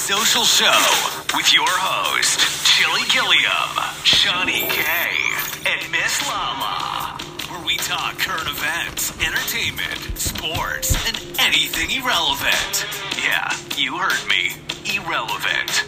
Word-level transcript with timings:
Social 0.00 0.44
Show 0.44 1.36
with 1.36 1.52
your 1.52 1.68
host, 1.68 2.40
Chili 2.64 3.02
Gilliam, 3.12 3.76
Shani 4.02 4.66
K, 4.70 4.82
and 5.70 5.92
Miss 5.92 6.26
Lala, 6.26 7.18
where 7.50 7.64
we 7.66 7.76
talk 7.76 8.18
current 8.18 8.48
events, 8.48 9.12
entertainment, 9.20 10.18
sports, 10.18 10.96
and 11.06 11.18
anything 11.38 11.90
irrelevant. 11.90 12.86
Yeah, 13.22 13.54
you 13.76 13.98
heard 13.98 14.26
me. 14.26 14.52
Irrelevant. 14.90 15.84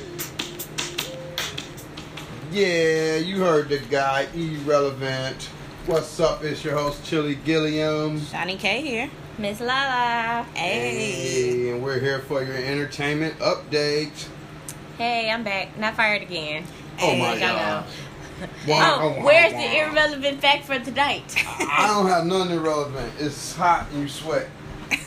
Yeah, 2.52 3.16
you 3.16 3.40
heard 3.40 3.70
the 3.70 3.78
guy, 3.78 4.28
irrelevant. 4.34 5.48
What's 5.86 6.20
up? 6.20 6.44
It's 6.44 6.62
your 6.62 6.74
host, 6.74 7.02
Chili 7.06 7.36
Gilliam. 7.46 8.20
Shani 8.20 8.58
K 8.58 8.82
here. 8.82 9.10
Miss 9.38 9.60
Lala. 9.60 10.44
Hey. 10.54 11.70
and 11.70 11.82
we're 11.82 11.98
here 11.98 12.20
for 12.20 12.42
your 12.42 12.56
entertainment 12.56 13.38
update. 13.38 14.28
Hey, 14.98 15.30
I'm 15.30 15.42
back. 15.42 15.76
Not 15.78 15.94
fired 15.96 16.22
again. 16.22 16.64
Oh 17.00 17.16
my 17.16 17.34
Hey, 17.34 17.40
god. 17.40 17.84
Oh, 17.88 17.92
Wow, 18.66 19.20
where's 19.22 19.52
wow. 19.52 19.60
the 19.60 19.78
irrelevant 19.78 20.40
fact 20.40 20.64
for 20.64 20.76
tonight? 20.78 21.32
I 21.60 21.86
don't 21.86 22.08
have 22.08 22.26
nothing 22.26 22.56
irrelevant. 22.56 23.12
It's 23.20 23.54
hot 23.54 23.86
and 23.92 24.02
you 24.02 24.08
sweat. 24.08 24.48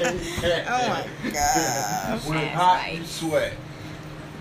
Oh 0.00 0.88
my 0.88 1.06
gosh. 1.32 2.24
When 2.26 2.38
it's 2.38 2.54
hot, 2.54 2.82
right. 2.84 2.98
you 2.98 3.04
sweat. 3.04 3.52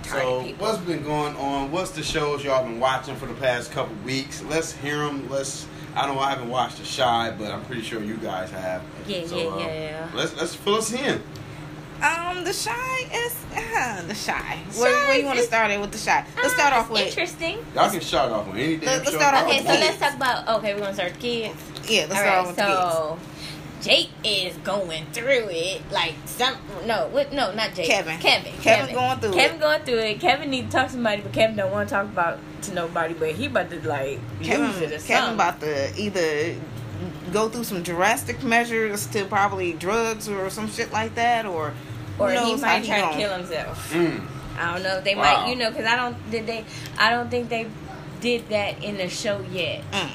So, 0.03 0.43
what's 0.59 0.77
been 0.79 1.03
going 1.03 1.35
on? 1.35 1.71
What's 1.71 1.91
the 1.91 2.03
shows 2.03 2.43
y'all 2.43 2.63
been 2.63 2.79
watching 2.79 3.15
for 3.15 3.25
the 3.25 3.33
past 3.33 3.71
couple 3.71 3.95
weeks? 4.05 4.43
Let's 4.43 4.73
hear 4.73 4.97
them. 4.99 5.27
Let's. 5.29 5.65
I 5.97 6.05
don't 6.05 6.15
know 6.15 6.21
I 6.21 6.29
haven't 6.29 6.49
watched 6.49 6.77
The 6.77 6.83
Chi, 6.83 7.31
but 7.39 7.51
I'm 7.51 7.63
pretty 7.65 7.81
sure 7.81 8.01
you 8.03 8.17
guys 8.17 8.51
have. 8.51 8.83
Yeah, 9.07 9.25
So, 9.25 9.37
yeah, 9.37 9.45
uh, 9.45 9.57
yeah. 9.57 10.09
Let's 10.13 10.35
let's 10.37 10.53
fill 10.55 10.75
us 10.75 10.93
in. 10.93 11.21
Um, 12.03 12.43
the 12.43 12.53
Chi 12.53 13.07
is 13.25 13.35
uh, 13.55 14.03
the 14.03 14.13
Chi. 14.13 14.31
Chi 14.37 14.57
Where, 14.79 15.07
where 15.07 15.17
you 15.17 15.25
want 15.25 15.39
to 15.39 15.45
start 15.45 15.71
it 15.71 15.81
with 15.81 15.91
the 15.91 15.97
Chi? 15.97 16.23
Let's 16.41 16.53
start 16.53 16.73
Ah, 16.73 16.81
off 16.81 16.91
with 16.91 17.07
interesting. 17.07 17.57
Y'all 17.73 17.89
can 17.89 18.01
start 18.01 18.31
off 18.31 18.45
with 18.45 18.57
anything. 18.57 18.79
damn 18.81 18.97
Let- 18.99 19.05
let's 19.05 19.17
start 19.17 19.33
off 19.33 19.47
with 19.47 19.55
anything. 19.55 19.71
Okay, 19.71 19.79
with 19.79 19.87
so 19.87 19.87
kids. 19.89 19.99
let's 20.01 20.19
talk 20.19 20.43
about. 20.45 20.57
Okay, 20.59 20.73
we're 20.75 20.79
gonna 20.81 20.93
start 20.93 21.11
with 21.13 21.19
kids. 21.21 21.55
yeah. 21.89 22.01
Let's 22.01 22.11
All 22.11 22.17
start 22.17 22.27
right, 22.27 22.37
off 22.37 22.47
with 22.47 22.55
the 22.57 22.63
kids. 22.63 23.56
So 23.81 23.89
Jake 23.89 24.09
is 24.23 24.55
going 24.57 25.05
through 25.13 25.47
it 25.49 25.81
like 25.91 26.15
some. 26.25 26.55
No, 26.85 27.07
what? 27.09 27.31
No, 27.33 27.53
not 27.53 27.73
Jake. 27.73 27.87
Kevin. 27.87 28.17
Kevin. 28.19 28.53
Kevin 28.61 28.93
going 28.95 29.19
through 29.19 29.31
it. 29.31 29.35
Kevin 29.35 29.57
it. 29.57 29.59
going 29.59 29.81
through 29.83 29.97
it. 29.99 30.19
Kevin 30.19 30.49
need 30.49 30.65
to 30.67 30.71
talk 30.71 30.87
to 30.87 30.93
somebody, 30.93 31.21
but 31.21 31.33
Kevin 31.33 31.55
don't 31.55 31.71
want 31.71 31.89
to 31.89 31.95
talk 31.95 32.05
about 32.05 32.39
to 32.63 32.73
nobody. 32.73 33.13
But 33.13 33.31
he 33.31 33.45
about 33.47 33.69
to 33.69 33.87
like 33.87 34.19
Kevin, 34.41 34.67
lose 34.67 34.77
it 34.81 34.85
or 34.85 34.89
Kevin 34.89 35.01
something. 35.05 35.33
about 35.35 35.59
to 35.61 35.99
either 36.01 36.55
go 37.31 37.49
through 37.49 37.63
some 37.65 37.83
drastic 37.83 38.41
measures 38.43 39.05
to 39.07 39.25
probably 39.25 39.73
drugs 39.73 40.27
or 40.29 40.49
some 40.49 40.69
shit 40.69 40.91
like 40.91 41.15
that, 41.15 41.45
or 41.45 41.73
or 42.19 42.29
he 42.29 42.35
knows 42.35 42.61
how 42.63 42.67
might 42.77 42.85
try 42.85 42.95
to 42.97 43.01
gonna- 43.01 43.17
kill 43.17 43.37
himself. 43.37 43.93
Mm. 43.93 44.21
I 44.59 44.73
don't 44.73 44.83
know. 44.83 45.01
They 45.01 45.13
Wow. 45.13 45.21
might, 45.43 45.49
you 45.49 45.55
know, 45.55 45.69
because 45.69 45.85
I 45.85 45.95
don't 45.95 46.31
did 46.31 46.47
they. 46.47 46.65
I 46.97 47.11
don't 47.11 47.29
think 47.29 47.49
they 47.49 47.67
did 48.21 48.49
that 48.49 48.83
in 48.83 48.97
the 48.97 49.07
show 49.07 49.45
yet. 49.51 49.83
Mm. 49.91 50.09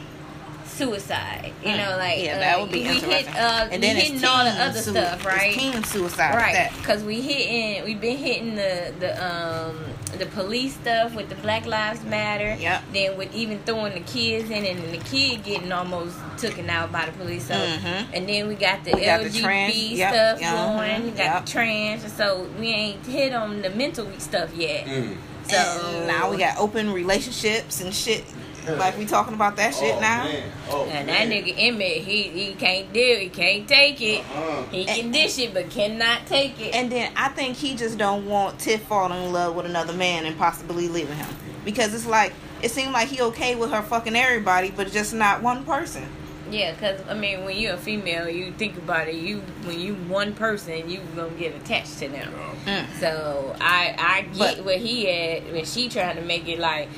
Suicide, 0.76 1.52
you 1.62 1.70
Mm. 1.70 1.76
know, 1.90 1.96
like 1.98 2.22
yeah, 2.22 2.36
uh, 2.36 2.38
that 2.40 2.60
would 2.60 2.72
be 2.72 2.80
we 2.82 2.98
hit, 2.98 3.28
uh, 3.28 3.68
and 3.70 3.72
we 3.72 3.76
then 3.78 3.96
it's 3.96 4.08
hitting 4.08 4.24
all 4.24 4.44
the 4.44 4.50
teen 4.50 4.60
other 4.60 4.80
sui- 4.80 4.92
stuff, 4.94 5.14
it's 5.16 5.24
right? 5.26 5.54
Teen 5.54 5.84
suicide, 5.84 6.34
Right, 6.34 6.70
because 6.78 7.02
we 7.02 7.20
hitting, 7.20 7.84
we've 7.84 8.00
been 8.00 8.16
hitting 8.16 8.54
the 8.56 8.92
the 8.98 9.24
um 9.24 9.78
the 10.18 10.26
police 10.26 10.74
stuff 10.74 11.14
with 11.14 11.28
the 11.28 11.34
Black 11.36 11.66
Lives 11.66 12.02
Matter. 12.04 12.56
Yep. 12.60 12.82
Then 12.92 13.16
with 13.16 13.34
even 13.34 13.58
throwing 13.64 13.94
the 13.94 14.00
kids 14.00 14.50
in 14.50 14.64
and 14.66 14.92
the 14.92 14.98
kid 14.98 15.42
getting 15.42 15.72
almost 15.72 16.16
taken 16.38 16.68
out 16.70 16.92
by 16.92 17.06
the 17.06 17.12
police. 17.12 17.46
So, 17.46 17.54
Mhm. 17.54 18.06
and 18.12 18.28
then 18.28 18.46
we 18.48 18.54
got 18.54 18.84
the 18.84 18.92
We 18.94 19.04
got 19.06 19.20
the 19.22 19.28
LGBT 19.28 19.42
trans- 19.42 19.74
yep, 19.76 20.12
stuff 20.14 20.40
yeah, 20.40 20.52
going. 20.52 21.04
We 21.04 21.10
mhm, 21.12 21.16
got 21.16 21.24
yep. 21.24 21.46
the 21.46 21.50
trans. 21.52 22.12
So 22.16 22.46
we 22.58 22.68
ain't 22.68 23.06
hit 23.06 23.32
on 23.32 23.62
the 23.62 23.70
mental 23.70 24.06
stuff 24.18 24.50
yet. 24.54 24.86
Mm. 24.86 25.16
So 25.48 25.56
and 25.56 26.06
now 26.06 26.30
we 26.30 26.36
got 26.36 26.56
open 26.58 26.92
relationships 26.92 27.80
and 27.80 27.94
shit. 27.94 28.24
Like 28.66 28.96
we 28.96 29.06
talking 29.06 29.34
about 29.34 29.56
that 29.56 29.74
shit 29.74 29.96
oh, 29.96 30.00
now. 30.00 30.24
Man. 30.24 30.52
Oh, 30.68 30.84
And 30.84 31.06
man. 31.06 31.28
that 31.28 31.34
nigga 31.34 31.54
Emmett, 31.56 32.02
he 32.02 32.22
he 32.24 32.54
can't 32.54 32.92
do 32.92 33.00
it. 33.00 33.20
He 33.20 33.28
can't 33.28 33.68
take 33.68 34.00
it. 34.00 34.24
Uh-uh. 34.34 34.64
He 34.66 34.84
can 34.84 35.10
dish 35.10 35.38
it, 35.38 35.52
but 35.52 35.70
cannot 35.70 36.26
take 36.26 36.60
it. 36.60 36.74
And 36.74 36.90
then 36.90 37.12
I 37.16 37.28
think 37.28 37.56
he 37.56 37.74
just 37.74 37.98
don't 37.98 38.26
want 38.26 38.58
Tiff 38.58 38.82
falling 38.82 39.24
in 39.24 39.32
love 39.32 39.56
with 39.56 39.66
another 39.66 39.92
man 39.92 40.26
and 40.26 40.38
possibly 40.38 40.88
leaving 40.88 41.16
him 41.16 41.28
because 41.64 41.92
it's 41.94 42.06
like 42.06 42.32
it 42.62 42.70
seemed 42.70 42.92
like 42.92 43.08
he 43.08 43.20
okay 43.20 43.56
with 43.56 43.70
her 43.70 43.82
fucking 43.82 44.14
everybody, 44.14 44.70
but 44.70 44.90
just 44.92 45.12
not 45.12 45.42
one 45.42 45.64
person. 45.64 46.08
Yeah, 46.52 46.72
because 46.72 47.00
I 47.08 47.14
mean, 47.14 47.44
when 47.44 47.56
you're 47.56 47.74
a 47.74 47.78
female, 47.78 48.28
you 48.28 48.52
think 48.52 48.76
about 48.76 49.08
it. 49.08 49.14
You 49.14 49.38
when 49.64 49.80
you 49.80 49.94
one 49.94 50.34
person, 50.34 50.88
you 50.90 51.00
gonna 51.16 51.30
get 51.30 51.54
attached 51.56 51.98
to 52.00 52.08
them. 52.08 52.30
Mm. 52.66 52.86
So 53.00 53.56
I 53.60 53.94
I 53.98 54.20
get 54.22 54.38
But- 54.58 54.64
where 54.64 54.78
he 54.78 55.08
at 55.10 55.50
when 55.50 55.64
she 55.64 55.88
trying 55.88 56.16
to 56.16 56.22
make 56.22 56.46
it 56.46 56.58
like, 56.58 56.88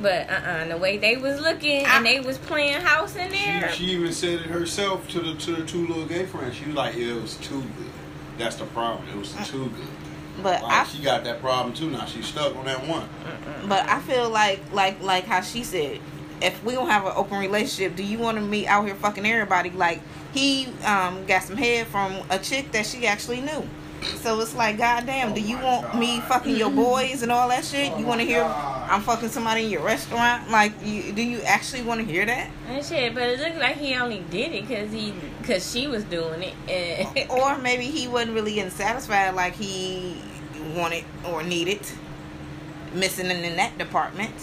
but 0.00 0.30
uh 0.30 0.32
uh 0.32 0.68
the 0.68 0.78
way 0.78 0.96
they 0.96 1.16
was 1.18 1.40
looking 1.40 1.84
I- 1.84 1.96
and 1.98 2.06
they 2.06 2.20
was 2.20 2.38
playing 2.38 2.80
house 2.80 3.14
in 3.14 3.30
there. 3.30 3.70
She, 3.72 3.86
she 3.86 3.92
even 3.92 4.12
said 4.12 4.40
it 4.40 4.46
herself 4.46 5.06
to 5.10 5.20
the 5.20 5.34
to 5.34 5.56
the 5.56 5.66
two 5.66 5.86
little 5.86 6.06
gay 6.06 6.24
friends. 6.24 6.56
She 6.56 6.64
was 6.66 6.74
like, 6.74 6.96
yeah, 6.96 7.14
"It 7.16 7.22
was 7.22 7.36
too 7.36 7.60
good." 7.60 7.92
That's 8.38 8.56
the 8.56 8.64
problem. 8.64 9.06
It 9.10 9.16
was 9.18 9.34
too 9.46 9.68
good. 9.76 9.86
But 10.42 10.62
Like, 10.62 10.72
I 10.72 10.84
she 10.84 11.02
got 11.02 11.24
that 11.24 11.42
problem 11.42 11.74
too. 11.74 11.90
Now 11.90 12.06
she's 12.06 12.26
stuck 12.26 12.56
on 12.56 12.64
that 12.64 12.86
one. 12.88 13.06
but 13.68 13.86
I 13.88 14.00
feel 14.00 14.30
like 14.30 14.60
like 14.72 15.02
like 15.02 15.26
how 15.26 15.42
she 15.42 15.62
said, 15.62 16.00
if 16.42 16.62
we 16.64 16.74
don't 16.74 16.88
have 16.88 17.06
an 17.06 17.12
open 17.14 17.38
relationship, 17.38 17.96
do 17.96 18.02
you 18.02 18.18
want 18.18 18.38
to 18.38 18.42
meet 18.42 18.66
out 18.66 18.84
here 18.84 18.94
fucking 18.94 19.24
everybody? 19.24 19.70
Like 19.70 20.00
he 20.32 20.66
um 20.84 21.24
got 21.26 21.42
some 21.42 21.56
head 21.56 21.86
from 21.86 22.22
a 22.30 22.38
chick 22.38 22.72
that 22.72 22.86
she 22.86 23.06
actually 23.06 23.40
knew. 23.40 23.66
So 24.16 24.40
it's 24.40 24.54
like, 24.54 24.78
goddamn, 24.78 25.30
Oh 25.30 25.34
do 25.34 25.40
you 25.40 25.58
want 25.58 25.96
me 25.96 26.20
fucking 26.20 26.56
your 26.56 26.70
boys 26.70 27.22
and 27.22 27.30
all 27.30 27.48
that 27.48 27.64
shit? 27.64 27.92
Oh 27.92 27.98
you 27.98 28.06
want 28.06 28.20
to 28.20 28.26
hear 28.26 28.42
God. 28.42 28.90
I'm 28.90 29.00
fucking 29.00 29.28
somebody 29.28 29.64
in 29.64 29.70
your 29.70 29.82
restaurant? 29.82 30.50
Like, 30.50 30.72
you, 30.84 31.12
do 31.12 31.22
you 31.22 31.40
actually 31.42 31.82
want 31.82 32.00
to 32.00 32.06
hear 32.06 32.26
that? 32.26 32.50
And 32.68 32.84
shit, 32.84 33.14
but 33.14 33.22
it 33.22 33.40
looked 33.40 33.58
like 33.58 33.76
he 33.76 33.94
only 33.94 34.24
did 34.30 34.52
it 34.52 34.68
because 34.68 34.92
he 34.92 35.14
because 35.40 35.70
she 35.70 35.86
was 35.86 36.04
doing 36.04 36.42
it. 36.66 37.28
Or 37.30 37.56
maybe 37.58 37.84
he 37.84 38.08
wasn't 38.08 38.34
really 38.34 38.54
getting 38.54 38.70
satisfied 38.70 39.34
like 39.34 39.54
he 39.54 40.20
wanted 40.74 41.04
or 41.26 41.42
needed 41.42 41.80
missing 42.92 43.26
in, 43.26 43.38
in 43.38 43.56
that 43.56 43.78
department 43.78 44.34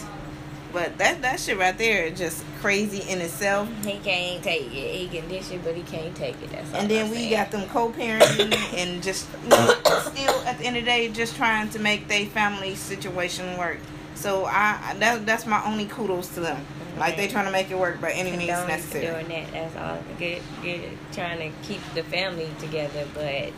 but 0.72 0.98
that 0.98 1.22
that 1.22 1.40
shit 1.40 1.58
right 1.58 1.78
there 1.78 2.06
is 2.06 2.18
just 2.18 2.44
crazy 2.62 3.10
in 3.10 3.20
itself 3.22 3.68
he 3.84 3.98
can't 4.00 4.44
take 4.44 4.68
it. 4.74 4.96
He 4.96 5.08
can 5.08 5.28
dish 5.30 5.52
it, 5.52 5.64
but 5.64 5.76
he 5.76 5.84
can't 5.84 6.16
take 6.16 6.42
it. 6.42 6.52
That's 6.52 6.74
all 6.74 6.80
and 6.82 6.90
then 6.92 7.06
I'm 7.06 7.12
we 7.12 7.18
saying. 7.18 7.32
got 7.32 7.52
them 7.52 7.68
co-parenting 7.70 8.54
and 8.78 9.02
just 9.02 9.28
you 9.44 9.50
know, 9.50 9.76
still 9.84 10.36
at 10.46 10.58
the 10.60 10.66
end 10.66 10.78
of 10.78 10.84
the 10.84 10.90
day 10.92 11.10
just 11.10 11.36
trying 11.36 11.70
to 11.70 11.80
make 11.80 12.08
their 12.08 12.26
family 12.28 12.76
situation 12.76 13.58
work 13.58 13.80
so 14.16 14.46
i 14.46 14.96
that, 15.00 15.26
that's 15.26 15.46
my 15.46 15.64
only 15.66 15.86
kudos 15.86 16.28
to 16.30 16.42
them 16.42 16.66
like 16.98 17.16
they 17.16 17.28
trying 17.28 17.46
to 17.46 17.52
make 17.52 17.72
it 17.72 17.78
work 17.78 18.02
by 18.02 18.12
any 18.12 18.32
means 18.32 18.48
necessary 18.68 19.06
Doing 19.06 19.28
that, 19.30 19.52
that's 19.54 19.76
all. 19.78 20.04
Good, 20.18 20.42
good. 20.62 20.82
Trying 21.14 21.40
to 21.40 21.58
keep 21.66 21.80
the 21.96 22.04
family 22.04 22.50
together, 22.60 23.08
but 23.14 23.54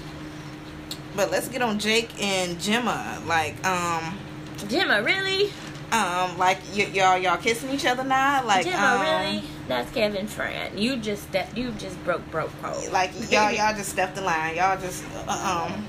but 1.15 1.31
let's 1.31 1.47
get 1.47 1.61
on 1.63 1.79
jake 1.79 2.09
and 2.21 2.59
gemma 2.61 3.19
like 3.25 3.55
um 3.65 4.17
Gemma, 4.67 5.01
really? 5.01 5.51
Um, 5.91 6.37
like 6.37 6.59
y- 6.75 6.89
y'all 6.93 7.17
y'all 7.17 7.37
kissing 7.37 7.69
each 7.71 7.85
other 7.85 8.03
now, 8.03 8.45
like 8.45 8.65
Gemma, 8.65 8.77
um, 8.77 9.01
really? 9.01 9.43
That's 9.67 9.91
Kevin's 9.91 10.33
friend. 10.33 10.79
You 10.79 10.97
just 10.97 11.23
step. 11.23 11.49
You 11.55 11.71
just 11.71 12.01
broke 12.05 12.29
broke 12.31 12.51
code. 12.61 12.91
like 12.91 13.11
y'all 13.29 13.51
y'all 13.57 13.75
just 13.75 13.89
stepped 13.89 14.15
the 14.15 14.21
line. 14.21 14.55
Y'all 14.55 14.79
just 14.79 15.03
uh, 15.27 15.67
um 15.71 15.85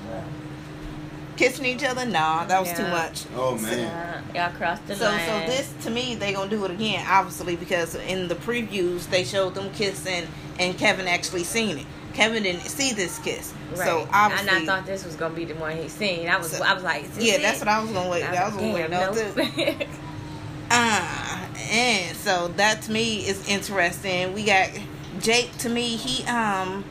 kissing 1.37 1.65
each 1.65 1.83
other. 1.83 2.05
Nah, 2.05 2.45
that 2.45 2.59
was 2.61 2.71
too 2.73 2.87
much. 2.87 3.23
Oh 3.35 3.57
man. 3.57 3.87
Uh, 3.89 4.21
y'all 4.35 4.51
crossed 4.55 4.85
the 4.87 4.95
So 4.95 5.05
line. 5.05 5.19
so 5.27 5.51
this 5.51 5.73
to 5.83 5.89
me 5.89 6.15
they 6.15 6.33
gonna 6.33 6.49
do 6.49 6.63
it 6.65 6.71
again, 6.71 7.05
obviously 7.09 7.55
because 7.55 7.95
in 7.95 8.27
the 8.27 8.35
previews 8.35 9.09
they 9.09 9.23
showed 9.23 9.55
them 9.55 9.71
kissing 9.71 10.27
and 10.59 10.77
Kevin 10.77 11.07
actually 11.07 11.43
seen 11.43 11.77
it. 11.79 11.85
Kevin 12.13 12.43
didn't 12.43 12.61
see 12.61 12.93
this 12.93 13.17
kiss, 13.19 13.53
Right. 13.71 13.87
so 13.87 14.07
obviously 14.13 14.49
and 14.49 14.69
I 14.69 14.75
thought 14.77 14.85
this 14.85 15.03
was 15.03 15.15
gonna 15.15 15.33
be 15.33 15.45
the 15.45 15.55
one 15.55 15.75
he 15.75 15.89
seen. 15.89 16.29
I 16.29 16.37
was, 16.37 16.51
So- 16.51 16.63
I 16.63 16.73
was 16.75 16.83
like, 16.83 17.05
yeah, 17.17 17.33
it? 17.35 17.41
that's 17.41 17.57
what 17.59 17.67
I 17.67 17.81
was 17.81 17.89
gonna 17.91 18.09
wait. 18.09 18.23
I 18.23 18.45
was 18.45 18.53
was 18.53 18.61
gonna 18.61 18.73
wait. 18.73 18.89
damn, 18.91 19.15
No, 19.57 19.75
nope. 19.77 19.87
Uh, 20.71 21.47
and 21.71 22.15
so 22.17 22.47
that 22.49 22.81
to 22.83 22.91
me 22.91 23.17
is 23.27 23.47
interesting. 23.47 24.33
We 24.33 24.43
got 24.45 24.69
Jake 25.19 25.55
to 25.59 25.69
me, 25.69 25.97
he 25.97 26.23
um 26.25 26.83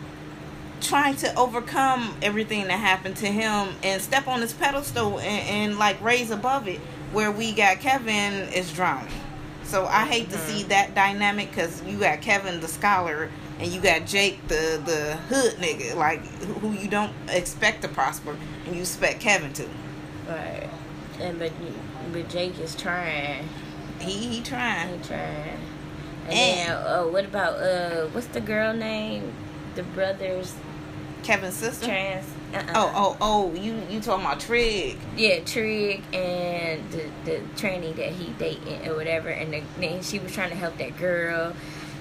trying 0.83 1.17
to 1.17 1.35
overcome 1.39 2.15
everything 2.23 2.65
that 2.67 2.79
happened 2.79 3.17
to 3.17 3.27
him 3.27 3.69
and 3.83 4.01
step 4.03 4.27
on 4.29 4.41
his 4.41 4.53
pedestal 4.53 5.19
and, 5.21 5.49
and 5.49 5.79
like 5.79 6.01
raise 6.03 6.31
above 6.31 6.69
it 6.69 6.79
where 7.13 7.31
we 7.31 7.53
got 7.53 7.79
Kevin 7.81 8.53
is 8.53 8.73
drowning. 8.73 9.13
So 9.65 9.87
I 9.87 10.05
hate 10.07 10.29
to 10.31 10.39
see 10.39 10.65
that 10.65 10.95
dynamic 10.95 11.51
because 11.51 11.83
you 11.85 11.99
got 11.99 12.21
Kevin 12.21 12.61
the 12.61 12.69
scholar 12.69 13.31
and 13.59 13.71
you 13.73 13.81
got 13.81 14.07
Jake 14.07 14.47
the 14.49 14.83
the 14.85 15.17
hood 15.29 15.55
nigga 15.55 15.95
like 15.95 16.25
who 16.43 16.53
who 16.55 16.73
you 16.73 16.89
don't 16.89 17.13
expect 17.29 17.83
to 17.83 17.89
prosper 17.89 18.37
and 18.67 18.75
you 18.75 18.83
expect 18.83 19.21
Kevin 19.21 19.53
to. 19.55 19.69
right. 20.29 20.69
And 21.21 21.39
but 21.39 21.53
but 22.13 22.29
Jake 22.29 22.59
is 22.59 22.75
trying. 22.75 23.49
He 24.01 24.13
he 24.29 24.41
trying. 24.43 24.99
He 24.99 25.05
trying. 25.09 25.59
And, 26.27 26.33
And- 26.33 26.69
then, 26.69 26.71
uh, 26.71 27.05
what 27.05 27.25
about 27.25 27.55
uh, 27.55 28.07
what's 28.09 28.27
the 28.29 28.41
girl 28.41 28.73
name? 28.75 29.33
The 29.75 29.83
brothers. 29.85 30.55
Kevin's 31.23 31.55
sister. 31.55 31.87
Trans. 31.87 32.27
Uh-uh. 32.55 32.73
Oh, 32.75 32.93
oh, 32.95 33.17
oh! 33.21 33.55
You 33.55 33.81
you 33.89 34.01
talking 34.01 34.27
about 34.27 34.41
Trig? 34.41 34.99
Yeah, 35.17 35.41
Trig 35.41 36.03
and 36.13 36.91
the 36.91 37.11
the 37.25 37.41
tranny 37.57 37.95
that 37.97 38.11
he 38.11 38.33
dating 38.39 38.87
or 38.87 38.95
whatever, 38.95 39.29
and 39.31 39.53
the, 39.53 39.63
then 39.81 40.03
she 40.03 40.19
was 40.19 40.33
trying 40.33 40.51
to 40.51 40.57
help 40.57 40.77
that 40.79 40.99
girl, 40.99 41.55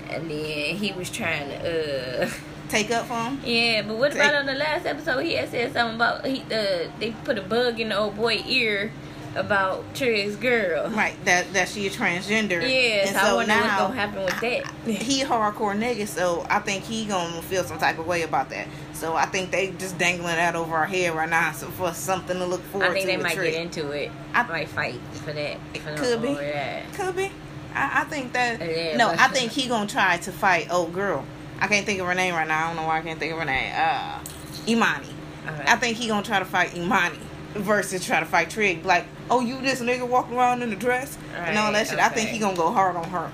and 0.10 0.30
then 0.30 0.76
he 0.76 0.92
was 0.92 1.10
trying 1.10 1.50
to. 1.50 2.24
uh 2.26 2.30
Take 2.70 2.90
up 2.92 3.06
for 3.08 3.16
him? 3.22 3.42
Yeah, 3.44 3.82
but 3.82 3.98
what 3.98 4.16
about 4.16 4.34
on 4.34 4.46
the 4.46 4.54
last 4.54 4.86
episode? 4.86 5.26
He 5.26 5.34
had 5.34 5.50
said 5.50 5.74
something 5.74 5.96
about 5.96 6.26
he 6.26 6.40
uh, 6.44 6.90
they 7.00 7.14
put 7.26 7.38
a 7.38 7.42
bug 7.42 7.82
in 7.82 7.90
the 7.90 7.98
old 7.98 8.16
boy 8.16 8.42
ear 8.48 8.94
about 9.36 9.84
Trig's 9.96 10.36
girl. 10.36 10.90
Right. 10.90 11.16
That 11.26 11.54
that 11.54 11.70
she 11.70 11.88
a 11.88 11.90
transgender. 11.90 12.62
Yeah, 12.62 13.08
And 13.08 13.16
so, 13.16 13.22
I 13.22 13.34
wonder 13.34 13.54
what's 13.54 13.78
gonna 13.78 13.94
happen 13.96 14.24
with 14.26 14.40
that. 14.42 14.72
he 14.86 15.24
hardcore 15.24 15.78
nigga, 15.78 16.08
so 16.08 16.46
I 16.50 16.60
think 16.60 16.84
he 16.84 17.06
gonna 17.06 17.42
feel 17.44 17.64
some 17.64 17.78
type 17.80 17.98
of 18.00 18.08
way 18.08 18.24
about 18.24 18.50
that. 18.50 18.68
So 18.94 19.16
I 19.16 19.26
think 19.26 19.52
they 19.52 19.72
just 19.72 19.98
dangling 19.98 20.36
that 20.36 20.56
over 20.56 20.76
our 20.76 20.86
head 20.86 21.16
right 21.16 21.30
now, 21.30 21.52
so 21.54 21.68
for 21.68 21.94
something 21.94 22.38
to 22.38 22.46
look 22.46 22.62
forward 22.66 22.90
I 22.90 22.94
think 22.94 23.06
to. 23.10 23.18
they 23.18 23.24
might 23.24 23.36
get 23.36 23.54
into 23.54 23.92
it. 23.92 24.12
I- 24.34 24.44
might 24.44 24.68
fight 24.70 25.00
for 25.24 25.32
that. 25.34 25.58
For 25.76 25.96
Could 25.96 26.22
be. 26.22 26.34
that. 26.36 26.94
Could 26.94 27.16
be. 27.16 27.32
I, 27.74 28.02
I 28.02 28.04
think 28.04 28.34
that. 28.34 28.60
Yeah, 28.60 28.98
no, 28.98 29.10
I 29.10 29.28
think 29.30 29.52
he 29.54 29.68
gonna 29.68 29.88
try 29.88 30.18
to 30.18 30.32
fight 30.32 30.72
old 30.72 30.94
girl. 30.94 31.24
I 31.60 31.68
can't 31.68 31.86
think 31.86 32.00
of 32.02 32.08
her 32.08 32.16
name 32.16 32.34
right 32.36 32.48
now. 32.48 32.66
I 32.66 32.68
don't 32.68 32.76
know 32.76 32.88
why 32.88 32.98
I 32.98 33.02
can't 33.02 33.18
think 33.20 33.32
of 33.34 33.40
her 33.40 33.46
name. 33.46 33.72
Uh, 33.76 34.20
Imani. 34.68 35.08
Alright. 35.48 35.70
I 35.70 35.76
think 35.78 35.98
he 35.98 36.08
gonna 36.08 36.22
try 36.24 36.40
to 36.40 36.46
fight 36.46 36.76
Imani 36.76 37.18
versus 37.54 38.06
try 38.06 38.20
to 38.20 38.26
fight 38.26 38.50
Trig. 38.50 38.86
Like, 38.86 39.06
oh, 39.30 39.42
you 39.42 39.60
this 39.62 39.82
nigga 39.82 40.08
walking 40.08 40.36
around 40.38 40.62
in 40.62 40.72
a 40.72 40.76
dress 40.76 41.18
and 41.36 41.58
all 41.58 41.72
that 41.72 41.80
Right, 41.80 41.88
shit. 41.88 42.00
I 42.00 42.10
think 42.10 42.30
he 42.30 42.40
gonna 42.40 42.56
go 42.56 42.72
hard 42.72 42.96
on 42.96 43.06
her. 43.10 43.32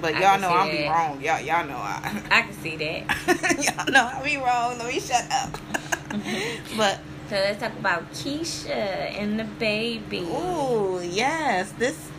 But 0.00 0.14
I 0.14 0.20
y'all 0.20 0.40
know 0.40 0.48
I'll 0.50 0.70
be 0.70 0.84
wrong. 0.86 1.20
Y'all, 1.20 1.40
y'all 1.40 1.66
know 1.66 1.76
I. 1.76 2.22
I 2.30 2.42
can 2.48 2.52
see 2.54 2.76
that. 2.76 3.66
y'all 3.76 3.92
know 3.92 4.10
I'll 4.12 4.24
be 4.24 4.36
wrong. 4.36 4.78
Let 4.78 4.92
me 4.92 5.00
shut 5.00 5.26
up. 5.32 5.50
but 6.76 7.00
So 7.28 7.34
let's 7.34 7.60
talk 7.60 7.72
about 7.78 8.10
Keisha 8.12 8.68
and 8.70 9.38
the 9.40 9.44
baby. 9.44 10.20
ooh, 10.20 11.00
yes, 11.02 11.72
this 11.72 11.96
th- 11.96 12.12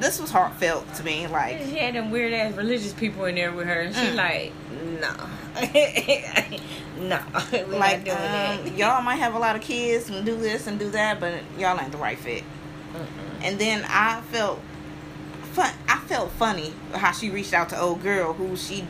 this 0.00 0.20
was 0.20 0.30
heartfelt 0.30 0.92
to 0.94 1.02
me. 1.04 1.26
Like, 1.26 1.58
She 1.58 1.76
had 1.76 1.94
them 1.94 2.10
weird 2.10 2.32
ass 2.32 2.54
religious 2.54 2.92
people 2.92 3.24
in 3.26 3.34
there 3.36 3.52
with 3.52 3.66
her, 3.66 3.80
and 3.80 3.94
she 3.94 4.00
Mm. 4.02 4.14
like, 4.16 4.52
no, 5.00 5.14
no, 7.08 7.20
we 7.52 7.76
like 7.76 7.98
not 7.98 8.04
doing 8.04 8.16
um, 8.16 8.64
that. 8.64 8.76
y'all 8.76 9.02
might 9.02 9.16
have 9.16 9.34
a 9.34 9.38
lot 9.38 9.56
of 9.56 9.62
kids 9.62 10.08
and 10.10 10.24
do 10.24 10.36
this 10.36 10.66
and 10.66 10.78
do 10.78 10.90
that, 10.90 11.20
but 11.20 11.34
y'all 11.58 11.78
ain't 11.80 11.92
the 11.92 11.98
right 11.98 12.18
fit. 12.18 12.42
And 13.42 13.58
then 13.58 13.84
I 13.88 14.20
felt 14.32 14.60
fun. 15.52 15.72
I 15.88 15.98
felt 16.06 16.30
funny 16.32 16.72
how 16.94 17.12
she 17.12 17.30
reached 17.30 17.52
out 17.52 17.68
to 17.70 17.80
old 17.80 18.02
girl 18.02 18.32
who 18.32 18.56
she 18.56 18.84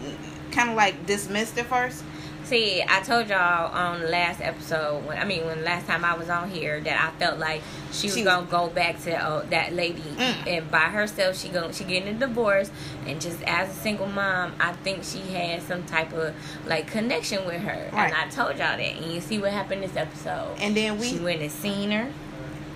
kind 0.53 0.71
of 0.71 0.77
like 0.77 1.07
dismissed 1.07 1.59
at 1.59 1.67
first. 1.67 2.05
See, 2.47 2.81
I 2.89 3.01
told 3.01 3.29
y'all 3.29 3.73
on 3.75 4.01
the 4.03 4.07
last 4.07 4.41
episode 4.41 5.05
when 5.05 5.19
I 5.19 5.25
mean 5.25 5.45
when 5.47 5.65
last 5.65 5.89
time 5.89 6.05
I 6.05 6.15
was 6.17 6.29
on 6.29 6.49
here 6.49 6.81
that 6.81 7.03
I 7.13 7.19
felt 7.19 7.41
like 7.41 7.61
she 7.91 8.07
was 8.07 8.23
gonna 8.23 8.47
go 8.47 8.69
back 8.69 9.03
to 9.03 9.13
uh, 9.17 9.45
that 9.51 9.73
lady 9.75 10.01
Mm. 10.17 10.47
and 10.47 10.71
by 10.71 10.79
herself. 10.83 11.37
She 11.37 11.49
going 11.49 11.73
she 11.73 11.83
getting 11.83 12.15
a 12.15 12.19
divorce 12.19 12.71
and 13.05 13.21
just 13.21 13.43
as 13.43 13.69
a 13.71 13.73
single 13.75 14.07
mom, 14.07 14.55
I 14.61 14.75
think 14.75 15.03
she 15.03 15.19
had 15.23 15.61
some 15.63 15.83
type 15.87 16.13
of 16.13 16.35
like 16.67 16.87
connection 16.87 17.45
with 17.47 17.63
her. 17.63 17.91
Right. 17.93 18.13
And 18.13 18.15
I 18.15 18.29
told 18.29 18.51
y'all 18.59 18.77
that, 18.77 18.81
and 18.81 19.13
you 19.13 19.21
see 19.21 19.41
what 19.41 19.51
happened 19.51 19.83
this 19.83 19.97
episode. 19.97 20.55
And 20.61 20.77
then 20.77 21.03
she 21.03 21.19
we 21.19 21.25
went 21.25 21.43
and 21.43 21.51
seen 21.51 21.91
her. 21.91 22.13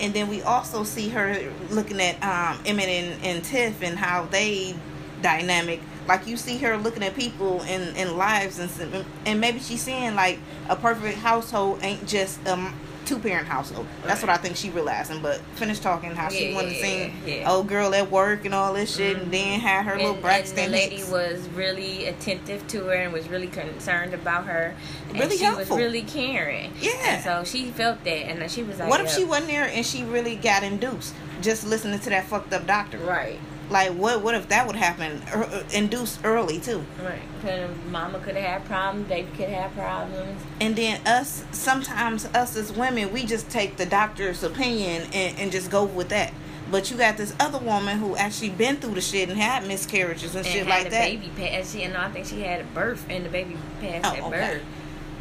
and 0.00 0.12
then 0.12 0.26
we 0.26 0.42
also 0.42 0.82
see 0.82 1.10
her 1.10 1.48
looking 1.70 2.00
at 2.00 2.16
um, 2.24 2.60
Emmett 2.66 2.88
and, 2.88 3.24
and 3.24 3.44
Tiff 3.44 3.82
and 3.82 3.96
how 3.96 4.24
they 4.24 4.74
dynamic. 5.22 5.80
Like 6.10 6.26
you 6.26 6.36
see 6.36 6.58
her 6.58 6.76
looking 6.76 7.04
at 7.04 7.14
people 7.14 7.62
in, 7.62 7.94
in 7.94 8.16
lives 8.16 8.58
and 8.58 9.04
and 9.24 9.40
maybe 9.40 9.60
she's 9.60 9.80
seeing 9.80 10.16
like 10.16 10.40
a 10.68 10.74
perfect 10.74 11.18
household 11.18 11.78
ain't 11.82 12.04
just 12.04 12.40
a 12.46 12.72
two 13.10 13.18
parent 13.18 13.46
household. 13.46 13.86
That's 14.04 14.20
what 14.20 14.28
I 14.28 14.36
think 14.36 14.56
she 14.56 14.70
realizing. 14.70 15.22
But 15.22 15.40
finish 15.54 15.78
talking 15.78 16.10
how 16.10 16.28
she 16.28 16.48
Yeah, 16.50 16.54
wanted 16.56 16.70
to 16.70 16.82
see 16.82 17.12
yeah. 17.26 17.50
old 17.50 17.68
girl 17.68 17.94
at 17.94 18.10
work 18.10 18.44
and 18.44 18.52
all 18.54 18.74
this 18.74 18.96
shit, 18.96 19.18
and 19.18 19.32
then 19.32 19.58
mm-hmm. 19.58 19.66
had 19.66 19.84
her 19.84 19.96
little 19.96 20.08
and, 20.08 20.16
and 20.16 20.22
Braxton 20.22 20.56
the 20.56 20.76
lady 20.76 21.02
was 21.04 21.48
really 21.50 22.06
attentive 22.06 22.66
to 22.68 22.86
her 22.86 22.94
and 22.94 23.12
was 23.12 23.28
really 23.28 23.46
concerned 23.48 24.12
about 24.12 24.46
her. 24.46 24.74
And 25.10 25.18
Really 25.20 25.36
she 25.36 25.44
helpful. 25.44 25.76
was 25.76 25.84
really 25.84 26.02
caring. 26.02 26.72
Yeah. 26.80 26.90
And 27.04 27.22
so 27.22 27.44
she 27.44 27.70
felt 27.70 28.02
that, 28.04 28.28
and 28.28 28.40
then 28.40 28.48
she 28.48 28.64
was 28.64 28.80
like, 28.80 28.90
What 28.90 29.00
if 29.00 29.10
she 29.10 29.24
wasn't 29.24 29.48
there 29.48 29.64
and 29.64 29.86
she 29.86 30.02
really 30.02 30.34
got 30.34 30.64
induced 30.64 31.14
just 31.40 31.64
listening 31.66 32.00
to 32.00 32.10
that 32.10 32.26
fucked 32.26 32.52
up 32.52 32.66
doctor? 32.66 32.98
Right. 32.98 33.38
Like 33.70 33.92
what? 33.92 34.22
What 34.22 34.34
if 34.34 34.48
that 34.48 34.66
would 34.66 34.76
happen? 34.76 35.22
Er, 35.34 35.64
induced 35.72 36.20
early 36.24 36.58
too. 36.58 36.84
Right. 37.02 37.20
'Cause 37.40 37.70
mama 37.90 38.18
could 38.18 38.34
have 38.36 38.44
had 38.44 38.64
problems, 38.66 39.08
baby 39.08 39.28
could 39.36 39.48
have 39.48 39.72
problems. 39.74 40.40
And 40.60 40.74
then 40.76 41.00
us, 41.06 41.44
sometimes 41.52 42.26
us 42.26 42.56
as 42.56 42.72
women, 42.72 43.12
we 43.12 43.24
just 43.24 43.48
take 43.48 43.76
the 43.76 43.86
doctor's 43.86 44.42
opinion 44.42 45.02
and, 45.12 45.38
and 45.38 45.52
just 45.52 45.70
go 45.70 45.84
with 45.84 46.08
that. 46.10 46.32
But 46.70 46.90
you 46.90 46.96
got 46.96 47.16
this 47.16 47.34
other 47.40 47.58
woman 47.58 47.98
who 47.98 48.14
actually 48.16 48.50
been 48.50 48.76
through 48.76 48.94
the 48.94 49.00
shit 49.00 49.28
and 49.28 49.38
had 49.40 49.66
miscarriages 49.66 50.34
and, 50.36 50.44
And 50.44 50.54
shit 50.54 50.66
had 50.66 50.82
like 50.82 50.90
that. 50.90 51.04
baby 51.04 51.30
pass. 51.36 51.72
She, 51.72 51.82
and 51.84 51.96
I 51.96 52.08
think 52.10 52.26
she 52.26 52.42
had 52.42 52.60
a 52.60 52.64
birth, 52.64 53.04
and 53.08 53.24
the 53.24 53.28
baby 53.28 53.56
passed 53.80 54.04
Oh, 54.06 54.16
at 54.16 54.22
okay. 54.24 54.30
birth. 54.30 54.62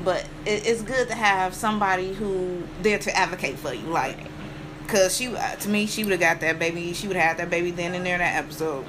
But 0.04 0.26
it, 0.46 0.66
it's 0.68 0.82
good 0.82 1.08
to 1.10 1.16
have 1.16 1.54
somebody 1.56 2.14
who 2.14 2.64
there 2.84 3.00
to 3.00 3.16
advocate 3.18 3.58
for 3.58 3.74
you, 3.74 3.88
like. 3.88 4.18
Cause 4.90 5.16
she, 5.16 5.28
uh, 5.28 5.56
to 5.56 5.70
me, 5.70 5.86
she 5.86 6.04
would 6.04 6.12
have 6.12 6.20
got 6.20 6.40
that 6.42 6.58
baby. 6.58 6.94
She 6.94 7.08
would 7.08 7.16
have 7.16 7.30
had 7.30 7.38
that 7.38 7.50
baby 7.50 7.72
then 7.72 7.94
and 7.94 8.06
there 8.06 8.16
in 8.16 8.20
that 8.20 8.36
episode. 8.36 8.86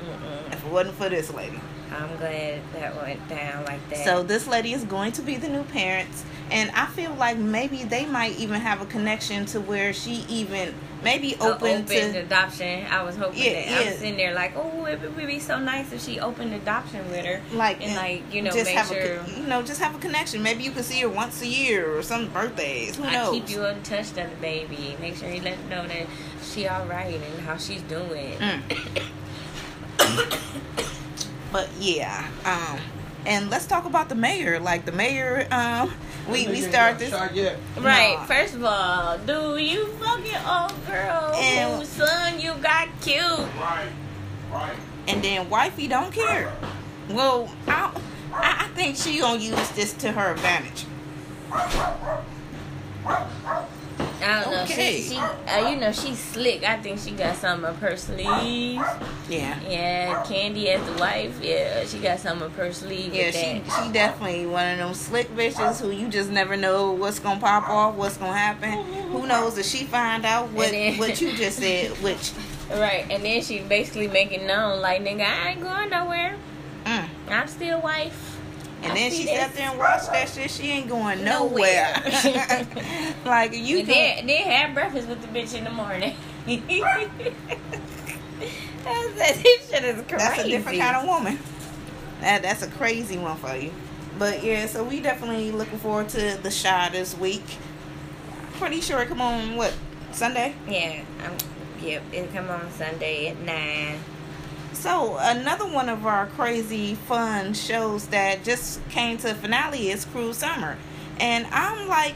If 0.51 0.65
it 0.65 0.73
wasn't 0.73 0.97
for 0.97 1.09
this 1.09 1.33
lady. 1.33 1.61
I'm 1.93 2.17
glad 2.17 2.63
that 2.75 2.97
went 2.97 3.29
down 3.29 3.65
like 3.65 3.87
that. 3.91 4.05
So 4.05 4.23
this 4.23 4.47
lady 4.47 4.73
is 4.73 4.85
going 4.85 5.13
to 5.13 5.23
be 5.23 5.37
the 5.37 5.49
new 5.49 5.65
parents, 5.65 6.25
and 6.51 6.71
I 6.71 6.87
feel 6.87 7.13
like 7.15 7.37
maybe 7.37 7.85
they 7.85 8.07
might 8.07 8.39
even 8.39 8.61
have 8.61 8.81
a 8.81 8.87
connection 8.87 9.45
to 9.47 9.61
where 9.61 9.93
she 9.93 10.25
even 10.29 10.75
maybe 11.03 11.35
open, 11.41 11.83
open 11.85 11.87
to. 11.87 12.19
adoption. 12.21 12.87
I 12.91 13.03
was 13.03 13.17
hoping 13.17 13.43
Yeah, 13.43 13.69
that. 13.69 13.87
I 13.87 13.91
was 13.93 14.03
in 14.03 14.17
there 14.17 14.33
like, 14.35 14.53
oh, 14.57 14.85
it 14.87 15.01
would 15.01 15.27
be 15.27 15.39
so 15.39 15.59
nice 15.59 15.93
if 15.93 16.03
she 16.03 16.21
opened 16.21 16.53
adoption 16.55 17.09
with 17.11 17.25
her. 17.25 17.41
like 17.53 17.81
and 17.83 17.95
like 17.97 18.23
you 18.33 18.43
know 18.43 18.51
just 18.51 18.67
make 18.67 18.77
have 18.77 18.87
sure 18.89 18.99
a, 19.21 19.31
you 19.41 19.47
know 19.47 19.63
just 19.63 19.81
have 19.81 19.95
a 19.95 19.99
connection. 19.99 20.43
Maybe 20.43 20.63
you 20.65 20.71
can 20.73 20.83
see 20.83 21.01
her 21.01 21.09
once 21.09 21.41
a 21.43 21.47
year 21.47 21.97
or 21.97 22.03
some 22.03 22.29
birthdays. 22.29 22.97
Who 22.97 23.05
I 23.05 23.13
knows? 23.13 23.31
keep 23.35 23.49
you 23.51 23.65
in 23.67 23.83
touch 23.83 24.09
of 24.11 24.15
the 24.17 24.29
baby. 24.41 24.97
Make 25.01 25.17
sure 25.17 25.29
you 25.31 25.43
let 25.43 25.57
her 25.57 25.69
know 25.71 25.87
that 25.89 26.07
she 26.43 26.67
all 26.69 26.87
right 26.87 27.15
and 27.21 27.41
how 27.41 27.57
she's 27.57 27.83
doing. 27.83 28.37
Mm. 28.39 28.63
But 31.53 31.69
yeah, 31.81 32.29
um, 32.45 32.79
and 33.27 33.51
let's 33.51 33.67
talk 33.67 33.85
about 33.85 34.09
the 34.09 34.15
mayor. 34.15 34.61
Like 34.61 34.85
the 34.85 34.93
mayor, 34.93 35.49
um, 35.51 35.93
we 36.31 36.47
we 36.49 36.61
start 36.61 36.99
this. 36.99 37.11
Shot 37.11 37.35
yet. 37.35 37.57
Right. 37.79 38.15
Nah. 38.19 38.25
First 38.25 38.55
of 38.55 38.65
all, 38.65 39.19
do 39.19 39.57
you 39.59 39.87
fucking 40.01 40.37
old 40.47 40.87
girl 40.87 41.33
And- 41.35 41.79
whose 41.81 41.89
son 41.89 42.41
you 42.41 42.55
got 42.55 42.89
cute. 43.01 43.23
Right. 43.23 43.89
Right. 44.53 44.77
and 45.09 45.23
then 45.23 45.49
wifey 45.49 45.87
don't 45.89 46.13
care. 46.13 46.53
Well, 47.09 47.49
I, 47.67 47.91
I 48.33 48.65
I 48.65 48.69
think 48.75 48.97
she 48.97 49.19
gonna 49.21 49.39
use 49.41 49.71
this 49.71 49.93
to 49.95 50.13
her 50.13 50.33
advantage. 50.33 50.85
I 54.23 54.43
don't 54.43 54.53
know. 54.53 54.63
Okay. 54.63 55.01
She, 55.03 55.09
she 55.11 55.17
uh, 55.17 55.69
you 55.71 55.77
know, 55.77 55.93
she's 55.93 56.19
slick. 56.19 56.63
I 56.63 56.77
think 56.79 56.99
she 57.01 57.13
got 57.13 57.37
something 57.37 57.69
up 57.69 57.77
her 57.79 57.97
sleeve. 57.97 58.81
Yeah. 59.29 59.59
Yeah, 59.69 60.25
Candy 60.25 60.71
as 60.71 60.85
the 60.87 61.01
wife. 61.01 61.39
Yeah, 61.43 61.85
she 61.87 61.99
got 61.99 62.19
something 62.21 62.47
up 62.49 62.55
her 62.57 62.73
sleeve. 62.73 63.15
Yeah, 63.15 63.31
she 63.31 63.61
that. 63.61 63.85
she 63.87 63.93
definitely 63.93 64.47
one 64.47 64.67
of 64.73 64.79
them 64.79 64.95
slick 64.95 65.29
bitches 65.35 65.81
who 65.81 65.91
you 65.91 66.09
just 66.09 66.31
never 66.31 66.57
know 66.57 66.93
what's 66.93 67.19
gonna 67.19 67.41
pop 67.41 67.69
off, 67.69 67.95
what's 67.95 68.17
gonna 68.17 68.37
happen. 68.37 68.71
Who 69.11 69.27
knows 69.27 69.57
if 69.59 69.67
she 69.67 69.85
find 69.85 70.25
out 70.25 70.51
what 70.51 70.71
then- 70.71 70.99
what 70.99 71.21
you 71.21 71.37
just 71.37 71.59
said, 71.59 71.91
which 72.03 72.33
Right, 72.71 73.05
and 73.11 73.25
then 73.25 73.43
she 73.43 73.61
basically 73.61 74.07
making 74.07 74.47
known 74.47 74.81
like, 74.81 75.03
nigga, 75.03 75.27
I 75.27 75.51
ain't 75.51 75.61
going 75.61 75.91
nowhere. 75.91 76.37
mm. 76.85 77.09
I'm 77.29 77.49
still 77.49 77.81
wife. 77.81 78.30
And 78.83 78.93
I 78.93 78.95
then 78.95 79.11
she 79.11 79.27
sat 79.27 79.55
there 79.55 79.71
and 79.71 79.79
watched 79.79 80.11
that 80.13 80.29
shit. 80.29 80.51
She 80.51 80.71
ain't 80.71 80.89
going 80.89 81.25
Nowhere. 81.25 81.95
nowhere. 82.05 82.67
like 83.25 83.55
you 83.57 83.79
And 83.81 83.89
can, 83.89 84.27
then, 84.27 84.27
then 84.27 84.43
have 84.51 84.75
breakfast 84.75 85.09
with 85.09 85.21
the 85.23 85.29
bitch 85.29 85.55
in 85.57 85.65
the 85.65 85.71
morning. 85.71 86.15
That's, 88.83 89.15
that 89.19 89.41
this 89.43 89.71
shit 89.71 89.85
is 89.85 89.95
crazy. 90.07 90.17
that's 90.17 90.43
a 90.43 90.49
different 90.49 90.79
kind 90.79 90.97
of 90.97 91.07
woman. 91.07 91.39
That 92.23 92.43
that's 92.43 92.63
a 92.63 92.69
crazy 92.71 93.19
one 93.19 93.37
for 93.37 93.55
you. 93.55 93.73
But 94.19 94.43
yeah, 94.43 94.67
so 94.67 94.83
we 94.85 95.01
definitely 95.01 95.51
looking 95.53 95.79
forward 95.79 96.09
to 96.11 96.39
the 96.43 96.51
shot 96.51 96.93
this 96.93 97.17
week. 97.17 97.45
Pretty 98.55 98.81
sure 98.81 99.01
it 99.03 99.09
come 99.09 99.21
on 99.21 99.57
what 99.57 99.75
Sunday. 100.13 100.55
Yeah, 100.69 101.03
I'm, 101.25 101.37
yep. 101.85 102.03
It 102.13 102.33
come 102.33 102.49
on 102.51 102.71
Sunday 102.73 103.29
at 103.29 103.39
nine. 103.41 103.99
So 104.73 105.17
another 105.21 105.67
one 105.67 105.89
of 105.89 106.07
our 106.07 106.27
crazy 106.27 106.95
fun 106.95 107.55
shows 107.55 108.07
that 108.09 108.45
just 108.45 108.87
came 108.89 109.19
to 109.19 109.35
finale 109.35 109.91
is 109.91 110.05
Cruel 110.07 110.33
Summer, 110.33 110.79
and 111.19 111.47
I'm 111.51 111.89
like, 111.89 112.15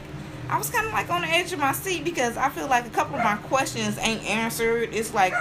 I 0.49 0.57
was 0.57 0.69
kind 0.69 0.85
of 0.87 0.93
like 0.93 1.09
on 1.09 1.21
the 1.21 1.27
edge 1.27 1.51
of 1.53 1.59
my 1.59 1.73
seat 1.73 2.03
because 2.03 2.37
I 2.37 2.49
feel 2.49 2.67
like 2.67 2.85
a 2.85 2.89
couple 2.89 3.15
of 3.17 3.23
my 3.23 3.35
questions 3.35 3.97
ain't 3.99 4.23
answered. 4.29 4.89
It's 4.93 5.13
like, 5.13 5.33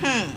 hmm, 0.00 0.30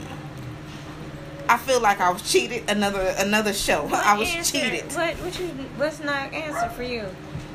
I 1.47 1.57
feel 1.57 1.81
like 1.81 1.99
I 1.99 2.09
was 2.11 2.29
cheated. 2.29 2.69
Another 2.69 3.13
another 3.19 3.53
show. 3.53 3.83
What 3.89 4.05
I 4.05 4.17
was 4.17 4.29
answer- 4.33 4.59
cheated. 4.59 4.91
What 4.93 5.15
what 5.15 5.39
you 5.39 5.47
what's 5.77 5.99
not 5.99 6.33
answer 6.33 6.69
for 6.69 6.83
you? 6.83 7.05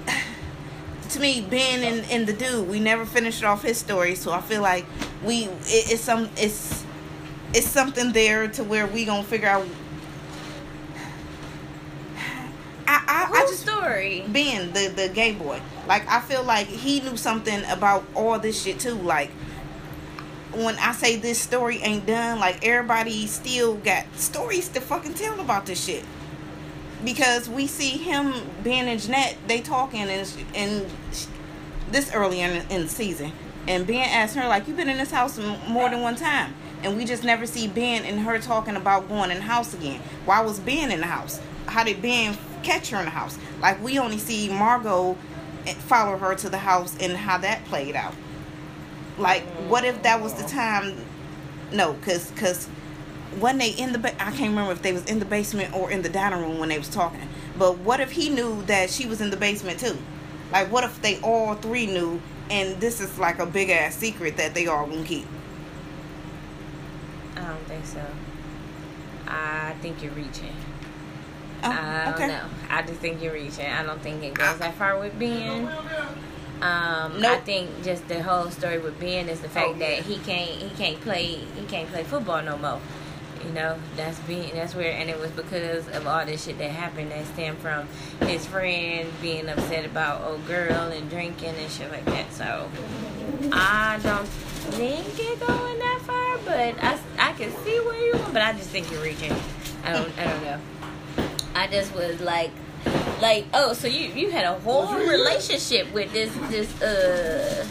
to 1.11 1.21
me, 1.21 1.41
Ben 1.41 1.83
and, 1.83 2.11
and 2.11 2.27
the 2.27 2.33
dude, 2.33 2.69
we 2.69 2.81
never 2.81 3.05
finished 3.05 3.43
off 3.45 3.63
his 3.63 3.79
story, 3.79 4.15
so 4.15 4.33
I 4.33 4.41
feel 4.41 4.63
like 4.63 4.87
we 5.25 5.45
it, 5.45 5.93
it's 5.93 6.03
some 6.03 6.29
it's 6.37 6.85
it's 7.55 7.67
something 7.67 8.13
there 8.13 8.49
to 8.49 8.65
where 8.65 8.87
we 8.87 9.05
gonna 9.05 9.23
figure 9.23 9.49
out. 9.49 9.67
I 12.87 13.03
I, 13.07 13.31
I 13.33 13.47
just 13.49 13.63
story? 13.63 14.25
Ben 14.29 14.73
the 14.73 14.89
the 14.89 15.09
gay 15.09 15.33
boy, 15.33 15.61
like 15.87 16.09
I 16.09 16.21
feel 16.21 16.43
like 16.43 16.67
he 16.67 17.01
knew 17.01 17.17
something 17.17 17.65
about 17.65 18.05
all 18.15 18.39
this 18.39 18.63
shit 18.63 18.81
too. 18.81 18.95
Like 18.95 19.31
when 20.53 20.77
I 20.79 20.93
say 20.93 21.17
this 21.17 21.39
story 21.39 21.79
ain't 21.79 22.07
done, 22.07 22.41
like 22.41 22.67
everybody 22.67 23.27
still 23.27 23.77
got 23.77 24.07
stories 24.17 24.69
to 24.71 24.81
fucking 24.81 25.15
tell 25.15 25.41
about 25.41 25.67
this 25.67 25.85
shit 25.85 26.05
because 27.05 27.49
we 27.49 27.67
see 27.67 27.91
him 27.91 28.35
Ben 28.63 28.89
and 28.89 29.01
Jeanette 29.01 29.37
they 29.47 29.61
talking 29.61 30.03
and 30.03 30.47
and 30.55 30.87
this 31.91 32.13
early 32.13 32.41
in, 32.41 32.63
in 32.71 32.83
the 32.83 32.89
season 32.89 33.33
and 33.67 33.87
Ben 33.87 34.09
asked 34.09 34.35
her 34.35 34.49
like 34.49 34.67
you've 34.67 34.77
been 34.77 34.89
in 34.89 34.99
this 34.99 35.11
house 35.11 35.39
more 35.69 35.89
than 35.89 36.01
one 36.01 36.17
time 36.17 36.55
and 36.83 36.97
we 36.97 37.05
just 37.05 37.25
never 37.25 37.47
see 37.47 37.67
Ben 37.69 38.05
and 38.05 38.21
her 38.21 38.39
talking 38.39 38.77
about 38.77 39.09
going 39.09 39.31
in 39.31 39.39
the 39.39 39.43
house 39.45 39.75
again 39.75 40.01
why 40.25 40.41
was 40.41 40.61
Ben 40.61 40.91
in 40.91 41.01
the 41.01 41.07
house 41.07 41.41
how 41.67 41.85
did 41.85 42.01
Ben 42.03 42.37
catch 42.63 42.91
her 42.91 42.99
in 42.99 43.05
the 43.05 43.11
house 43.11 43.39
like 43.61 43.83
we 43.83 43.99
only 43.99 44.19
see 44.19 44.49
Margot 44.49 45.17
follow 45.87 46.17
her 46.17 46.35
to 46.35 46.49
the 46.49 46.59
house 46.59 46.97
and 47.01 47.13
how 47.17 47.39
that 47.39 47.65
played 47.67 47.95
out 47.95 48.15
like 49.19 49.43
what 49.69 49.85
if 49.85 50.03
that 50.03 50.21
was 50.23 50.35
the 50.35 50.49
time 50.49 50.95
no 51.73 51.93
because 51.95 52.31
because 52.31 52.69
when 53.39 53.59
they 53.59 53.71
in 53.71 53.93
the 53.93 53.99
ba- 53.99 54.15
I 54.15 54.31
can't 54.31 54.51
remember 54.51 54.73
if 54.73 54.83
they 54.83 54.93
was 54.93 55.05
in 55.05 55.19
the 55.19 55.25
basement 55.25 55.75
or 55.75 55.91
in 55.91 56.03
the 56.03 56.09
dining 56.09 56.41
room 56.41 56.59
when 56.59 56.69
they 56.69 56.79
was 56.79 56.89
talking. 56.89 57.21
But 57.59 57.79
what 57.79 58.01
if 58.01 58.11
he 58.11 58.31
knew 58.31 58.63
that 58.63 58.91
she 58.91 59.07
was 59.07 59.21
in 59.21 59.31
the 59.31 59.37
basement 59.37 59.81
too? 59.81 59.97
Like 60.53 60.71
what 60.73 60.85
if 60.85 61.01
they 61.03 61.21
all 61.21 61.55
three 61.55 61.87
knew 61.87 62.21
and 62.51 62.81
this 62.81 63.01
is 63.01 63.19
like 63.19 63.39
a 63.39 63.47
big 63.47 63.71
ass 63.71 63.95
secret 63.97 64.37
that 64.39 64.55
they 64.55 64.67
all 64.67 64.87
gonna 64.87 65.05
keep? 65.05 65.27
I 67.49 67.53
don't 67.53 67.65
think 67.67 67.87
so. 67.87 68.03
I 69.27 69.75
think 69.81 70.03
you're 70.03 70.13
reaching. 70.13 70.55
Oh, 71.63 71.71
I 71.71 72.05
don't 72.05 72.15
okay. 72.15 72.27
know. 72.29 72.45
I 72.69 72.83
just 72.83 73.01
think 73.01 73.23
you're 73.23 73.33
reaching. 73.33 73.67
I 73.67 73.83
don't 73.83 74.01
think 74.03 74.23
it 74.23 74.35
goes 74.35 74.59
that 74.59 74.75
far 74.75 74.99
with 74.99 75.19
Ben. 75.19 75.67
Um, 76.61 77.25
I 77.25 77.41
think 77.45 77.71
just 77.83 78.07
the 78.09 78.23
whole 78.23 78.51
story 78.51 78.79
with 78.79 78.99
Ben 79.01 79.29
is 79.29 79.41
the 79.41 79.49
fact 79.49 79.69
Oh, 79.71 79.75
that 79.75 80.01
he 80.01 80.19
can't 80.19 80.51
he 80.51 80.69
can't 80.71 81.01
play 81.01 81.37
he 81.37 81.65
can't 81.69 81.89
play 81.89 82.03
football 82.03 82.43
no 82.43 82.59
more. 82.59 82.81
You 83.47 83.53
know, 83.53 83.79
that's 83.97 84.19
being 84.21 84.55
that's 84.55 84.75
where 84.75 84.93
and 84.93 85.09
it 85.09 85.19
was 85.19 85.31
because 85.31 85.89
of 85.89 86.07
all 86.07 86.27
this 86.27 86.45
shit 86.45 86.59
that 86.59 86.71
happened 86.71 87.13
that 87.13 87.25
stemmed 87.27 87.59
from 87.59 87.89
his 88.29 88.45
friend 88.45 89.09
being 89.23 89.49
upset 89.49 89.87
about 89.87 90.23
old 90.23 90.47
girl 90.47 90.91
and 90.93 91.09
drinking 91.09 91.55
and 91.57 91.71
shit 91.71 91.91
like 91.91 92.05
that. 92.07 92.31
So 92.33 92.69
I 93.53 93.99
don't 94.03 94.27
think 94.27 95.19
it 95.19 95.41
going 95.41 95.79
that 95.79 96.01
far, 96.03 96.39
but 96.45 96.83
I, 96.83 96.99
I 97.18 97.18
can 97.39 97.51
see 97.65 97.79
where 97.81 97.97
you're 98.05 98.15
going, 98.19 98.33
but 98.33 98.43
I 98.43 98.53
just 98.53 98.69
think 98.71 98.91
you're 98.91 99.03
reaching. 99.03 99.33
I 99.85 99.93
don't 99.93 100.13
I 100.19 100.25
don't 100.25 100.43
know. 100.45 100.61
I 101.55 101.67
just 101.69 101.95
was 101.95 102.21
like 102.21 102.51
like 103.21 103.47
oh 103.55 103.73
so 103.73 103.87
you 103.89 104.09
you 104.09 104.31
had 104.31 104.45
a 104.45 104.59
whole 104.61 104.95
relationship 104.95 105.93
with 105.93 106.13
this 106.13 106.33
this 106.51 106.83
uh 106.83 107.67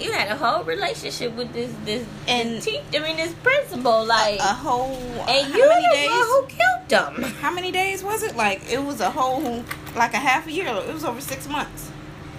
you 0.00 0.12
had 0.12 0.28
a 0.28 0.36
whole 0.36 0.64
relationship 0.64 1.32
with 1.34 1.52
this 1.52 1.72
this 1.84 2.06
And- 2.28 2.56
this 2.56 2.64
teacher 2.64 2.82
I 2.94 2.98
mean 3.00 3.16
this 3.16 3.32
principal 3.42 4.04
like 4.04 4.38
A 4.40 4.42
whole 4.42 4.96
and 5.28 5.54
you 5.54 5.68
many 5.68 5.86
the 5.88 5.94
days? 5.94 6.10
one 6.10 6.26
who 6.26 6.46
killed 6.46 6.88
them. 6.88 7.22
How 7.40 7.50
many 7.52 7.70
days 7.72 8.02
was 8.02 8.22
it? 8.22 8.36
Like 8.36 8.60
it 8.70 8.82
was 8.82 9.00
a 9.00 9.10
whole 9.10 9.64
like 9.96 10.12
a 10.14 10.18
half 10.18 10.46
a 10.46 10.52
year. 10.52 10.66
It 10.66 10.92
was 10.92 11.04
over 11.04 11.20
six 11.20 11.48
months. 11.48 11.90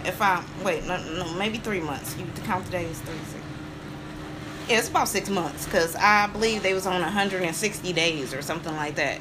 If 0.04 0.22
I 0.22 0.44
wait, 0.64 0.86
no, 0.86 0.98
no, 1.16 1.34
maybe 1.34 1.58
three 1.58 1.80
months. 1.80 2.16
You 2.18 2.26
to 2.36 2.42
count 2.42 2.66
the 2.66 2.72
days, 2.72 3.00
three, 3.00 3.18
six. 3.32 3.42
Yeah, 4.68 4.80
it's 4.80 4.90
about 4.90 5.08
six 5.08 5.30
months 5.30 5.66
because 5.66 5.96
I 5.96 6.28
believe 6.28 6.64
they 6.64 6.74
was 6.74 6.88
on 6.88 7.02
160 7.02 7.94
days 7.94 8.34
or 8.34 8.42
something 8.42 8.76
like 8.76 8.96
that. 8.96 9.20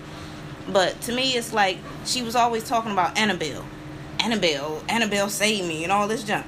But 0.69 0.99
to 1.03 1.13
me, 1.13 1.33
it's 1.33 1.53
like 1.53 1.79
she 2.07 2.23
was 2.23 2.35
always 2.35 2.67
talking 2.67 2.93
about 2.93 3.19
Annabelle, 3.19 3.65
Annabelle, 4.21 4.83
Annabelle 4.89 5.29
saved 5.29 5.69
me, 5.69 5.83
and 5.83 5.93
all 5.93 6.09
this 6.09 6.25
junk. 6.25 6.47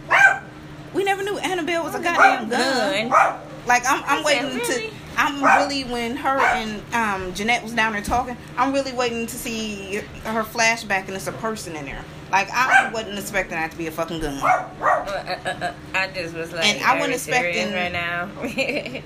We 0.95 1.05
never 1.05 1.23
knew 1.23 1.37
Annabelle 1.39 1.85
was 1.85 1.95
a 1.95 2.01
goddamn 2.01 2.49
gun. 2.49 3.11
Like 3.67 3.83
I'm, 3.87 4.03
I'm 4.07 4.25
waiting 4.25 4.57
really? 4.57 4.89
to. 4.89 4.95
I'm 5.19 5.43
really 5.43 5.85
when 5.85 6.17
her 6.17 6.39
and 6.39 6.83
um, 6.95 7.35
Jeanette 7.35 7.63
was 7.63 7.73
down 7.73 7.93
there 7.93 8.03
talking. 8.03 8.37
I'm 8.57 8.73
really 8.73 8.93
waiting 8.93 9.27
to 9.27 9.35
see 9.35 9.97
her 10.25 10.43
flashback 10.43 11.07
and 11.07 11.17
it's 11.17 11.27
a 11.27 11.33
person 11.33 11.75
in 11.77 11.85
there. 11.85 12.05
Like 12.31 12.51
I 12.51 12.91
wasn't 12.93 13.19
expecting 13.19 13.57
that 13.57 13.71
to 13.71 13.77
be 13.77 13.87
a 13.87 13.91
fucking 13.91 14.21
gun. 14.21 14.39
Uh, 14.43 14.69
uh, 14.81 15.49
uh, 15.49 15.73
I 15.95 16.09
just 16.09 16.35
was 16.35 16.53
like, 16.53 16.65
And 16.67 16.85
I 16.85 16.95
wasn't 16.99 17.15
expecting- 17.15 17.73
right 17.73 17.93
now. 17.93 18.29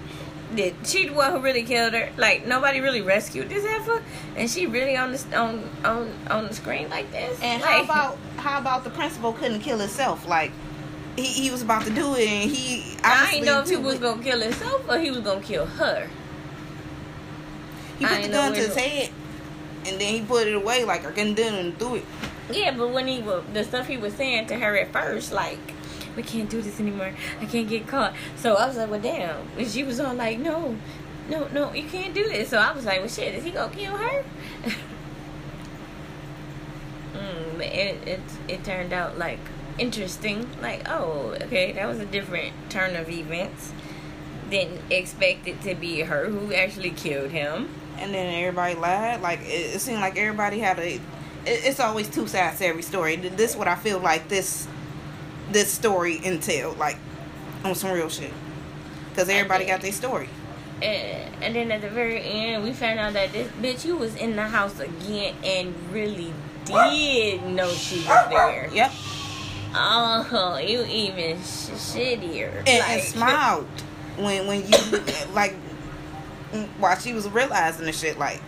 Did 0.55 0.75
she 0.85 1.07
the 1.07 1.15
one 1.15 1.31
who 1.31 1.39
really 1.39 1.63
killed 1.63 1.93
her? 1.93 2.11
Like 2.17 2.45
nobody 2.45 2.81
really 2.81 3.03
rescued 3.03 3.49
this 3.49 3.65
heifer, 3.65 4.03
and 4.35 4.51
she 4.51 4.67
really 4.67 4.97
on 4.97 5.13
the 5.13 5.39
on 5.39 5.63
on 5.85 6.13
on 6.29 6.49
the 6.49 6.55
screen 6.55 6.91
like 6.91 7.13
this. 7.13 7.41
And 7.41 7.63
like, 7.63 7.71
how 7.71 7.85
about 7.85 8.19
how 8.37 8.59
about 8.59 8.83
the 8.83 8.91
principal 8.91 9.33
couldn't 9.33 9.61
kill 9.61 9.79
himself? 9.79 10.27
Like 10.27 10.51
he, 11.15 11.23
he 11.23 11.51
was 11.53 11.63
about 11.63 11.85
to 11.85 11.91
do 11.91 12.17
it 12.17 12.27
and 12.27 12.51
he. 12.51 12.97
I 13.05 13.31
didn't 13.31 13.47
know 13.47 13.61
if 13.61 13.69
he 13.69 13.77
was 13.77 14.01
gonna 14.01 14.23
kill 14.23 14.41
himself 14.41 14.89
or 14.89 14.99
he 14.99 15.13
was 15.13 15.21
gonna 15.21 15.41
kill 15.41 15.67
her. 15.67 16.09
He 18.01 18.07
put 18.07 18.23
the 18.23 18.29
gun 18.29 18.53
to 18.55 18.59
his 18.59 18.75
head, 18.75 19.11
and 19.87 20.01
then 20.01 20.15
he 20.15 20.23
put 20.23 20.49
it 20.49 20.55
away 20.55 20.85
like 20.85 21.07
I 21.07 21.13
couldn't 21.13 21.35
do 21.35 21.45
and 21.45 21.79
threw 21.79 21.97
it. 21.97 22.05
Yeah, 22.53 22.73
but 22.77 22.91
when 22.91 23.07
he 23.07 23.21
was 23.21 23.45
the 23.53 23.65
stuff 23.65 23.87
he 23.87 23.97
was 23.97 24.15
saying 24.15 24.47
to 24.49 24.57
her 24.59 24.77
at 24.77 24.93
first, 24.93 25.33
like 25.33 25.59
we 26.17 26.23
can't 26.23 26.51
do 26.51 26.61
this 26.61 26.81
anymore. 26.81 27.13
I 27.41 27.47
can't 27.47 27.69
get 27.69 27.87
caught. 27.87 28.15
So 28.37 28.57
I 28.57 28.67
was 28.67 28.77
like, 28.77 28.91
well, 28.91 29.01
damn. 29.01 29.47
And 29.57 29.69
she 29.69 29.83
was 29.85 30.01
all 30.01 30.15
like, 30.15 30.39
no, 30.39 30.77
no, 31.29 31.49
no, 31.49 31.73
you 31.73 31.89
can't 31.89 32.13
do 32.15 32.25
this. 32.29 32.49
So 32.51 32.59
I 32.59 32.73
was 32.73 32.85
like, 32.85 32.99
well, 33.01 33.09
shit, 33.09 33.35
is 33.35 33.45
he 33.45 33.51
gonna 33.53 33.73
kill 33.75 33.97
her? 33.97 34.25
mm, 37.15 37.57
but 37.57 37.67
it, 37.67 38.09
it 38.09 38.21
it 38.49 38.65
turned 38.65 38.93
out 38.93 39.19
like 39.19 39.39
interesting. 39.79 40.49
Like, 40.61 40.89
oh, 40.89 41.37
okay, 41.43 41.73
that 41.73 41.87
was 41.87 41.99
a 42.01 42.07
different 42.07 42.53
turn 42.69 42.97
of 42.97 43.09
events. 43.09 43.73
Didn't 44.51 44.81
expect 44.91 45.47
it 45.47 45.61
to 45.63 45.75
be 45.77 46.01
her 46.01 46.27
who 46.29 46.53
actually 46.53 46.91
killed 46.91 47.31
him. 47.31 47.69
and 47.99 48.15
then 48.15 48.35
everybody 48.35 48.75
lied. 48.75 49.21
Like 49.21 49.41
it, 49.43 49.77
it 49.77 49.81
seemed 49.81 50.01
like 50.01 50.17
everybody 50.19 50.59
had 50.59 50.79
a. 50.79 51.01
It, 51.51 51.65
it's 51.65 51.81
always 51.81 52.09
two 52.09 52.27
sides 52.27 52.59
to 52.59 52.67
every 52.67 52.83
story. 52.83 53.17
This 53.17 53.57
what 53.57 53.69
I 53.69 53.75
feel 53.77 53.99
like 53.99 54.29
this 54.29 54.67
this 55.51 55.71
story 55.73 56.25
entailed, 56.25 56.79
like 56.79 56.97
on 57.65 57.75
some 57.75 57.91
real 57.93 58.09
shit. 58.09 58.33
Because 59.11 59.29
everybody 59.29 59.67
got 59.67 59.81
their 59.81 59.93
story. 59.93 60.29
And, 60.83 61.35
and 61.43 61.55
then 61.55 61.71
at 61.73 61.83
the 61.83 61.91
very 61.91 62.23
end, 62.23 62.63
we 62.63 62.73
found 62.73 62.99
out 63.01 63.13
that 63.15 63.33
this 63.33 63.51
bitch, 63.61 63.85
you 63.85 63.97
was 63.97 64.15
in 64.17 64.35
the 64.37 64.45
house 64.47 64.79
again 64.81 65.35
and 65.45 65.75
really 65.93 66.33
did 66.65 67.45
know 67.45 67.69
she 67.71 67.97
was 68.07 68.29
there. 68.31 68.71
Yep, 68.73 68.93
Oh, 69.75 70.59
you 70.65 70.85
even 70.85 71.37
sh- 71.39 71.71
shittier. 71.77 72.57
and, 72.59 72.69
and 72.69 73.03
smiled 73.03 73.67
when 74.17 74.47
when 74.47 74.63
you 74.67 74.79
like 75.35 75.55
while 76.79 76.99
she 76.99 77.13
was 77.13 77.29
realizing 77.29 77.85
the 77.87 77.93
shit, 77.93 78.19
like 78.19 78.41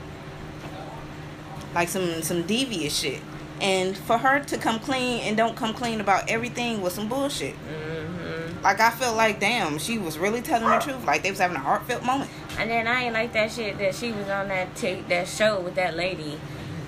like 1.74 1.88
some 1.88 2.22
some 2.22 2.42
devious 2.42 2.96
shit. 2.98 3.20
And 3.60 3.96
for 3.96 4.18
her 4.18 4.40
to 4.40 4.58
come 4.58 4.80
clean 4.80 5.20
and 5.20 5.36
don't 5.36 5.56
come 5.56 5.72
clean 5.72 6.00
about 6.00 6.28
everything 6.28 6.80
was 6.82 6.94
some 6.94 7.08
bullshit. 7.08 7.54
mhm. 7.54 8.62
Like 8.62 8.80
I 8.80 8.90
felt 8.90 9.16
like 9.16 9.40
damn, 9.40 9.78
she 9.78 9.98
was 9.98 10.18
really 10.18 10.42
telling 10.42 10.68
the 10.68 10.78
truth. 10.78 11.04
Like 11.04 11.22
they 11.22 11.30
was 11.30 11.38
having 11.40 11.56
a 11.56 11.60
heartfelt 11.60 12.04
moment. 12.04 12.30
And 12.58 12.70
then 12.70 12.86
I 12.86 13.04
ain't 13.04 13.14
like 13.14 13.32
that 13.32 13.50
shit 13.52 13.78
that 13.78 13.94
she 13.94 14.12
was 14.12 14.28
on 14.28 14.48
that 14.48 14.74
t- 14.76 15.04
that 15.08 15.28
show 15.28 15.60
with 15.60 15.74
that 15.76 15.96
lady. 15.96 16.38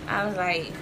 I 0.07 0.27
was 0.27 0.37
like, 0.37 0.73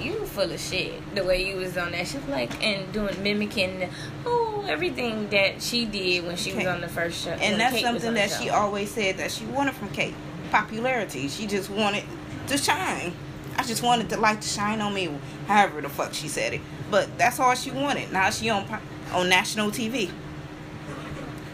you 0.00 0.14
full 0.26 0.50
of 0.52 0.60
shit. 0.60 0.92
The 1.14 1.24
way 1.24 1.48
you 1.48 1.56
was 1.56 1.76
on 1.76 1.92
that 1.92 2.06
shit, 2.06 2.26
like 2.28 2.62
and 2.64 2.90
doing 2.92 3.20
mimicking, 3.22 3.88
oh 4.24 4.64
everything 4.68 5.28
that 5.30 5.62
she 5.62 5.84
did 5.86 6.26
when 6.26 6.36
she 6.36 6.52
was 6.54 6.66
on 6.66 6.80
the 6.80 6.88
first 6.88 7.24
show. 7.24 7.30
And 7.30 7.58
that's 7.60 7.74
Kate 7.74 7.82
something 7.82 8.14
that 8.14 8.30
she 8.30 8.50
always 8.50 8.90
said 8.90 9.16
that 9.16 9.30
she 9.32 9.44
wanted 9.46 9.74
from 9.74 9.88
Kate. 9.90 10.14
Popularity. 10.50 11.28
She 11.28 11.46
just 11.46 11.68
wanted 11.70 12.04
to 12.48 12.58
shine. 12.58 13.12
I 13.56 13.62
just 13.64 13.82
wanted 13.82 14.08
the 14.08 14.16
light 14.16 14.40
to 14.42 14.48
shine 14.48 14.80
on 14.80 14.94
me. 14.94 15.16
However 15.46 15.80
the 15.80 15.88
fuck 15.88 16.14
she 16.14 16.28
said 16.28 16.54
it. 16.54 16.60
But 16.90 17.16
that's 17.18 17.40
all 17.40 17.54
she 17.54 17.70
wanted. 17.70 18.12
Now 18.12 18.30
she 18.30 18.50
on 18.50 18.66
on 19.12 19.28
national 19.28 19.70
TV. 19.70 20.10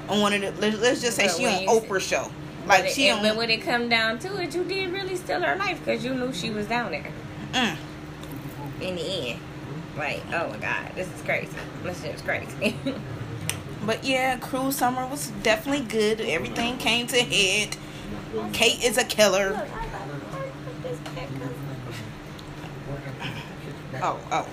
On 0.09 0.21
one 0.21 0.33
of 0.35 0.41
the 0.41 0.51
let- 0.61 0.81
let's 0.81 1.01
just 1.01 1.17
say 1.17 1.27
But 1.27 1.37
she 1.37 1.47
on 1.47 1.67
Oprah 1.67 2.01
show. 2.01 2.31
Like 2.67 2.89
she 2.89 3.09
it, 3.09 3.13
on 3.13 3.23
but 3.23 3.37
when 3.37 3.51
it 3.51 3.63
come 3.63 3.89
down 3.89 4.19
to 4.21 4.41
it, 4.41 4.55
you 4.55 4.65
did 4.65 4.93
really 4.93 5.17
steal 5.17 5.41
her 5.43 5.57
life 5.57 5.79
because 5.85 6.05
you 6.05 6.15
knew 6.15 6.33
she 6.33 6.51
was 6.51 6.67
down 6.67 6.93
there 6.93 7.13
mm, 7.53 7.77
in 8.81 8.97
the 8.97 9.03
end. 9.03 9.41
Like, 9.99 10.23
oh 10.33 10.49
my 10.49 10.57
god, 10.57 10.93
this 10.95 11.07
is 11.13 11.23
crazy. 11.23 11.53
This 11.83 12.03
shit 12.03 12.15
is 12.15 12.23
crazy. 12.23 12.75
But 13.87 14.03
yeah, 14.03 14.39
Cruel 14.39 14.73
Summer 14.73 15.07
was 15.07 15.31
definitely 15.43 15.85
good. 15.85 16.19
Everything 16.21 16.79
came 16.79 17.07
to 17.09 17.23
head. 17.23 17.77
Kate 18.55 18.83
is 18.83 18.97
a 18.97 19.05
killer. 19.05 19.51
Look, 19.51 19.59
I 19.59 19.87
got 19.87 20.07
to 20.07 20.37
work 20.37 20.53
with 20.67 20.83
this 20.83 20.99
nigga. 21.15 21.51
Oh, 24.05 24.21
oh. 24.33 24.47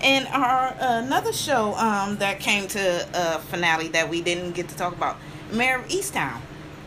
And 0.00 0.28
our 0.28 0.76
another 0.78 1.32
show 1.32 1.74
um 1.74 2.18
that 2.18 2.38
came 2.38 2.68
to 2.68 3.08
a 3.14 3.40
finale 3.40 3.88
that 3.88 4.08
we 4.08 4.22
didn't 4.22 4.52
get 4.52 4.68
to 4.68 4.76
talk 4.76 4.94
about, 4.94 5.16
Mare 5.50 5.80
of 5.80 5.88
Easttown. 5.88 6.40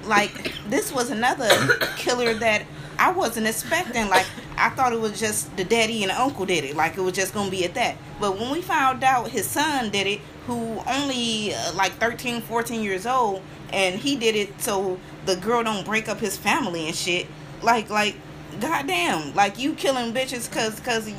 Like 0.05 0.53
this 0.69 0.93
was 0.93 1.11
another 1.11 1.49
killer 1.97 2.33
that 2.35 2.63
I 2.97 3.11
wasn't 3.11 3.47
expecting. 3.47 4.07
Like 4.07 4.25
I 4.57 4.69
thought 4.69 4.93
it 4.93 5.01
was 5.01 5.19
just 5.19 5.55
the 5.57 5.65
daddy 5.65 6.03
and 6.03 6.11
the 6.11 6.21
uncle 6.21 6.45
did 6.45 6.63
it. 6.63 6.77
Like 6.77 6.95
it 6.97 7.01
was 7.01 7.13
just 7.13 7.33
gonna 7.33 7.51
be 7.51 7.65
at 7.65 7.73
that. 7.73 7.97
But 8.21 8.39
when 8.39 8.49
we 8.49 8.61
found 8.61 9.03
out 9.03 9.29
his 9.29 9.45
son 9.45 9.89
did 9.89 10.07
it, 10.07 10.21
who 10.47 10.79
only 10.87 11.53
uh, 11.53 11.73
like 11.73 11.91
13, 11.93 12.39
14 12.41 12.81
years 12.81 13.05
old, 13.05 13.41
and 13.73 13.99
he 13.99 14.15
did 14.15 14.37
it 14.37 14.61
so 14.61 14.97
the 15.25 15.35
girl 15.35 15.63
don't 15.65 15.85
break 15.85 16.07
up 16.07 16.19
his 16.19 16.37
family 16.37 16.87
and 16.87 16.95
shit. 16.95 17.27
Like 17.61 17.89
like 17.89 18.15
goddamn, 18.61 19.33
like 19.35 19.59
you 19.59 19.73
killing 19.73 20.13
bitches 20.13 20.49
cause 20.49 20.79
cause 20.79 21.11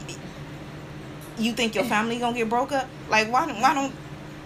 you 1.39 1.53
think 1.53 1.75
your 1.75 1.85
family 1.85 2.19
gonna 2.19 2.37
get 2.37 2.49
broke 2.49 2.73
up? 2.73 2.89
Like 3.09 3.31
why 3.31 3.47
don't 3.47 3.61
why 3.61 3.75
don't 3.75 3.93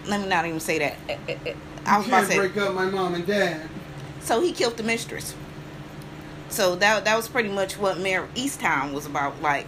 let 0.07 0.21
me 0.21 0.27
not 0.27 0.45
even 0.45 0.59
say 0.59 0.79
that. 0.79 0.95
Eh, 1.09 1.17
eh, 1.29 1.35
eh, 1.45 1.53
I 1.85 1.97
was 1.97 2.07
about 2.07 2.17
Can't 2.17 2.25
to 2.27 2.31
say 2.33 2.37
break 2.39 2.57
up 2.57 2.73
my 2.73 2.85
mom 2.85 3.13
and 3.15 3.25
dad. 3.25 3.61
so 4.21 4.41
he 4.41 4.51
killed 4.51 4.77
the 4.77 4.83
mistress. 4.83 5.35
So 6.49 6.75
that 6.75 7.05
that 7.05 7.15
was 7.15 7.27
pretty 7.27 7.49
much 7.49 7.77
what 7.77 7.97
Mare 7.99 8.23
of 8.23 8.33
Easttown 8.35 8.93
was 8.93 9.05
about. 9.05 9.41
Like 9.41 9.65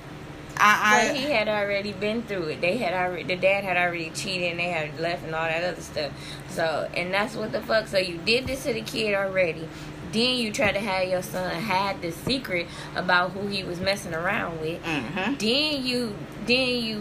I, 0.57 1.07
But 1.07 1.17
he 1.17 1.23
had 1.31 1.47
already 1.47 1.93
been 1.93 2.23
through 2.23 2.43
it. 2.43 2.61
They 2.61 2.77
had 2.77 2.93
already, 2.93 3.23
the 3.23 3.35
dad 3.35 3.63
had 3.63 3.75
already 3.75 4.11
cheated 4.11 4.51
and 4.51 4.59
they 4.59 4.69
had 4.69 4.99
left 4.99 5.23
and 5.23 5.33
all 5.33 5.45
that 5.45 5.63
other 5.63 5.81
stuff. 5.81 6.11
So, 6.49 6.87
and 6.95 7.11
that's 7.11 7.35
what 7.35 7.51
the 7.51 7.61
fuck. 7.61 7.87
So 7.87 7.97
you 7.97 8.19
did 8.19 8.45
this 8.45 8.63
to 8.63 8.73
the 8.73 8.81
kid 8.83 9.15
already. 9.15 9.67
Then 10.11 10.35
you 10.35 10.51
tried 10.51 10.73
to 10.73 10.79
have 10.79 11.07
your 11.07 11.23
son 11.23 11.59
hide 11.59 12.03
the 12.03 12.11
secret 12.11 12.67
about 12.95 13.31
who 13.31 13.47
he 13.47 13.63
was 13.63 13.79
messing 13.79 14.13
around 14.13 14.61
with. 14.61 14.83
Mhm. 14.83 15.39
Then 15.39 15.83
you, 15.83 16.15
then 16.47 16.83
you 16.83 16.97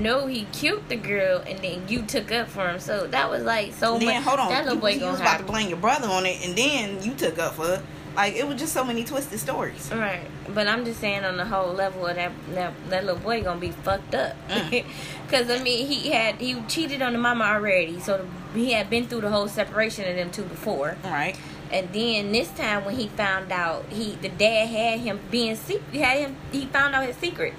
know 0.00 0.26
he 0.26 0.46
killed 0.52 0.88
the 0.88 0.96
girl, 0.96 1.42
and 1.46 1.58
then 1.60 1.88
you 1.88 2.02
took 2.02 2.30
up 2.32 2.48
for 2.48 2.68
him. 2.68 2.80
So 2.80 3.06
that 3.08 3.30
was 3.30 3.42
like 3.42 3.72
so 3.74 3.98
then 3.98 4.06
much. 4.06 4.24
hold 4.24 4.40
on, 4.40 4.48
that 4.50 4.64
little 4.64 4.76
you, 4.76 4.80
boy 4.80 4.90
you 4.90 5.00
gonna 5.00 5.12
was 5.12 5.20
about 5.20 5.38
to 5.38 5.44
blame 5.44 5.68
your 5.68 5.78
brother 5.78 6.08
on 6.08 6.26
it, 6.26 6.44
and 6.46 6.56
then 6.56 7.02
you 7.02 7.14
took 7.14 7.38
up 7.38 7.54
for. 7.54 7.82
Like 8.16 8.36
it 8.36 8.46
was 8.46 8.60
just 8.60 8.72
so 8.72 8.84
many 8.84 9.02
twisted 9.02 9.40
stories. 9.40 9.90
Right, 9.92 10.22
but 10.54 10.68
I'm 10.68 10.84
just 10.84 11.00
saying 11.00 11.24
on 11.24 11.36
the 11.36 11.44
whole 11.46 11.72
level 11.72 12.06
of 12.06 12.14
that 12.14 12.30
that, 12.52 12.72
that 12.88 13.04
little 13.04 13.20
boy 13.20 13.42
gonna 13.42 13.58
be 13.58 13.72
fucked 13.72 14.14
up. 14.14 14.36
Mm. 14.48 14.84
Cause 15.28 15.50
I 15.50 15.60
mean 15.60 15.88
he 15.88 16.10
had 16.10 16.36
he 16.36 16.54
cheated 16.68 17.02
on 17.02 17.12
the 17.12 17.18
mama 17.18 17.42
already, 17.42 17.98
so 17.98 18.24
he 18.54 18.70
had 18.70 18.88
been 18.88 19.08
through 19.08 19.22
the 19.22 19.30
whole 19.30 19.48
separation 19.48 20.08
of 20.08 20.14
them 20.14 20.30
two 20.30 20.44
before, 20.44 20.96
Right? 21.02 21.36
and 21.72 21.92
then 21.92 22.30
this 22.30 22.50
time 22.50 22.84
when 22.84 22.94
he 22.94 23.08
found 23.08 23.50
out 23.50 23.84
he 23.90 24.12
the 24.14 24.28
dad 24.28 24.68
had 24.68 25.00
him 25.00 25.18
being 25.32 25.56
secret, 25.56 25.92
had 26.00 26.18
him 26.18 26.36
he 26.52 26.66
found 26.66 26.94
out 26.94 27.04
his 27.04 27.16
secret. 27.16 27.52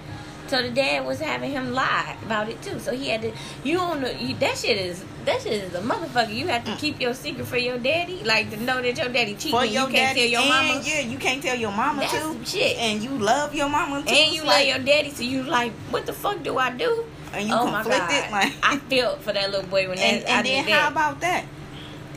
So 0.47 0.61
the 0.61 0.69
dad 0.69 1.05
was 1.05 1.19
having 1.19 1.51
him 1.51 1.73
lie 1.73 2.15
about 2.23 2.49
it 2.49 2.61
too. 2.61 2.79
So 2.79 2.93
he 2.93 3.09
had 3.09 3.21
to. 3.23 3.31
You 3.63 3.77
don't 3.77 4.01
know. 4.01 4.09
You, 4.11 4.35
that 4.35 4.57
shit 4.57 4.77
is 4.77 5.03
that 5.25 5.41
shit 5.41 5.53
is 5.53 5.73
a 5.73 5.81
motherfucker. 5.81 6.33
You 6.33 6.47
have 6.47 6.63
to 6.65 6.75
keep 6.75 7.01
your 7.01 7.13
secret 7.15 7.47
for 7.47 7.57
your 7.57 7.79
daddy, 7.79 8.23
like 8.23 8.51
to 8.51 8.57
know 8.57 8.79
that 8.81 8.95
your 8.97 9.09
daddy 9.09 9.33
cheating. 9.33 9.51
For 9.59 9.65
your 9.65 9.87
you 9.87 9.93
can't 9.93 10.15
daddy, 10.15 10.19
tell 10.19 10.29
your 10.29 10.41
and 10.41 10.67
mama. 10.67 10.81
yeah, 10.85 10.99
you 10.99 11.17
can't 11.17 11.41
tell 11.41 11.55
your 11.57 11.71
mama 11.71 12.01
That's 12.01 12.13
too. 12.13 12.39
shit. 12.45 12.77
And 12.77 13.01
you 13.03 13.09
love 13.11 13.55
your 13.55 13.69
mama 13.69 14.03
too. 14.03 14.13
And 14.13 14.33
you 14.33 14.41
It's 14.41 14.47
love 14.49 14.65
your 14.65 14.79
daddy, 14.79 15.09
so 15.09 15.23
you 15.23 15.41
like, 15.43 15.71
what 15.89 16.05
the 16.05 16.13
fuck 16.13 16.43
do 16.43 16.57
I 16.59 16.71
do? 16.71 17.05
And 17.33 17.49
you 17.49 17.55
oh 17.55 17.65
my 17.65 17.81
conflicted, 17.81 18.23
god! 18.29 18.31
like- 18.31 18.53
I 18.63 18.77
felt 18.77 19.21
for 19.21 19.33
that 19.33 19.49
little 19.51 19.67
boy 19.67 19.89
when 19.89 19.97
And, 19.97 20.21
that, 20.21 20.29
I 20.29 20.37
and 20.37 20.45
then 20.47 20.63
did 20.65 20.71
how 20.71 20.79
that. 20.83 20.91
about 20.91 21.21
that? 21.21 21.45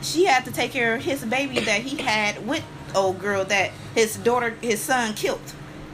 She 0.02 0.26
had 0.26 0.44
to 0.44 0.52
take 0.52 0.70
care 0.70 0.94
of 0.96 1.02
his 1.02 1.24
baby 1.24 1.60
that 1.60 1.80
he 1.82 2.00
had 2.00 2.46
with 2.46 2.62
old 2.94 3.18
girl 3.18 3.44
that 3.46 3.70
his 3.94 4.16
daughter, 4.16 4.50
his 4.60 4.80
son 4.80 5.14
killed. 5.14 5.40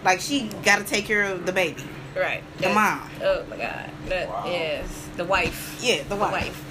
Like 0.05 0.21
she 0.21 0.49
got 0.65 0.79
to 0.81 0.85
take 0.85 1.07
care 1.07 1.23
of 1.25 1.47
the 1.47 1.53
baby. 1.53 1.83
Right, 2.23 2.43
the 2.57 2.63
That's- 2.69 2.75
mom. 2.75 3.11
Oh 3.23 3.45
my 3.51 3.57
god! 3.57 3.91
That 4.09 4.29
Wow. 4.29 4.45
yes, 4.47 5.09
the 5.17 5.25
wife. 5.25 5.79
Yeah, 5.83 6.03
the 6.09 6.17
wife. 6.17 6.63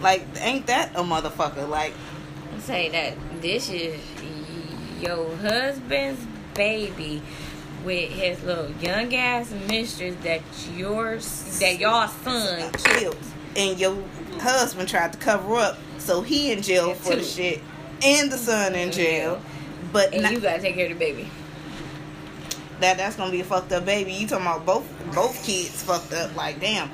Like 0.00 0.26
ain't 0.40 0.66
that 0.66 0.92
a 0.94 1.02
motherfucker? 1.02 1.68
Like 1.68 1.92
Say 2.60 2.88
that 2.90 3.14
this 3.42 3.68
is 3.68 4.00
your 5.00 5.36
husband's 5.36 6.20
baby 6.54 7.20
with 7.84 8.10
his 8.10 8.42
little 8.42 8.70
young 8.80 9.14
ass 9.14 9.52
mistress 9.68 10.14
that 10.22 10.40
yours 10.74 11.58
that 11.60 11.78
y'all 11.78 12.08
son 12.08 12.70
killed. 12.72 12.84
killed, 12.84 13.16
and 13.56 13.78
your 13.78 13.96
husband 14.40 14.88
tried 14.88 15.12
to 15.12 15.18
cover 15.18 15.56
up, 15.56 15.78
so 15.98 16.22
he 16.22 16.52
in 16.52 16.62
jail 16.62 16.94
for 16.94 17.16
the 17.16 17.22
shit, 17.22 17.60
and 18.02 18.30
the 18.32 18.38
son 18.38 18.74
in 18.74 18.90
jail. 18.92 19.40
But 19.92 20.12
And 20.14 20.22
not, 20.22 20.32
you 20.32 20.40
gotta 20.40 20.62
take 20.62 20.74
care 20.76 20.86
of 20.86 20.92
the 20.92 20.98
baby. 20.98 21.28
That 22.80 22.96
that's 22.96 23.16
gonna 23.16 23.30
be 23.30 23.40
a 23.40 23.44
fucked 23.44 23.72
up 23.72 23.84
baby. 23.84 24.12
You 24.12 24.26
talking 24.26 24.46
about 24.46 24.66
both 24.66 24.86
both 25.14 25.44
kids 25.44 25.82
fucked 25.82 26.12
up? 26.12 26.34
Like 26.36 26.60
damn. 26.60 26.90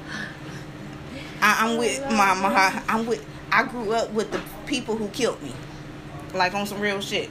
I, 1.43 1.67
I'm 1.67 1.79
with 1.79 2.03
my 2.11 2.35
my. 2.35 2.83
I'm 2.89 3.07
with. 3.07 3.27
I 3.53 3.65
grew 3.65 3.93
up 3.93 4.11
with 4.13 4.31
the 4.31 4.41
people 4.67 4.97
who 4.97 5.09
killed 5.09 5.43
me, 5.43 5.53
like 6.35 6.55
on 6.55 6.67
some 6.67 6.81
real 6.81 7.01
shit. 7.01 7.31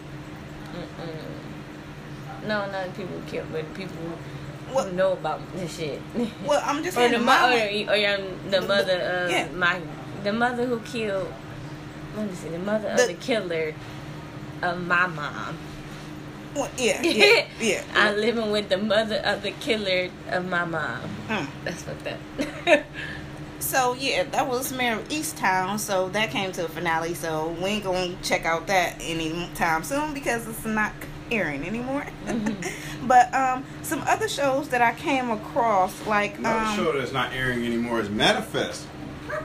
Mm-mm. 0.73 2.47
No, 2.47 2.69
not 2.71 2.85
the 2.87 2.91
people 2.91 3.17
who 3.19 3.27
killed, 3.29 3.47
but 3.51 3.67
the 3.73 3.79
people 3.79 3.95
who 3.97 4.73
What? 4.73 4.93
know 4.93 5.13
about 5.13 5.39
this 5.55 5.77
shit. 5.77 6.01
Well, 6.45 6.61
I'm 6.65 6.83
just 6.83 6.97
or 6.97 7.01
saying 7.01 7.11
the 7.13 7.19
the 7.19 7.23
mother, 7.23 7.53
or, 7.55 7.93
or 7.93 7.95
your, 7.95 8.17
the 8.49 8.61
mother 8.61 8.99
of 8.99 9.31
Yeah. 9.31 9.47
my, 9.53 9.79
the 10.23 10.33
mother 10.33 10.65
who 10.65 10.79
killed. 10.81 11.31
Let 12.17 12.27
me 12.29 12.35
see, 12.35 12.49
the 12.49 12.59
mother 12.59 12.93
The- 12.95 13.03
of 13.03 13.07
the 13.07 13.13
killer 13.15 13.73
of 14.61 14.81
my 14.85 15.07
mom. 15.07 15.57
Well, 16.55 16.69
yeah, 16.77 17.01
yeah, 17.03 17.45
yeah. 17.59 17.83
I'm 17.93 18.15
living 18.17 18.51
with 18.51 18.69
the 18.69 18.77
mother 18.77 19.17
of 19.17 19.43
the 19.43 19.51
killer 19.51 20.09
of 20.29 20.47
my 20.47 20.65
mom. 20.65 21.01
Mm. 21.27 21.47
That's 21.63 21.83
fucked 21.83 22.07
up. 22.07 22.83
So 23.61 23.93
yeah, 23.93 24.23
that 24.23 24.47
was 24.47 24.71
Mare 24.71 24.97
of 24.97 25.07
Easttown. 25.09 25.79
So 25.79 26.09
that 26.09 26.31
came 26.31 26.51
to 26.53 26.65
a 26.65 26.69
finale. 26.69 27.13
So 27.13 27.49
we 27.61 27.65
ain't 27.65 27.83
gonna 27.83 28.15
check 28.23 28.45
out 28.45 28.67
that 28.67 28.95
anytime 29.01 29.83
soon 29.83 30.13
because 30.13 30.47
it's 30.47 30.65
not 30.65 30.93
airing 31.29 31.67
anymore. 31.67 32.05
but 33.03 33.31
um, 33.33 33.65
some 33.83 34.01
other 34.07 34.27
shows 34.29 34.69
that 34.69 34.81
I 34.81 34.93
came 34.93 35.29
across, 35.29 36.07
like 36.07 36.37
Another 36.39 36.59
um, 36.65 36.75
show 36.77 36.97
that's 36.97 37.11
not 37.11 37.33
airing 37.33 37.65
anymore 37.65 37.99
is 37.99 38.09
Manifest. 38.09 38.87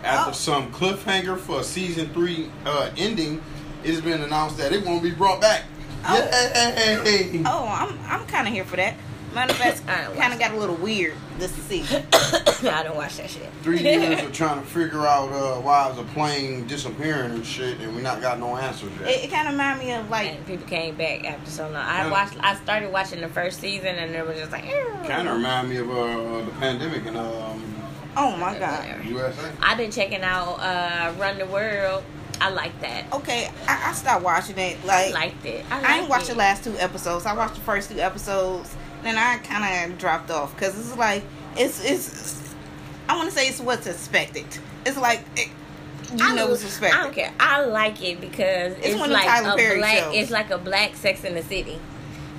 After 0.04 0.30
Oh. 0.30 0.32
some 0.32 0.72
cliffhanger 0.72 1.36
for 1.36 1.62
season 1.62 2.08
three 2.10 2.50
uh, 2.64 2.90
ending, 2.96 3.42
it 3.82 3.90
has 3.90 4.00
been 4.00 4.22
announced 4.22 4.56
that 4.58 4.72
it 4.72 4.86
won't 4.86 5.02
be 5.02 5.10
brought 5.10 5.40
back. 5.40 5.64
Oh. 6.06 7.02
Yay! 7.04 7.42
oh, 7.46 7.66
I'm 7.66 7.98
I'm 8.08 8.26
kind 8.26 8.46
of 8.46 8.52
here 8.52 8.64
for 8.64 8.76
that. 8.76 8.94
Manifest 9.34 9.82
I 9.88 10.04
kind 10.14 10.32
of 10.32 10.38
got 10.38 10.52
a 10.52 10.56
little 10.56 10.76
weird 10.76 11.14
this 11.38 11.50
season. 11.52 12.06
I 12.12 12.82
don't 12.84 12.94
watch 12.94 13.16
that 13.16 13.28
shit. 13.28 13.50
Three 13.62 13.80
years 13.80 14.22
of 14.22 14.32
trying 14.32 14.60
to 14.60 14.66
figure 14.66 15.00
out 15.00 15.32
uh, 15.32 15.60
why 15.60 15.90
is 15.90 15.98
a 15.98 16.04
plane 16.04 16.66
disappearing 16.68 17.32
and 17.32 17.44
shit, 17.44 17.80
and 17.80 17.96
we 17.96 18.02
not 18.02 18.20
got 18.20 18.38
no 18.38 18.56
answers 18.56 18.92
yet. 19.00 19.08
It, 19.08 19.24
it 19.24 19.30
kind 19.30 19.48
of 19.48 19.54
remind 19.54 19.80
me 19.80 19.92
of 19.92 20.08
like 20.08 20.28
And 20.28 20.46
people 20.46 20.66
came 20.68 20.94
back 20.94 21.24
after 21.24 21.50
so 21.50 21.64
long. 21.64 21.74
I 21.74 22.08
watched. 22.08 22.36
I 22.40 22.54
started 22.56 22.92
watching 22.92 23.20
the 23.20 23.28
first 23.28 23.60
season, 23.60 23.96
and 23.96 24.14
it 24.14 24.24
was 24.24 24.38
just 24.38 24.52
like. 24.52 24.64
kind 25.06 25.26
of 25.26 25.36
remind 25.36 25.68
me 25.68 25.78
of 25.78 25.90
uh, 25.90 26.44
the 26.44 26.52
pandemic 26.60 27.04
in 27.06 27.16
um, 27.16 27.74
oh 28.16 28.36
my 28.36 28.56
god. 28.56 29.04
USA. 29.04 29.50
I've 29.60 29.78
been 29.78 29.90
checking 29.90 30.22
out 30.22 30.60
uh, 30.60 31.12
Run 31.18 31.38
the 31.38 31.46
World. 31.46 32.04
I 32.40 32.50
like 32.50 32.78
that. 32.80 33.12
Okay, 33.12 33.50
I, 33.68 33.90
I 33.90 33.92
stopped 33.92 34.24
watching 34.24 34.58
it. 34.58 34.76
I 34.84 34.86
Like 34.86 35.14
liked 35.14 35.46
it. 35.46 35.64
I, 35.70 35.82
I 35.96 35.98
ain't 36.00 36.08
watched 36.08 36.28
it. 36.28 36.32
the 36.32 36.38
last 36.38 36.64
two 36.64 36.76
episodes. 36.78 37.26
I 37.26 37.34
watched 37.34 37.54
the 37.54 37.60
first 37.62 37.90
two 37.90 37.98
episodes, 38.00 38.74
then 39.02 39.16
I 39.16 39.38
kind 39.38 39.92
of 39.92 39.98
dropped 39.98 40.30
off 40.30 40.54
because 40.54 40.78
it's 40.78 40.96
like 40.96 41.22
it's 41.56 41.84
it's. 41.84 42.54
I 43.08 43.16
want 43.16 43.28
to 43.30 43.34
say 43.36 43.48
it's 43.48 43.60
what's 43.60 43.86
expected. 43.86 44.46
It's 44.86 44.96
like 44.96 45.22
it, 45.36 45.48
you 46.16 46.24
I 46.24 46.34
know 46.34 46.48
what's 46.48 46.64
expected. 46.64 46.98
I 46.98 47.02
don't 47.04 47.14
care. 47.14 47.32
I 47.40 47.64
like 47.64 48.02
it 48.02 48.20
because 48.20 48.74
it's, 48.78 48.94
one 48.98 49.10
of 49.10 49.14
like 49.14 49.26
Tyler 49.26 49.54
a 49.54 49.56
Perry 49.56 49.78
black. 49.78 49.98
shows. 49.98 50.14
It's 50.14 50.30
like 50.30 50.50
a 50.50 50.58
black 50.58 50.94
Sex 50.96 51.24
in 51.24 51.34
the 51.34 51.42
City. 51.42 51.78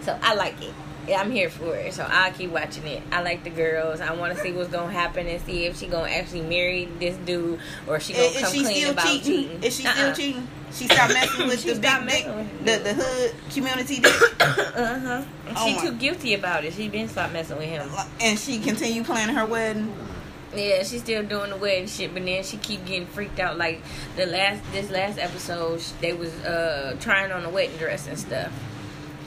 So 0.01 0.17
I 0.21 0.35
like 0.35 0.61
it. 0.61 0.73
I'm 1.09 1.31
here 1.31 1.49
for 1.49 1.75
it. 1.75 1.93
So 1.93 2.03
I'll 2.09 2.31
keep 2.31 2.49
watching 2.51 2.85
it. 2.87 3.03
I 3.11 3.21
like 3.21 3.43
the 3.43 3.49
girls. 3.49 4.01
I 4.01 4.13
want 4.13 4.35
to 4.35 4.41
see 4.41 4.51
what's 4.51 4.69
gonna 4.69 4.91
happen 4.91 5.27
and 5.27 5.41
see 5.41 5.65
if 5.65 5.77
she 5.79 5.87
gonna 5.87 6.09
actually 6.09 6.41
marry 6.41 6.85
this 6.99 7.15
dude 7.17 7.59
or 7.87 7.99
she 7.99 8.13
gonna 8.13 8.25
Is, 8.25 8.33
come 8.35 8.43
is 8.45 8.51
she 8.53 8.63
clean 8.63 8.75
still 8.75 8.91
about 8.91 9.05
cheating? 9.05 9.23
cheating. 9.43 9.63
Is 9.63 9.75
she 9.77 9.85
Uh-uh. 9.87 9.93
still 9.95 10.13
cheating? 10.15 10.47
She 10.73 10.87
stopped 10.87 11.13
messing 11.13 11.47
with 11.47 11.63
the 11.63 11.75
big, 11.75 12.65
the, 12.65 12.83
the 12.83 12.93
hood 12.95 13.33
community 13.53 14.01
Uh 14.39 14.99
huh. 14.99 15.23
Oh 15.55 15.65
she 15.67 15.75
my- 15.75 15.81
too 15.81 15.93
guilty 15.93 16.33
about 16.33 16.65
it. 16.65 16.73
She 16.73 16.89
been 16.89 17.07
stopped 17.07 17.33
messing 17.33 17.57
with 17.57 17.67
him. 17.69 17.89
and 18.21 18.37
she 18.39 18.59
continue 18.59 19.03
planning 19.03 19.35
her 19.35 19.45
wedding. 19.45 19.93
Yeah, 20.55 20.83
she's 20.83 21.01
still 21.01 21.21
doing 21.23 21.49
the 21.49 21.57
wedding 21.57 21.87
shit, 21.87 22.13
but 22.13 22.23
then 22.25 22.41
she 22.43 22.55
keep 22.57 22.85
getting 22.85 23.07
freaked 23.07 23.39
out. 23.41 23.57
Like 23.57 23.81
the 24.15 24.25
last, 24.25 24.61
this 24.71 24.89
last 24.89 25.19
episode, 25.19 25.81
they 25.99 26.13
was 26.13 26.33
uh 26.45 26.95
trying 27.01 27.31
on 27.31 27.43
the 27.43 27.49
wedding 27.49 27.75
dress 27.77 28.07
and 28.07 28.17
stuff. 28.17 28.51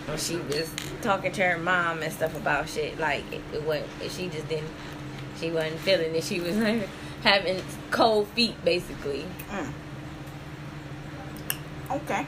And 0.08 0.18
she 0.18 0.36
was 0.36 0.70
talking 1.02 1.32
to 1.32 1.42
her 1.42 1.58
mom 1.58 2.02
and 2.02 2.12
stuff 2.12 2.36
about 2.36 2.68
shit. 2.68 2.98
Like 2.98 3.24
it, 3.32 3.42
it 3.52 4.10
she 4.10 4.28
just 4.28 4.48
didn't, 4.48 4.70
she 5.38 5.50
wasn't 5.50 5.78
feeling 5.80 6.14
it. 6.14 6.24
She 6.24 6.40
was 6.40 6.56
like 6.56 6.88
having 7.22 7.62
cold 7.90 8.28
feet, 8.28 8.62
basically. 8.64 9.26
Mm. 9.50 9.72
Okay. 11.90 12.26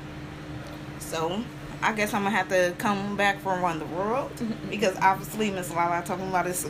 So, 0.99 1.43
I 1.83 1.93
guess 1.93 2.13
I'm 2.15 2.25
gonna 2.25 2.37
have 2.37 2.49
to 2.49 2.75
come 2.79 3.17
back 3.17 3.41
from 3.41 3.63
around 3.63 3.79
the 3.79 3.87
world 3.87 4.31
because 4.71 4.97
obviously 5.01 5.51
Miss 5.51 5.71
Lala 5.71 6.03
talking 6.05 6.29
about 6.29 6.45
this. 6.45 6.69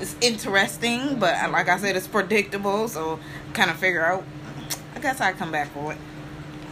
It's 0.00 0.16
interesting, 0.20 1.18
but 1.20 1.50
like 1.52 1.68
I 1.68 1.76
said, 1.76 1.94
it's 1.94 2.08
predictable. 2.08 2.88
So 2.88 3.20
kind 3.52 3.70
of 3.70 3.76
figure 3.76 4.04
out. 4.04 4.24
I 4.94 5.00
guess 5.00 5.20
I 5.20 5.32
come 5.32 5.52
back 5.52 5.70
for 5.72 5.92
it. 5.92 5.98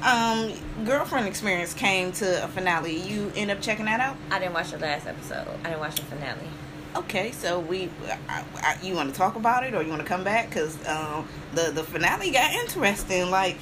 Um, 0.03 0.53
girlfriend 0.85 1.27
experience 1.27 1.75
came 1.75 2.13
to 2.13 2.45
a 2.45 2.49
finale. 2.49 2.97
You 2.97 3.33
end 3.37 3.51
up 3.51 3.61
checking 3.61 3.85
that 3.85 4.01
out. 4.01 4.17
I 4.31 4.39
didn't 4.39 4.55
watch 4.55 4.71
the 4.71 4.79
last 4.79 5.07
episode. 5.07 5.47
I 5.63 5.69
didn't 5.69 5.81
watch 5.81 5.97
the 5.97 6.03
finale. 6.03 6.49
Okay, 6.97 7.31
so 7.33 7.61
we, 7.61 7.89
I, 8.29 8.45
I, 8.57 8.79
you 8.83 8.95
want 8.95 9.13
to 9.13 9.17
talk 9.17 9.37
about 9.37 9.65
it 9.65 9.75
or 9.75 9.83
you 9.83 9.91
want 9.91 10.03
to 10.03 10.09
come 10.09 10.25
back? 10.25 10.51
Cause 10.51 10.77
um, 10.89 11.29
the 11.55 11.71
the 11.71 11.85
finale 11.85 12.31
got 12.31 12.53
interesting. 12.53 13.31
Like, 13.31 13.59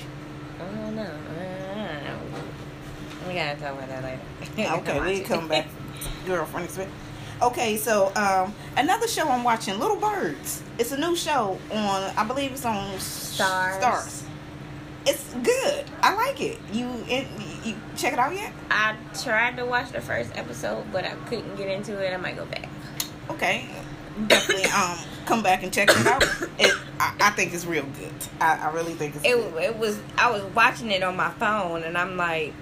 I 0.59 0.65
don't 0.65 0.97
know. 0.97 1.03
I 1.03 2.07
don't 2.07 2.33
know. 2.33 2.39
We 3.27 3.35
gotta 3.35 3.61
talk 3.61 3.75
about 3.75 3.89
that 3.89 4.03
later. 4.03 4.73
okay, 4.79 5.01
we 5.01 5.21
come 5.21 5.47
back. 5.49 5.67
Girlfriend 6.25 6.67
experience. 6.67 6.95
Okay, 7.41 7.77
so 7.77 8.13
um, 8.17 8.53
another 8.77 9.07
show 9.07 9.29
I'm 9.29 9.45
watching, 9.45 9.79
Little 9.79 9.97
Birds. 9.97 10.63
It's 10.79 10.91
a 10.91 10.99
new 10.99 11.15
show 11.15 11.59
on, 11.71 12.13
I 12.17 12.25
believe 12.25 12.53
it's 12.53 12.65
on 12.65 12.95
Starz. 12.95 13.81
Starz. 13.81 14.28
It's 15.11 15.33
good. 15.43 15.85
I 16.03 16.15
like 16.15 16.41
it. 16.41 16.59
You 16.73 16.91
it, 17.09 17.27
you 17.65 17.75
check 17.97 18.13
it 18.13 18.19
out 18.19 18.35
yet? 18.35 18.53
I 18.71 18.95
tried 19.23 19.57
to 19.57 19.65
watch 19.65 19.91
the 19.93 20.01
first 20.01 20.31
episode, 20.37 20.85
but 20.93 21.05
I 21.05 21.15
couldn't 21.29 21.57
get 21.57 21.69
into 21.69 21.99
it. 21.99 22.13
I 22.13 22.17
might 22.19 22.37
go 22.37 22.45
back. 22.45 22.69
Okay, 23.31 23.67
definitely 24.27 24.65
um 24.71 24.99
come 25.25 25.43
back 25.43 25.63
and 25.63 25.73
check 25.73 25.89
it 25.91 26.07
out. 26.07 26.23
It, 26.61 26.75
I, 26.99 27.15
I 27.21 27.31
think 27.31 27.55
it's 27.55 27.65
real 27.65 27.85
good. 27.85 28.13
I, 28.41 28.57
I 28.69 28.73
really 28.73 28.95
think 28.95 29.15
it's 29.15 29.25
It, 29.25 29.37
good. 29.37 29.63
it 29.63 29.79
was 29.79 30.01
I 30.19 30.31
was 30.31 30.43
watching 30.55 30.91
it 30.91 31.03
on 31.05 31.17
my 31.17 31.31
phone, 31.31 31.85
and 31.85 31.97
I'm 31.97 32.17
like, 32.17 32.53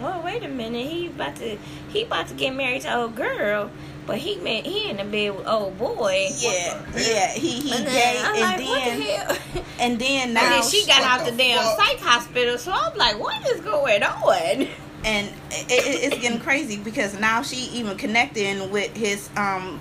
well, 0.00 0.22
wait 0.22 0.42
a 0.44 0.48
minute. 0.48 0.86
He 0.86 1.06
about 1.08 1.36
to 1.36 1.58
he 1.88 2.04
about 2.04 2.28
to 2.28 2.34
get 2.34 2.54
married 2.54 2.82
to 2.82 2.94
old 2.96 3.16
girl, 3.16 3.70
but 4.06 4.18
he 4.18 4.36
meant 4.36 4.66
he 4.66 4.90
in 4.90 4.96
the 4.98 5.04
bed 5.04 5.36
with 5.36 5.46
old 5.46 5.78
boy. 5.78 6.28
Yeah, 6.38 6.82
yeah. 6.96 7.32
He 7.32 7.60
he 7.60 7.72
And 7.74 7.84
gay, 7.86 7.92
then 7.92 8.24
I'm 8.26 8.34
and 8.34 8.40
like, 8.42 8.58
then 8.58 8.68
what 8.68 8.84
the 8.84 9.02
hell? 9.02 9.64
and 9.80 9.98
then 9.98 10.22
And 10.28 10.34
now 10.34 10.50
then 10.50 10.62
she 10.70 10.86
got 10.86 11.00
what 11.00 11.10
out 11.20 11.24
the, 11.26 11.30
the 11.32 11.36
damn 11.38 11.76
psych 11.76 11.98
hospital, 12.00 12.58
so 12.58 12.72
I'm 12.72 12.96
like, 12.96 13.18
what 13.18 13.46
is 13.48 13.60
going 13.60 14.02
on? 14.02 14.68
and 15.06 15.28
it, 15.50 15.66
it, 15.70 16.12
it's 16.12 16.18
getting 16.22 16.40
crazy 16.40 16.78
because 16.78 17.18
now 17.20 17.42
she 17.42 17.56
even 17.78 17.96
connecting 17.98 18.70
with 18.70 18.96
his 18.96 19.28
um 19.36 19.78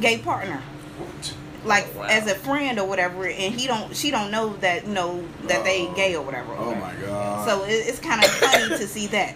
gay 0.00 0.16
partner 0.18 0.62
What? 0.98 1.34
like 1.66 1.86
Oh, 1.94 1.98
wow. 2.00 2.06
as 2.08 2.26
a 2.30 2.34
friend 2.34 2.78
or 2.78 2.88
whatever 2.88 3.26
and 3.26 3.54
he 3.54 3.66
don't 3.66 3.94
she 3.94 4.10
don't 4.10 4.30
know 4.30 4.54
that 4.56 4.86
you 4.86 4.94
know 4.94 5.22
that 5.48 5.62
they 5.64 5.92
gay 5.94 6.16
or 6.16 6.22
whatever 6.24 6.54
Oh 6.56 6.74
my 6.74 6.94
god. 7.04 7.46
so 7.46 7.64
it, 7.64 7.72
it's 7.86 7.98
kind 7.98 8.24
of 8.24 8.30
funny 8.30 8.68
to 8.78 8.88
see 8.88 9.08
that 9.08 9.34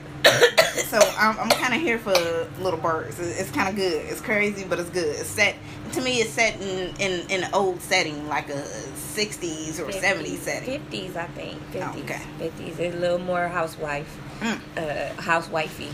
so 0.86 0.98
i'm, 1.18 1.38
I'm 1.38 1.50
kind 1.50 1.74
of 1.74 1.80
here 1.80 1.98
for 1.98 2.12
little 2.60 2.78
birds 2.78 3.18
It- 3.18 3.36
it's 3.40 3.50
kind 3.50 3.68
of 3.68 3.76
good 3.76 4.04
it's 4.06 4.20
crazy 4.20 4.64
but 4.68 4.78
it's 4.78 4.90
good 4.90 5.16
it's 5.16 5.28
set 5.28 5.56
to 5.92 6.00
me 6.00 6.20
it's 6.20 6.30
set 6.30 6.60
in 6.60 6.94
in, 7.00 7.28
in 7.30 7.44
an 7.44 7.50
old 7.54 7.80
setting 7.80 8.28
like 8.28 8.48
a 8.48 8.62
60s 8.62 9.78
or 9.80 9.90
70s 9.90 10.38
setting 10.38 10.80
50s, 10.90 11.16
I 11.16 11.26
think. 11.28 11.60
50s. 11.72 11.96
okay. 12.04 12.20
50s. 12.40 12.78
It's 12.78 12.94
a 12.94 12.98
little 12.98 13.18
more 13.18 13.48
housewife, 13.48 14.18
Mm. 14.40 14.60
uh, 14.76 15.22
housewifey. 15.22 15.90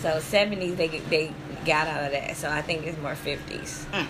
So 0.00 0.08
70s, 0.20 0.76
they 0.76 0.88
they 0.88 1.32
got 1.66 1.86
out 1.86 2.04
of 2.04 2.12
that. 2.12 2.34
So 2.36 2.48
I 2.48 2.62
think 2.62 2.86
it's 2.86 2.96
more 2.98 3.12
50s. 3.14 3.84
Mm. 3.90 4.06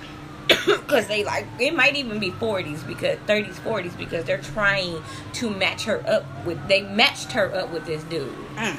Because 0.67 1.09
they 1.09 1.25
like, 1.25 1.47
it 1.59 1.75
might 1.75 1.97
even 1.97 2.19
be 2.21 2.31
40s, 2.31 2.87
because 2.87 3.19
30s, 3.27 3.55
40s, 3.65 3.97
because 3.99 4.25
they're 4.27 4.39
trying 4.55 5.03
to 5.35 5.51
match 5.51 5.85
her 5.85 6.05
up 6.07 6.25
with, 6.45 6.59
they 6.69 6.83
matched 6.83 7.33
her 7.33 7.53
up 7.55 7.71
with 7.73 7.85
this 7.87 8.05
dude. 8.05 8.29
Mm. 8.57 8.77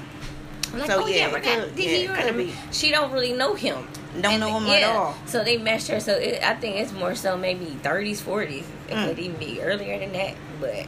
I'm 0.73 0.79
like, 0.79 0.89
So, 0.89 1.03
oh 1.03 1.07
yeah, 1.07 1.15
yeah, 1.15 1.27
we're 1.31 1.39
not, 1.39 1.43
could- 1.67 1.75
did 1.75 1.85
yeah, 1.85 1.91
you 1.91 2.03
it 2.03 2.07
know 2.07 2.15
could 2.15 2.23
what 2.25 2.33
I 2.33 2.37
mean? 2.37 2.47
be. 2.47 2.53
She 2.71 2.91
don't 2.91 3.11
really 3.11 3.33
know 3.33 3.53
him. 3.53 3.87
Don't 4.21 4.39
know 4.39 4.57
him 4.59 4.65
at 4.67 4.83
all. 4.83 5.15
So 5.25 5.43
they 5.43 5.57
meshed 5.57 5.87
her. 5.87 5.99
So 5.99 6.13
it, 6.13 6.41
I 6.43 6.53
think 6.55 6.77
it's 6.77 6.91
more 6.91 7.15
so 7.15 7.37
maybe 7.37 7.65
30s, 7.83 8.21
40s. 8.21 8.59
It 8.59 8.65
Mm. 8.89 9.07
could 9.07 9.19
even 9.19 9.37
be 9.39 9.61
earlier 9.61 9.97
than 9.99 10.11
that. 10.13 10.35
But 10.59 10.85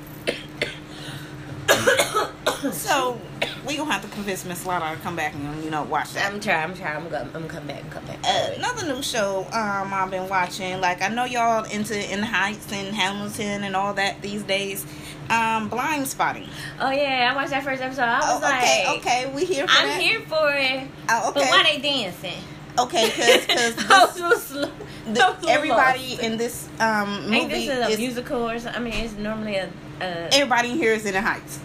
so 2.73 3.19
we 3.67 3.77
gonna 3.77 3.91
have 3.91 4.01
to 4.03 4.07
convince 4.09 4.45
miss 4.45 4.65
Lala 4.65 4.95
to 4.95 5.01
come 5.01 5.15
back 5.15 5.33
and 5.33 5.63
you 5.63 5.69
know 5.71 5.83
watch 5.83 6.13
that 6.13 6.31
I'm 6.31 6.39
trying. 6.39 6.63
I'm 6.71 6.75
trying. 6.75 6.97
I'm 6.97 7.09
gonna. 7.09 7.23
I'm 7.25 7.31
gonna 7.31 7.47
come 7.47 7.67
back 7.67 7.81
and 7.81 7.91
come 7.91 8.05
back. 8.05 8.19
Uh, 8.23 8.51
another 8.55 8.85
new 8.93 9.01
show 9.01 9.41
um 9.51 9.93
I've 9.93 10.11
been 10.11 10.29
watching. 10.29 10.79
Like 10.81 11.01
I 11.01 11.07
know 11.09 11.25
y'all 11.25 11.63
into 11.63 11.95
In 12.13 12.21
the 12.21 12.27
Heights 12.27 12.71
and 12.71 12.95
Hamilton 12.95 13.63
and 13.63 13.75
all 13.75 13.93
that 13.95 14.21
these 14.21 14.43
days. 14.43 14.85
Um, 15.29 15.69
Blind 15.69 16.07
Spotting. 16.07 16.47
oh 16.79 16.91
yeah, 16.91 17.29
I 17.31 17.35
watched 17.35 17.49
that 17.49 17.63
first 17.63 17.81
episode. 17.81 18.03
I 18.03 18.19
was 18.19 18.43
Oh, 18.43 18.47
okay, 18.47 18.85
like, 18.87 18.97
okay, 18.99 19.31
we 19.33 19.45
here 19.45 19.67
for 19.67 19.73
it. 19.73 19.79
I'm 19.81 19.87
that. 19.87 20.01
here 20.01 20.19
for 20.21 20.51
it. 20.53 20.87
Oh, 21.09 21.31
But 21.33 21.43
why 21.45 21.63
they 21.63 21.79
dancing? 21.79 22.41
okay, 22.77 23.07
because 23.07 23.89
I 23.89 24.05
was 24.05 24.17
a 24.19 24.21
little 24.23 24.39
slow. 24.39 24.61
I 24.61 25.09
was 25.09 25.17
a 25.19 25.31
little 25.31 25.49
everybody 25.49 26.09
lost. 26.11 26.21
in 26.21 26.37
this 26.37 26.69
um 26.79 27.23
movie 27.23 27.35
Ain't 27.37 27.49
this 27.49 27.63
is 27.63 27.69
a 27.69 27.87
is 27.89 27.97
musical 27.97 28.49
or 28.49 28.59
something? 28.59 28.81
I 28.81 28.83
mean, 28.85 28.93
it's 28.93 29.13
normally 29.15 29.55
a. 29.55 29.69
a 30.01 30.03
everybody 30.33 30.69
here 30.69 30.93
is 30.93 31.05
in 31.05 31.13
the 31.13 31.21
Heights 31.21 31.59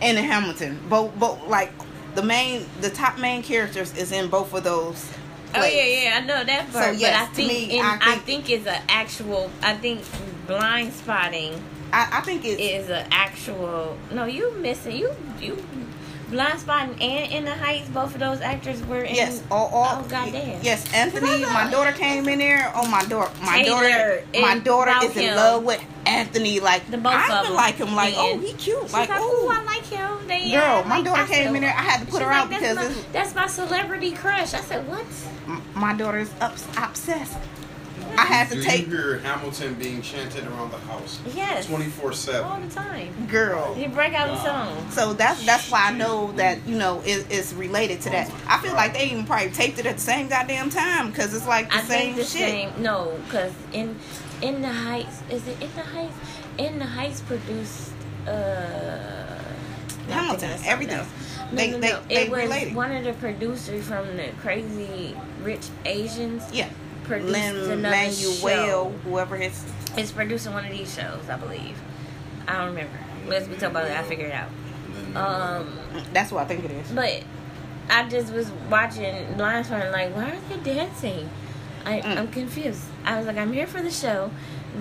and 0.00 0.16
in 0.16 0.24
Hamilton. 0.24 0.80
Both, 0.88 1.14
both 1.18 1.46
like 1.46 1.72
the 2.14 2.22
main, 2.22 2.64
the 2.80 2.88
top 2.90 3.18
main 3.18 3.42
characters 3.42 3.94
is 3.98 4.12
in 4.12 4.28
both 4.28 4.54
of 4.54 4.64
those. 4.64 5.12
oh 5.54 5.64
yeah, 5.66 5.84
yeah, 5.84 6.18
I 6.22 6.26
know 6.26 6.42
that 6.42 6.72
part. 6.72 6.96
yes, 6.96 7.28
but 7.28 7.30
I 7.30 7.34
think, 7.34 7.48
me, 7.48 7.78
in, 7.78 7.84
I 7.84 7.98
I 8.00 8.14
think- 8.16 8.24
think 8.46 8.50
it's 8.50 8.66
an 8.66 8.82
actual. 8.88 9.50
I 9.62 9.74
think 9.74 10.00
blind 10.46 10.92
spotting 10.94 11.62
I, 11.92 12.18
I 12.18 12.20
think 12.22 12.44
it's 12.44 12.60
is 12.60 12.88
an 12.90 13.06
actual. 13.10 13.96
No, 14.12 14.24
you 14.24 14.52
missing. 14.52 14.96
You 14.96 15.14
you 15.40 15.62
blind 16.30 16.60
spotting 16.60 17.00
and 17.00 17.32
in 17.32 17.44
the 17.44 17.54
heights. 17.54 17.88
Both 17.88 18.14
of 18.14 18.20
those 18.20 18.40
actors 18.40 18.84
were 18.86 19.02
in. 19.02 19.14
Yes, 19.14 19.42
all, 19.50 19.68
all 19.68 20.02
Oh, 20.04 20.08
goddamn. 20.08 20.60
Yes, 20.62 20.92
Anthony. 20.94 21.42
My 21.42 21.68
daughter 21.70 21.92
came 21.92 22.28
in 22.28 22.38
there. 22.38 22.72
Oh, 22.74 22.88
my 22.88 23.04
daughter. 23.04 23.32
My 23.42 23.62
Taylor 23.62 23.80
daughter. 23.80 24.24
My 24.40 24.54
is 24.56 24.62
daughter 24.62 25.06
is 25.06 25.16
in 25.16 25.22
him. 25.24 25.36
love 25.36 25.64
with 25.64 25.84
Anthony. 26.06 26.60
Like 26.60 26.88
The 26.90 26.98
both 26.98 27.12
I 27.14 27.44
of 27.46 27.54
like 27.54 27.76
him. 27.76 27.94
Like 27.94 28.14
Yeah. 28.14 28.20
oh, 28.20 28.38
he 28.38 28.52
cute. 28.54 28.82
She's 28.82 28.92
like 28.92 29.08
like, 29.08 29.18
oh, 29.20 29.48
oh, 29.48 29.52
I 29.52 29.62
like 29.64 29.84
him. 29.84 30.28
They, 30.28 30.50
Girl, 30.50 30.82
uh, 30.84 30.88
my 30.88 31.02
daughter 31.02 31.22
I 31.22 31.26
came 31.26 31.54
in 31.56 31.62
there. 31.62 31.70
I 31.76 31.82
had 31.82 32.06
to 32.06 32.10
put 32.10 32.22
her 32.22 32.30
out 32.30 32.50
like, 32.50 32.60
because 32.60 32.76
that's 32.76 32.96
my, 32.96 33.02
that's 33.12 33.34
my 33.34 33.46
celebrity 33.46 34.12
crush. 34.12 34.54
I 34.54 34.60
said, 34.60 34.86
what? 34.86 35.04
my 35.74 35.94
daughter's 35.94 36.30
ups, 36.40 36.66
obsessed. 36.76 37.36
I 38.18 38.24
had 38.24 38.48
to 38.50 38.54
Do 38.56 38.62
take 38.62 38.86
you 38.86 38.96
hear 38.96 39.18
Hamilton 39.20 39.74
being 39.74 40.02
chanted 40.02 40.46
around 40.46 40.70
the 40.72 40.78
house? 40.78 41.18
Yes. 41.34 41.66
24 41.66 42.12
seven. 42.12 42.44
All 42.50 42.60
the 42.60 42.68
time. 42.68 43.12
girl. 43.28 43.76
You 43.78 43.88
break 43.88 44.14
out 44.14 44.30
in 44.30 44.36
song. 44.38 44.90
So 44.90 45.12
that's 45.14 45.44
that's 45.46 45.70
why 45.70 45.88
I 45.88 45.92
know 45.92 46.32
that 46.32 46.58
you 46.66 46.76
know 46.76 47.00
it, 47.04 47.26
it's 47.30 47.52
related 47.52 48.00
to 48.02 48.10
that. 48.10 48.30
I 48.48 48.58
feel 48.60 48.74
like 48.74 48.92
they 48.94 49.06
even 49.10 49.24
probably 49.26 49.50
taped 49.50 49.78
it 49.78 49.86
at 49.86 49.96
the 49.96 50.00
same 50.02 50.28
goddamn 50.28 50.70
time 50.70 51.10
because 51.10 51.34
it's 51.34 51.46
like 51.46 51.70
the 51.70 51.76
I 51.76 51.82
same 51.82 52.14
the 52.16 52.22
shit. 52.22 52.30
same. 52.50 52.70
No, 52.82 53.16
because 53.24 53.52
in 53.72 53.96
in 54.42 54.62
the 54.62 54.72
heights, 54.72 55.20
is 55.30 55.46
it 55.46 55.60
in 55.62 55.74
the 55.74 55.82
heights? 55.82 56.14
In 56.58 56.78
the 56.78 56.86
heights 56.86 57.20
produced. 57.22 57.92
uh 58.26 59.36
not 60.08 60.16
Hamilton, 60.16 60.38
thinking 60.38 60.54
of 60.54 60.60
something 60.60 60.72
everything. 60.72 60.96
else. 60.98 61.08
No, 61.52 61.56
They- 61.56 61.70
no, 61.70 61.78
they- 61.78 61.88
no. 61.90 62.00
they 62.08 62.14
it 62.26 62.30
was 62.30 62.42
related. 62.42 62.74
one 62.74 62.92
of 62.92 63.04
the 63.04 63.12
producers 63.14 63.84
from 63.86 64.16
the 64.16 64.28
Crazy 64.42 65.16
Rich 65.42 65.66
Asians. 65.84 66.42
Yeah, 66.52 66.68
Produced 67.10 67.32
Lin 67.32 67.56
another 67.56 67.80
Manuel, 67.96 68.36
show. 68.36 68.92
whoever 69.04 69.36
his. 69.36 69.64
It's 69.96 70.12
producing 70.12 70.52
one 70.52 70.64
of 70.64 70.70
these 70.70 70.94
shows, 70.94 71.28
I 71.28 71.36
believe. 71.36 71.76
I 72.46 72.58
don't 72.58 72.68
remember. 72.68 72.98
Let's 73.26 73.46
be 73.48 73.54
talking 73.54 73.68
about 73.70 73.86
it. 73.86 73.96
I 73.98 74.02
figure 74.02 74.26
it 74.26 74.32
out. 74.32 74.48
Um, 75.16 75.78
That's 76.12 76.30
what 76.32 76.44
I 76.44 76.46
think 76.46 76.64
it 76.64 76.70
is. 76.70 76.90
but 76.92 77.22
I 77.88 78.08
just 78.08 78.32
was 78.32 78.50
watching 78.70 79.34
Blind 79.34 79.66
Spot 79.66 79.80
and 79.82 79.92
like, 79.92 80.14
why 80.14 80.30
are 80.30 80.40
they 80.48 80.74
dancing? 80.74 81.28
I, 81.84 82.00
Mm. 82.00 82.16
I'm 82.18 82.28
confused. 82.28 82.82
I 83.04 83.16
was 83.18 83.26
like, 83.26 83.36
I'm 83.38 83.52
here 83.52 83.66
for 83.66 83.82
the 83.82 83.90
show. 83.90 84.30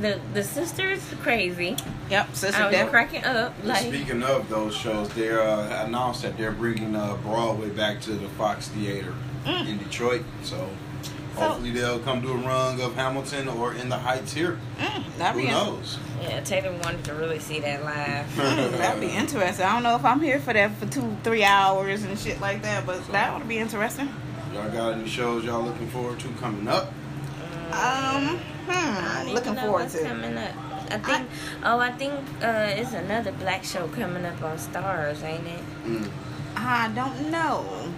The 0.01 0.19
the 0.33 0.43
sisters 0.43 1.01
crazy. 1.21 1.75
Yep, 2.11 2.35
Sister 2.35 2.61
I 2.61 2.65
was 2.67 2.75
Death. 2.75 2.89
cracking 2.91 3.23
up. 3.23 3.53
Like, 3.63 3.87
Speaking 3.87 4.21
of 4.21 4.47
those 4.49 4.75
shows, 4.75 5.09
they 5.09 5.31
uh, 5.31 5.85
announced 5.85 6.21
that 6.21 6.37
they're 6.37 6.51
bringing 6.51 6.95
uh, 6.95 7.15
Broadway 7.23 7.69
back 7.69 7.99
to 8.01 8.11
the 8.11 8.29
Fox 8.29 8.67
Theater 8.67 9.13
Mm. 9.45 9.67
in 9.69 9.77
Detroit. 9.79 10.23
So, 10.43 10.69
So- 11.39 11.47
hopefully 11.49 11.71
they'll 11.71 11.99
come 11.99 12.21
do 12.21 12.31
a 12.33 12.37
run 12.37 12.79
of 12.81 12.95
Hamilton 12.95 13.47
or 13.47 13.73
in 13.73 13.89
the 13.89 13.97
Heights 13.97 14.33
here. 14.33 14.57
Mm, 14.79 15.03
that'd 15.17 15.39
Who 15.41 15.47
be 15.47 15.51
knows? 15.51 15.97
yeah, 16.21 16.41
Taylor 16.41 16.71
wanted 16.83 17.03
to 17.05 17.13
really 17.13 17.39
see 17.39 17.59
that 17.61 17.83
live. 17.83 18.25
Mm, 18.35 18.77
that'd 18.77 19.01
be 19.01 19.07
interesting. 19.07 19.65
I 19.65 19.73
don't 19.73 19.83
know 19.83 19.95
if 19.95 20.05
I'm 20.05 20.21
here 20.21 20.39
for 20.39 20.53
that 20.53 20.75
for 20.75 20.85
two, 20.87 21.15
three 21.23 21.43
hours 21.43 22.03
and 22.03 22.17
shit 22.19 22.39
like 22.41 22.61
that, 22.63 22.85
but 22.85 23.05
that 23.11 23.37
would 23.37 23.47
be 23.47 23.57
interesting. 23.57 24.09
Y'all 24.53 24.69
got 24.69 24.93
any 24.93 25.07
shows 25.07 25.43
y'all 25.45 25.61
looking 25.63 25.87
forward 25.89 26.19
to 26.19 26.27
coming 26.39 26.67
up? 26.67 26.91
Um, 27.71 28.39
hmm, 28.67 29.29
looking 29.33 29.55
forward 29.55 29.89
to. 29.89 30.03
coming 30.03 30.37
up. 30.37 30.51
I 30.91 30.97
think. 30.97 31.29
oh, 31.63 31.79
I 31.79 31.91
think 31.91 32.13
uh, 32.41 32.73
it's 32.75 32.93
another 32.93 33.31
black 33.33 33.63
show 33.63 33.87
coming 33.89 34.25
up 34.25 34.41
on 34.41 34.57
Starz, 34.57 35.21
ain't 35.23 35.45
it? 35.45 35.59
Mm. 35.85 36.09
I 36.55 36.87
don't 36.95 37.29
know. 37.29 37.93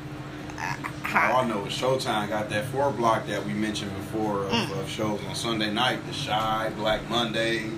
All 1.13 1.41
I 1.41 1.47
know 1.47 1.65
is 1.65 1.73
Showtime 1.73 2.29
got 2.29 2.49
that 2.49 2.65
four 2.65 2.89
block 2.91 3.27
that 3.27 3.45
we 3.45 3.53
mentioned 3.53 3.93
before 3.97 4.43
of, 4.45 4.51
Mm. 4.51 4.79
of 4.79 4.89
shows 4.89 5.19
on 5.27 5.35
Sunday 5.35 5.69
night. 5.71 5.99
The 6.07 6.13
Chi, 6.27 6.69
Black 6.77 7.09
Monday. 7.09 7.69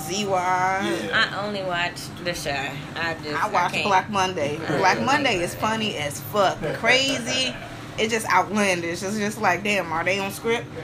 ZY. 0.00 0.22
Yeah. 0.28 1.30
I 1.32 1.46
only 1.46 1.62
watched 1.62 2.10
The 2.24 2.32
Chi. 2.34 2.72
I 2.96 3.14
just 3.22 3.42
I 3.42 3.48
watched 3.48 3.74
can't. 3.74 3.86
Black 3.86 4.10
Monday. 4.10 4.58
Black 4.78 5.00
Monday 5.00 5.36
is 5.38 5.54
funny 5.54 5.96
as 5.96 6.20
fuck. 6.20 6.58
Crazy. 6.74 7.54
It's 7.96 8.12
just 8.12 8.26
outlandish. 8.30 9.02
It's 9.02 9.16
just 9.16 9.40
like, 9.40 9.62
damn, 9.64 9.90
are 9.92 10.04
they 10.04 10.18
on 10.18 10.30
script? 10.30 10.66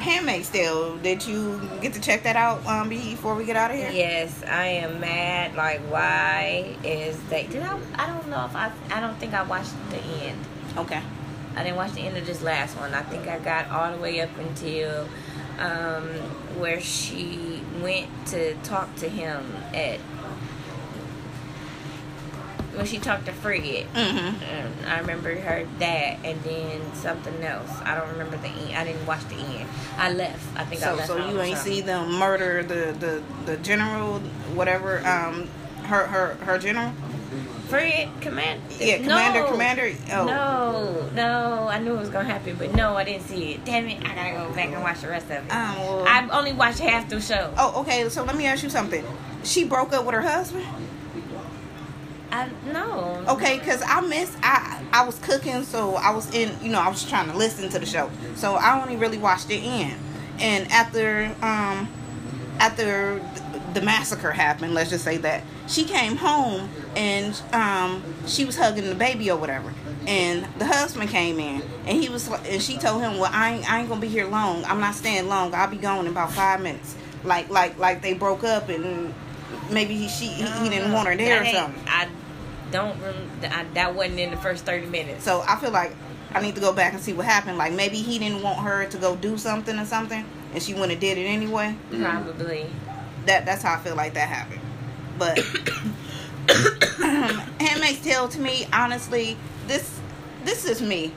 Handmaid's 0.08 0.48
Tale. 0.48 0.96
Did 0.98 1.26
you 1.26 1.60
get 1.82 1.92
to 1.92 2.00
check 2.00 2.22
that 2.22 2.34
out 2.34 2.64
um, 2.66 2.88
before 2.88 3.34
we 3.34 3.44
get 3.44 3.56
out 3.56 3.70
of 3.70 3.76
here? 3.76 3.90
Yes, 3.92 4.42
I 4.44 4.64
am 4.66 5.00
mad. 5.00 5.54
Like, 5.54 5.80
why 5.90 6.74
is 6.82 7.20
they? 7.24 7.46
Did 7.46 7.62
I? 7.62 7.78
I 7.96 8.06
don't 8.06 8.26
know 8.28 8.44
if 8.46 8.56
I. 8.56 8.72
I 8.90 9.00
don't 9.00 9.18
think 9.18 9.34
I 9.34 9.42
watched 9.42 9.74
the 9.90 9.98
end. 9.98 10.38
Okay. 10.76 11.02
I 11.56 11.62
didn't 11.62 11.76
watch 11.76 11.92
the 11.92 12.00
end 12.02 12.16
of 12.16 12.24
this 12.24 12.40
last 12.40 12.76
one. 12.78 12.94
I 12.94 13.02
think 13.02 13.26
I 13.26 13.38
got 13.38 13.68
all 13.70 13.94
the 13.94 14.00
way 14.00 14.20
up 14.20 14.30
until 14.38 15.08
um, 15.58 16.04
where 16.58 16.80
she 16.80 17.60
went 17.82 18.08
to 18.28 18.54
talk 18.62 18.94
to 18.96 19.08
him 19.08 19.44
at 19.74 19.98
when 22.78 22.86
she 22.86 22.98
talked 22.98 23.26
to 23.26 23.32
Fred. 23.32 23.60
Mm-hmm. 23.62 24.88
I 24.88 25.00
remember 25.00 25.34
her 25.34 25.66
that, 25.80 26.18
and 26.24 26.40
then 26.42 26.94
something 26.94 27.42
else. 27.44 27.70
I 27.84 27.94
don't 27.96 28.08
remember 28.12 28.36
the 28.38 28.48
end. 28.48 28.74
I 28.76 28.84
didn't 28.84 29.04
watch 29.06 29.26
the 29.28 29.34
end. 29.36 29.68
I 29.98 30.12
left. 30.12 30.42
I 30.58 30.64
think 30.64 30.82
I 30.82 30.86
So, 30.86 30.94
left. 30.94 31.06
so 31.08 31.28
you 31.28 31.40
ain't 31.40 31.58
see 31.58 31.80
them 31.82 32.12
murder 32.18 32.62
the 32.62 32.96
the 32.98 33.22
the 33.44 33.56
general, 33.58 34.20
whatever. 34.54 34.98
Um, 35.06 35.48
her 35.84 36.06
her 36.06 36.34
her 36.44 36.58
general. 36.58 36.92
Fred, 37.68 38.08
command. 38.22 38.62
Yeah, 38.80 38.96
commander, 38.96 39.40
no. 39.40 39.50
commander. 39.50 39.92
Oh, 40.12 40.24
No, 40.24 41.10
no, 41.14 41.68
I 41.68 41.78
knew 41.78 41.94
it 41.94 41.98
was 41.98 42.08
gonna 42.08 42.24
happen, 42.26 42.56
but 42.58 42.74
no, 42.74 42.96
I 42.96 43.04
didn't 43.04 43.24
see 43.24 43.52
it. 43.52 43.64
Damn 43.66 43.86
it, 43.88 44.02
I 44.06 44.14
gotta 44.14 44.48
go 44.48 44.54
back 44.54 44.68
and 44.72 44.82
watch 44.82 45.02
the 45.02 45.08
rest 45.08 45.26
of 45.26 45.44
it. 45.44 45.50
Um, 45.52 45.76
well, 45.76 46.04
I've 46.08 46.30
only 46.30 46.54
watched 46.54 46.78
half 46.78 47.10
the 47.10 47.20
show. 47.20 47.52
oh, 47.58 47.82
okay. 47.82 48.08
So 48.08 48.24
let 48.24 48.36
me 48.36 48.46
ask 48.46 48.62
you 48.62 48.70
something. 48.70 49.04
She 49.44 49.64
broke 49.64 49.92
up 49.92 50.06
with 50.06 50.14
her 50.14 50.22
husband. 50.22 50.64
I 52.38 52.48
no. 52.72 53.24
Okay, 53.28 53.58
cause 53.58 53.82
I 53.84 54.00
missed. 54.00 54.36
I 54.42 54.84
I 54.92 55.04
was 55.04 55.18
cooking, 55.18 55.64
so 55.64 55.96
I 55.96 56.10
was 56.10 56.32
in. 56.34 56.56
You 56.62 56.70
know, 56.70 56.80
I 56.80 56.88
was 56.88 57.08
trying 57.08 57.30
to 57.30 57.36
listen 57.36 57.68
to 57.70 57.78
the 57.78 57.86
show, 57.86 58.10
so 58.36 58.54
I 58.54 58.80
only 58.80 58.96
really 58.96 59.18
watched 59.18 59.50
it 59.50 59.62
in. 59.62 59.96
And 60.38 60.70
after 60.70 61.34
um, 61.42 61.88
after 62.60 63.20
the 63.74 63.80
massacre 63.80 64.30
happened, 64.30 64.74
let's 64.74 64.90
just 64.90 65.04
say 65.04 65.16
that 65.18 65.42
she 65.66 65.84
came 65.84 66.16
home 66.16 66.68
and 66.96 67.40
um, 67.52 68.02
she 68.26 68.44
was 68.44 68.56
hugging 68.56 68.88
the 68.88 68.94
baby 68.94 69.30
or 69.30 69.36
whatever. 69.36 69.72
And 70.06 70.46
the 70.58 70.64
husband 70.64 71.10
came 71.10 71.38
in, 71.38 71.62
and 71.86 72.02
he 72.02 72.08
was, 72.08 72.28
and 72.28 72.62
she 72.62 72.78
told 72.78 73.02
him, 73.02 73.18
"Well, 73.18 73.30
I 73.32 73.54
ain't, 73.54 73.70
I 73.70 73.80
ain't 73.80 73.88
gonna 73.88 74.00
be 74.00 74.08
here 74.08 74.26
long. 74.26 74.64
I'm 74.64 74.80
not 74.80 74.94
staying 74.94 75.28
long. 75.28 75.54
I'll 75.54 75.68
be 75.68 75.76
gone 75.76 76.06
in 76.06 76.12
about 76.12 76.32
five 76.32 76.62
minutes." 76.62 76.94
Like, 77.24 77.50
like, 77.50 77.76
like 77.78 78.00
they 78.00 78.14
broke 78.14 78.44
up, 78.44 78.68
and 78.68 79.12
maybe 79.70 79.94
he, 79.94 80.08
she, 80.08 80.26
he, 80.26 80.44
he 80.44 80.68
didn't 80.70 80.92
want 80.92 81.08
her 81.08 81.16
there 81.16 81.42
or 81.42 81.46
something. 81.46 81.82
I 81.86 82.08
don't. 82.70 83.00
Rem- 83.00 83.30
I, 83.42 83.64
that 83.74 83.94
wasn't 83.94 84.20
in 84.20 84.30
the 84.30 84.36
first 84.36 84.64
thirty 84.64 84.86
minutes. 84.86 85.24
So 85.24 85.42
I 85.46 85.56
feel 85.56 85.70
like 85.70 85.94
I 86.32 86.40
need 86.40 86.54
to 86.54 86.60
go 86.60 86.72
back 86.72 86.92
and 86.92 87.02
see 87.02 87.12
what 87.12 87.26
happened. 87.26 87.58
Like 87.58 87.72
maybe 87.72 87.96
he 87.96 88.18
didn't 88.18 88.42
want 88.42 88.60
her 88.60 88.86
to 88.86 88.98
go 88.98 89.16
do 89.16 89.38
something 89.38 89.78
or 89.78 89.84
something, 89.84 90.24
and 90.52 90.62
she 90.62 90.74
went 90.74 90.92
and 90.92 91.00
did 91.00 91.18
it 91.18 91.24
anyway. 91.24 91.74
Mm-hmm. 91.90 92.04
Probably. 92.04 92.66
That 93.26 93.46
that's 93.46 93.62
how 93.62 93.74
I 93.74 93.78
feel 93.78 93.96
like 93.96 94.14
that 94.14 94.28
happened. 94.28 94.60
But 95.18 95.38
Handmaid's 97.60 98.00
Tale 98.00 98.28
to 98.28 98.40
me, 98.40 98.66
honestly, 98.72 99.36
this 99.66 99.98
this 100.44 100.64
is 100.64 100.82
me. 100.82 101.12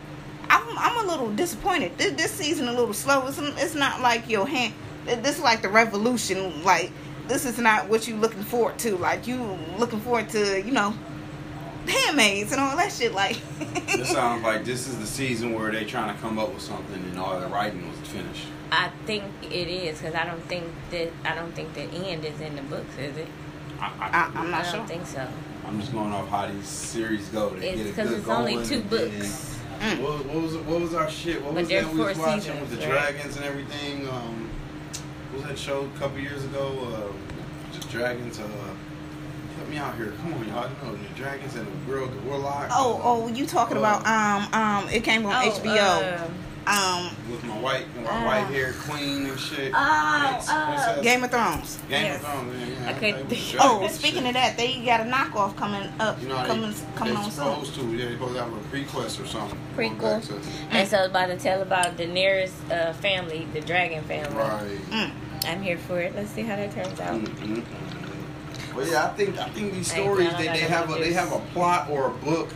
I'm 0.49 0.77
I'm 0.77 1.05
a 1.05 1.09
little 1.09 1.31
disappointed. 1.31 1.97
This, 1.97 2.13
this 2.13 2.31
season 2.31 2.67
a 2.67 2.73
little 2.73 2.93
slow. 2.93 3.27
It's, 3.27 3.39
it's 3.39 3.75
not 3.75 4.01
like 4.01 4.29
your 4.29 4.47
hand. 4.47 4.73
This 5.05 5.37
is 5.37 5.43
like 5.43 5.61
the 5.61 5.69
revolution. 5.69 6.63
Like 6.63 6.91
this 7.27 7.45
is 7.45 7.57
not 7.57 7.89
what 7.89 8.07
you 8.07 8.15
looking 8.15 8.43
forward 8.43 8.77
to. 8.79 8.97
Like 8.97 9.27
you 9.27 9.57
looking 9.77 10.01
forward 10.01 10.29
to 10.29 10.61
you 10.61 10.71
know 10.71 10.93
handmaids 11.87 12.51
and 12.51 12.61
all 12.61 12.75
that 12.77 12.91
shit. 12.91 13.13
Like 13.13 13.39
it 13.59 14.05
sounds 14.05 14.43
like 14.43 14.65
this 14.65 14.87
is 14.87 14.97
the 14.99 15.07
season 15.07 15.53
where 15.53 15.71
they're 15.71 15.85
trying 15.85 16.13
to 16.15 16.21
come 16.21 16.39
up 16.39 16.53
with 16.53 16.61
something 16.61 17.01
and 17.03 17.19
all 17.19 17.39
the 17.39 17.47
writing 17.47 17.87
was 17.89 17.97
finished. 18.09 18.47
I 18.71 18.89
think 19.05 19.25
it 19.43 19.67
is 19.67 19.99
because 19.99 20.15
I 20.15 20.25
don't 20.25 20.43
think 20.43 20.65
that 20.91 21.11
I 21.25 21.35
don't 21.35 21.51
think 21.53 21.73
the 21.73 21.81
end 21.83 22.23
is 22.25 22.39
in 22.39 22.55
the 22.55 22.61
books, 22.63 22.97
is 22.97 23.17
it? 23.17 23.27
I, 23.79 23.85
I, 23.85 24.07
I, 24.07 24.31
I'm 24.39 24.47
I 24.47 24.51
not 24.51 24.63
don't 24.65 24.73
sure. 24.73 24.85
think 24.87 25.05
so. 25.07 25.27
I'm 25.67 25.79
just 25.79 25.91
going 25.91 26.11
off 26.11 26.27
how 26.29 26.47
these 26.47 26.67
series 26.67 27.27
go. 27.29 27.49
They 27.49 27.69
It's 27.71 27.77
get 27.77 27.85
a 27.85 27.89
because 27.89 28.09
good 28.09 28.19
it's 28.19 28.27
only 28.29 28.65
two 28.65 28.81
books. 28.81 29.59
Mm. 29.79 30.01
What, 30.01 30.25
what 30.25 30.41
was 30.43 30.55
what 30.57 30.79
was 30.81 30.93
our 30.93 31.09
shit? 31.09 31.41
What 31.41 31.53
But 31.55 31.61
was 31.61 31.67
there's 31.69 31.85
that 31.85 31.93
we 31.93 31.99
was 31.99 32.17
four 32.17 32.25
watching 32.27 32.41
seasons, 32.41 32.69
with 32.69 32.79
the 32.79 32.87
right? 32.87 33.11
dragons 33.11 33.35
and 33.37 33.45
everything? 33.45 34.07
Um, 34.07 34.49
what 35.31 35.39
was 35.41 35.49
that 35.49 35.57
show 35.57 35.85
a 35.95 35.99
couple 35.99 36.19
years 36.19 36.43
ago? 36.45 37.11
Uh, 37.13 37.77
the 37.79 37.87
dragons. 37.87 38.39
Uh, 38.39 38.45
help 39.61 39.69
me 39.71 39.77
out 39.77 39.95
here. 39.95 40.13
Come 40.21 40.33
on, 40.33 40.47
y'all. 40.47 40.69
know 40.83 40.95
the 40.95 41.15
dragons 41.15 41.55
and 41.55 41.67
the 41.67 41.91
girl, 41.91 42.07
the 42.07 42.19
warlock. 42.21 42.69
Oh, 42.71 42.99
oh, 43.03 43.27
you 43.27 43.45
talking 43.45 43.77
Uh, 43.77 43.81
about 43.81 44.05
um 44.07 44.53
um? 44.53 44.89
It 44.89 45.03
came 45.03 45.25
on 45.25 45.33
Oh, 45.33 45.51
HBO. 45.51 46.23
um, 46.25 46.31
Um, 46.67 47.09
with 47.29 47.43
my 47.43 47.57
white, 47.57 47.85
my 48.03 48.09
Uh, 48.09 48.25
white 48.25 48.53
hair 48.53 48.73
queen 48.87 49.25
and 49.25 49.39
shit. 49.39 49.71
Oh, 49.75 50.29
What's- 50.31 50.47
uh. 50.47 50.99
Game 51.01 51.23
of 51.23 51.31
Thrones. 51.31 51.79
Game 51.89 52.05
yes. 52.05 52.15
of 52.17 52.21
Thrones. 52.29 52.53
Yeah, 52.59 52.67
yeah, 52.85 52.95
okay, 52.97 53.11
think- 53.13 53.29
with 53.29 53.55
Oh, 53.59 53.87
speaking 53.87 54.19
shit. 54.19 54.27
of 54.27 54.33
that, 54.35 54.57
they 54.57 54.79
got 54.85 55.01
a 55.01 55.03
knockoff 55.05 55.55
coming 55.55 55.91
up, 55.99 56.21
You 56.21 56.27
know, 56.29 56.37
how 56.37 56.45
coming 56.45 56.69
they, 56.71 56.77
coming 56.95 57.15
on 57.17 57.23
soon. 57.23 57.31
supposed 57.33 57.75
to. 57.75 57.81
Yeah, 57.95 58.05
they 58.05 58.11
supposed 58.13 58.35
to 58.35 58.43
have 58.43 58.53
a 58.53 58.57
prequest 58.75 59.23
or 59.23 59.27
something. 59.27 59.57
Going 59.75 59.97
Prequel. 59.97 60.19
back 60.19 60.23
to- 60.27 60.77
And 60.77 60.87
so 60.87 60.97
it's 60.99 61.07
about 61.09 61.27
to 61.27 61.37
tell 61.37 61.61
about 61.63 61.97
the 61.97 62.05
nearest 62.05 62.53
uh, 62.71 62.93
family, 62.93 63.47
the 63.53 63.61
dragon 63.61 64.03
family. 64.03 64.35
Right. 64.37 64.91
Mm. 64.91 65.11
I'm 65.47 65.61
here 65.63 65.79
for 65.79 65.99
it. 65.99 66.15
Let's 66.15 66.29
see 66.29 66.43
how 66.43 66.55
that 66.57 66.71
turns 66.75 66.99
out. 66.99 67.19
Mhm. 67.19 67.63
Well, 68.75 68.87
yeah, 68.87 69.05
I 69.05 69.09
think 69.09 69.37
I 69.37 69.49
think 69.49 69.73
these 69.73 69.91
stories 69.91 70.31
they, 70.37 70.47
they 70.47 70.59
have 70.59 70.89
a 70.89 70.95
they 70.95 71.13
have 71.13 71.31
a 71.31 71.39
plot 71.53 71.89
or 71.89 72.07
a 72.07 72.11
book, 72.11 72.49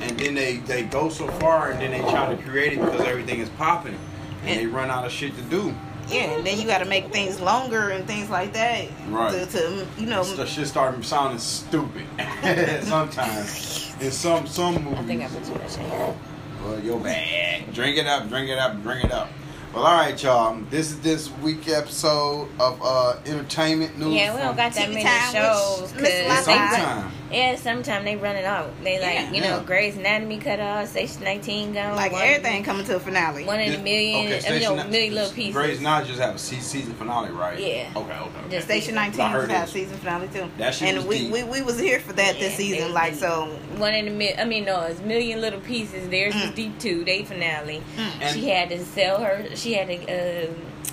and 0.00 0.18
then 0.18 0.34
they 0.34 0.58
they 0.58 0.84
go 0.84 1.08
so 1.08 1.26
far 1.28 1.70
and 1.70 1.80
then 1.80 1.90
they 1.90 2.10
try 2.10 2.34
to 2.34 2.42
create 2.42 2.74
it 2.74 2.80
because 2.80 3.00
everything 3.02 3.40
is 3.40 3.48
popping, 3.50 3.98
and 4.44 4.60
they 4.60 4.66
run 4.66 4.90
out 4.90 5.04
of 5.04 5.12
shit 5.12 5.34
to 5.36 5.42
do. 5.42 5.74
Yeah, 6.08 6.36
and 6.36 6.46
then 6.46 6.60
you 6.60 6.66
got 6.66 6.78
to 6.78 6.84
make 6.84 7.12
things 7.12 7.40
longer 7.40 7.90
and 7.90 8.06
things 8.06 8.30
like 8.30 8.52
that. 8.52 8.88
Right. 9.08 9.32
To, 9.32 9.46
to 9.46 9.86
you 9.98 10.06
know, 10.06 10.22
The 10.22 10.46
shit 10.46 10.68
started 10.68 11.04
sounding 11.04 11.40
stupid 11.40 12.04
sometimes 12.84 13.94
in 14.00 14.12
some 14.12 14.46
some 14.46 14.84
movies. 14.84 14.98
I 14.98 15.02
think 15.02 15.22
I 15.24 15.28
put 15.28 15.44
too 15.44 15.54
much 15.54 15.76
in 15.78 15.90
here. 15.90 16.14
Well, 16.62 16.80
you're 16.80 17.00
bad. 17.00 17.72
Drink 17.74 17.98
it 17.98 18.06
up, 18.06 18.28
drink 18.28 18.50
it 18.50 18.58
up, 18.58 18.80
drink 18.82 19.04
it 19.04 19.12
up. 19.12 19.28
Well, 19.74 19.84
all 19.84 19.94
right, 19.94 20.20
y'all. 20.22 20.58
This 20.70 20.90
is 20.90 21.00
this 21.00 21.30
week 21.42 21.68
episode 21.68 22.48
of 22.58 22.80
uh, 22.82 23.16
entertainment 23.26 23.98
news. 23.98 24.14
Yeah, 24.14 24.34
we 24.34 24.40
don't 24.40 24.56
got 24.56 24.72
that 24.72 24.88
TV 24.88 24.94
many 24.94 25.04
time, 25.04 25.32
shows. 25.34 25.92
which 25.92 26.00
'cause 26.00 26.08
It's 26.08 26.28
Lala- 26.48 26.58
they- 26.58 26.76
summertime. 26.76 27.12
Yeah, 27.32 27.56
sometimes 27.56 28.04
they 28.04 28.14
run 28.16 28.36
it 28.36 28.44
out. 28.44 28.70
They 28.84 29.00
like, 29.00 29.14
Yeah. 29.14 29.32
you 29.32 29.40
know, 29.40 29.56
Yeah. 29.56 29.62
Grey's 29.64 29.96
Anatomy 29.96 30.38
cut 30.38 30.60
off, 30.60 30.88
Station 30.88 31.24
19 31.24 31.72
gone. 31.72 31.96
like 31.96 32.12
one- 32.12 32.22
everything 32.22 32.62
coming 32.62 32.86
to 32.86 32.96
a 32.96 33.00
finale. 33.00 33.44
One 33.44 33.58
in 33.60 33.74
a 33.74 33.78
million, 33.82 34.26
okay, 34.32 34.46
I 34.46 34.50
mean, 34.52 34.62
no, 34.62 34.84
million 34.84 35.14
little 35.14 35.32
pieces. 35.32 35.54
Grey's 35.54 35.80
not 35.80 36.06
just 36.06 36.20
have 36.20 36.36
a 36.36 36.38
season 36.38 36.94
finale, 36.94 37.30
right? 37.32 37.58
Yeah. 37.58 37.88
Okay, 37.96 38.12
okay. 38.12 38.30
okay. 38.46 38.60
Station 38.60 38.94
19 38.94 39.20
I 39.20 39.28
heard 39.30 39.50
has 39.50 39.68
it. 39.70 39.72
season 39.72 39.96
finale 39.98 40.28
too. 40.28 40.48
That 40.58 40.74
shit 40.74 40.88
and 40.88 40.98
was 40.98 41.06
we, 41.06 41.18
deep. 41.18 41.32
we 41.32 41.42
we 41.42 41.62
was 41.62 41.80
here 41.80 41.98
for 41.98 42.12
that 42.12 42.38
this 42.38 42.54
season. 42.54 42.88
they- 42.88 42.92
like 42.92 43.14
they- 43.14 43.18
so, 43.20 43.48
One 43.76 43.92
in 43.94 44.06
a 44.06 44.10
million. 44.12 44.38
I 44.40 44.44
mean, 44.44 44.64
no, 44.64 44.82
it's 44.82 45.00
million 45.00 45.40
little 45.40 45.60
pieces. 45.60 46.08
There's 46.08 46.32
was 46.34 46.44
Mm. 46.44 46.54
deep 46.54 46.78
too. 46.78 47.04
They 47.04 47.24
finale. 47.24 47.82
And- 48.20 48.34
she 48.34 48.48
had 48.48 48.68
to 48.70 48.84
sell 48.84 49.18
her. 49.20 49.44
She 49.56 49.74
had 49.74 49.88
to 49.88 50.44
uh, 50.46 50.46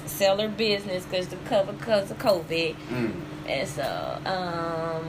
sell 0.07 0.39
her 0.39 0.47
business 0.47 1.03
because 1.05 1.27
the 1.27 1.35
cover 1.45 1.73
because 1.73 2.09
of 2.11 2.17
COVID. 2.17 2.75
Mm. 2.91 3.11
And 3.47 3.67
so, 3.67 4.17
um, 4.25 5.07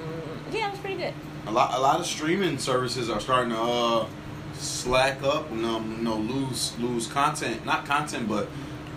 yeah, 0.53 0.69
it 0.69 0.71
was 0.73 0.81
pretty 0.81 0.97
good. 0.97 1.15
A 1.47 1.53
lot, 1.53 1.75
a 1.75 1.81
lot 1.81 2.01
of 2.01 2.07
streaming 2.07 2.59
services 2.59 3.11
are 3.11 3.21
starting 3.21 3.53
to 3.53 3.61
uh, 3.61 4.07
slack 4.55 5.23
up 5.23 5.51
and 5.51 5.65
um, 5.65 5.97
you 5.99 6.05
know 6.05 6.17
lose 6.17 6.77
lose 6.79 7.07
content, 7.07 7.65
not 7.67 7.85
content, 7.85 8.29
but 8.29 8.49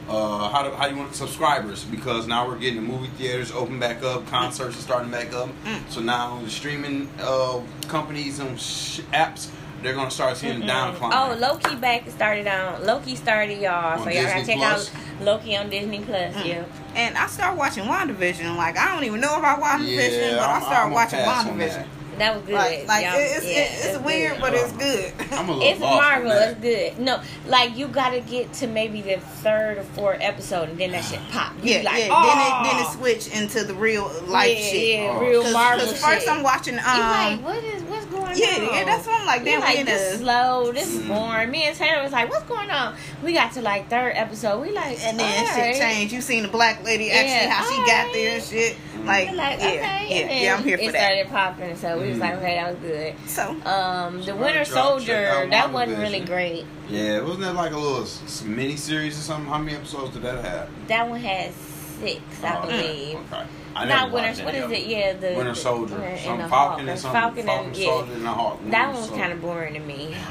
uh, 0.07 0.49
how 0.49 0.63
do 0.63 0.71
how 0.75 0.87
do 0.87 0.93
you 0.95 0.99
want 0.99 1.13
subscribers? 1.15 1.83
Because 1.83 2.27
now 2.27 2.47
we're 2.47 2.57
getting 2.57 2.77
the 2.77 2.87
movie 2.87 3.09
theaters 3.17 3.51
open 3.51 3.79
back 3.79 4.03
up, 4.03 4.25
concerts 4.27 4.77
are 4.77 4.81
starting 4.81 5.11
back 5.11 5.33
up. 5.33 5.49
Mm. 5.65 5.89
So 5.89 6.01
now 6.01 6.39
the 6.41 6.49
streaming 6.49 7.09
uh, 7.19 7.61
companies 7.87 8.39
and 8.39 8.59
sh- 8.59 9.01
apps 9.11 9.49
they're 9.83 9.93
gonna 9.93 10.11
start 10.11 10.37
seeing 10.37 10.61
downcline. 10.61 11.11
Oh, 11.13 11.37
Loki 11.39 11.75
back 11.75 12.09
started 12.09 12.47
on 12.47 12.85
Loki 12.85 13.15
started 13.15 13.61
y'all, 13.61 13.99
On 13.99 14.03
so 14.03 14.09
y'all 14.09 14.23
gotta 14.23 14.45
check 14.45 14.57
Plus? 14.57 14.91
out 14.93 15.23
Loki 15.23 15.55
on 15.55 15.69
Disney 15.69 15.99
Plus. 15.99 16.33
Mm. 16.35 16.45
Yeah, 16.45 16.65
and 16.97 17.17
I 17.17 17.27
started 17.27 17.57
watching 17.57 17.83
WandaVision. 17.85 18.55
Like 18.57 18.77
I 18.77 18.93
don't 18.93 19.03
even 19.05 19.21
know 19.21 19.37
about 19.37 19.61
WandaVision, 19.61 19.87
Yeah, 20.31 20.35
but 20.37 20.49
I 20.49 20.51
I'm- 20.53 20.61
started 20.63 20.85
I'm 20.87 20.91
watching 20.91 21.19
WandaVision. 21.19 21.57
that. 21.57 21.87
that 22.19 22.35
was 22.35 22.43
good. 22.45 22.55
Like 22.55 22.87
like 22.87 23.05
it's 23.07 23.45
yeah, 23.45 23.51
it's, 23.61 23.85
it's 23.85 23.99
weird, 24.03 24.31
good. 24.33 24.41
but 24.41 24.53
it's 24.55 24.71
good. 24.73 25.13
I'm 25.31 25.49
a 25.49 25.51
little 25.53 25.71
It's 25.71 25.79
lost 25.79 26.01
Marvel. 26.01 26.31
It's 26.31 26.59
good. 26.59 26.99
No, 26.99 27.21
like 27.45 27.77
you 27.77 27.87
gotta 27.87 28.21
get 28.21 28.51
to 28.53 28.67
maybe 28.67 29.01
the 29.03 29.17
third 29.43 29.77
or 29.77 29.83
fourth 29.83 30.17
episode, 30.21 30.69
and 30.69 30.77
then 30.79 30.91
that 30.91 31.03
shit 31.05 31.19
pop. 31.31 31.53
You 31.61 31.75
yeah, 31.75 31.81
like, 31.83 31.99
yeah. 32.05 32.09
Oh! 32.11 32.25
Then 32.25 32.39
it 32.39 32.73
then 32.73 32.85
it 32.85 32.97
switch 32.97 33.27
into 33.39 33.63
the 33.63 33.75
real 33.75 34.11
life 34.25 34.57
yeah, 34.57 34.65
shit. 34.65 34.99
Yeah, 34.99 35.11
Oh. 35.15 35.19
real 35.21 35.43
Cause, 35.43 35.53
Marvel 35.53 35.85
'cause 35.85 36.03
first 36.03 36.21
shit. 36.21 36.29
I'm 36.29 36.41
watching 36.43 36.73
you 36.73 36.79
um 36.79 36.85
like, 36.99 37.41
what 37.43 37.63
is 37.63 37.63
what's 37.63 37.73
going 37.73 37.76
Yeah, 38.39 38.47
on? 38.67 38.73
yeah, 38.75 38.83
that's 38.85 39.07
what 39.07 39.19
I'm 39.21 39.25
like. 39.27 39.43
We 39.43 39.51
Damn, 39.51 39.59
like 39.61 39.77
we 39.77 39.83
this 39.83 40.15
a- 40.15 40.17
slow, 40.17 40.71
this 40.71 40.93
is 40.93 41.05
boring. 41.07 41.51
Me 41.51 41.63
and 41.63 41.75
Taylor 41.75 42.03
was 42.03 42.11
like, 42.11 42.29
"What's 42.29 42.43
going 42.45 42.69
on?" 42.69 42.95
We 43.23 43.33
got 43.33 43.53
to 43.53 43.61
like 43.61 43.89
third 43.89 44.13
episode. 44.15 44.61
We 44.61 44.71
like, 44.71 44.99
and 45.03 45.19
then 45.19 45.41
all 45.47 45.53
shit 45.53 45.57
right. 45.63 45.75
changed. 45.75 46.13
You 46.13 46.21
seen 46.21 46.43
the 46.43 46.49
black 46.49 46.83
lady 46.83 47.11
actually 47.11 47.31
Yeah, 47.47 47.49
how 47.49 47.69
she 47.69 47.77
got 47.79 48.13
there 48.13 48.35
and 48.35 48.43
shit. 48.43 48.77
Like, 49.05 49.31
like, 49.31 49.59
yeah, 49.59 49.67
okay, 49.67 50.07
yeah, 50.09 50.15
and 50.27 50.43
yeah. 50.43 50.55
I'm 50.57 50.63
here 50.63 50.77
for 50.77 50.83
it 50.83 50.91
that. 50.91 50.99
started 50.99 51.27
popping, 51.29 51.75
so 51.77 51.97
we 52.01 52.09
was 52.09 52.17
like, 52.17 52.33
okay, 52.35 52.55
that 52.55 52.71
was 52.73 52.79
good. 52.81 53.15
So 53.25 53.49
Um, 53.65 54.21
the 54.21 54.35
Winter 54.35 54.59
y'all 54.59 54.65
check 54.65 54.75
out 54.77 54.87
Soldier, 54.89 55.47
that 55.49 55.71
wasn't 55.71 55.99
really 55.99 56.19
great. 56.19 56.65
Yeah, 56.89 57.21
wasn't 57.21 57.41
that 57.41 57.55
like 57.55 57.71
a 57.71 57.77
little 57.77 58.05
mini 58.45 58.75
series 58.75 59.17
or 59.17 59.21
something? 59.21 59.49
How 59.49 59.59
many 59.59 59.77
episodes 59.77 60.13
did 60.13 60.23
that 60.23 60.43
have? 60.43 60.69
That 60.87 61.09
one 61.09 61.21
has 61.21 61.53
six, 61.99 62.21
I 62.43 62.57
Oh, 62.57 62.67
believe. 62.67 63.15
Okay. 63.15 63.43
I 63.75 63.85
never 63.85 63.99
Not 64.01 64.11
Winter. 64.11 64.43
What 64.45 64.55
is 64.55 64.71
it? 64.71 64.87
Yeah, 64.87 65.13
the 65.13 65.27
Winter 65.35 65.51
the- 65.51 65.55
Soldier. 65.55 65.95
and 65.97 66.19
Some 66.19 66.37
the 66.39 66.47
Falcon 66.47 66.49
Hawk- 66.49 66.79
and 66.79 66.87
the 66.89 66.97
something. 66.97 67.21
Falcon, 67.21 67.45
Falcon, 67.45 67.65
and 67.67 67.77
yeah. 67.77 67.85
Soldier 67.85 68.13
and 68.13 68.25
the 68.25 68.29
Hawk. 68.29 68.59
That 68.71 68.87
one 68.93 69.01
was 69.01 69.09
kind 69.11 69.31
of 69.33 69.41
boring 69.41 69.73
to 69.75 69.79
me. 69.79 70.15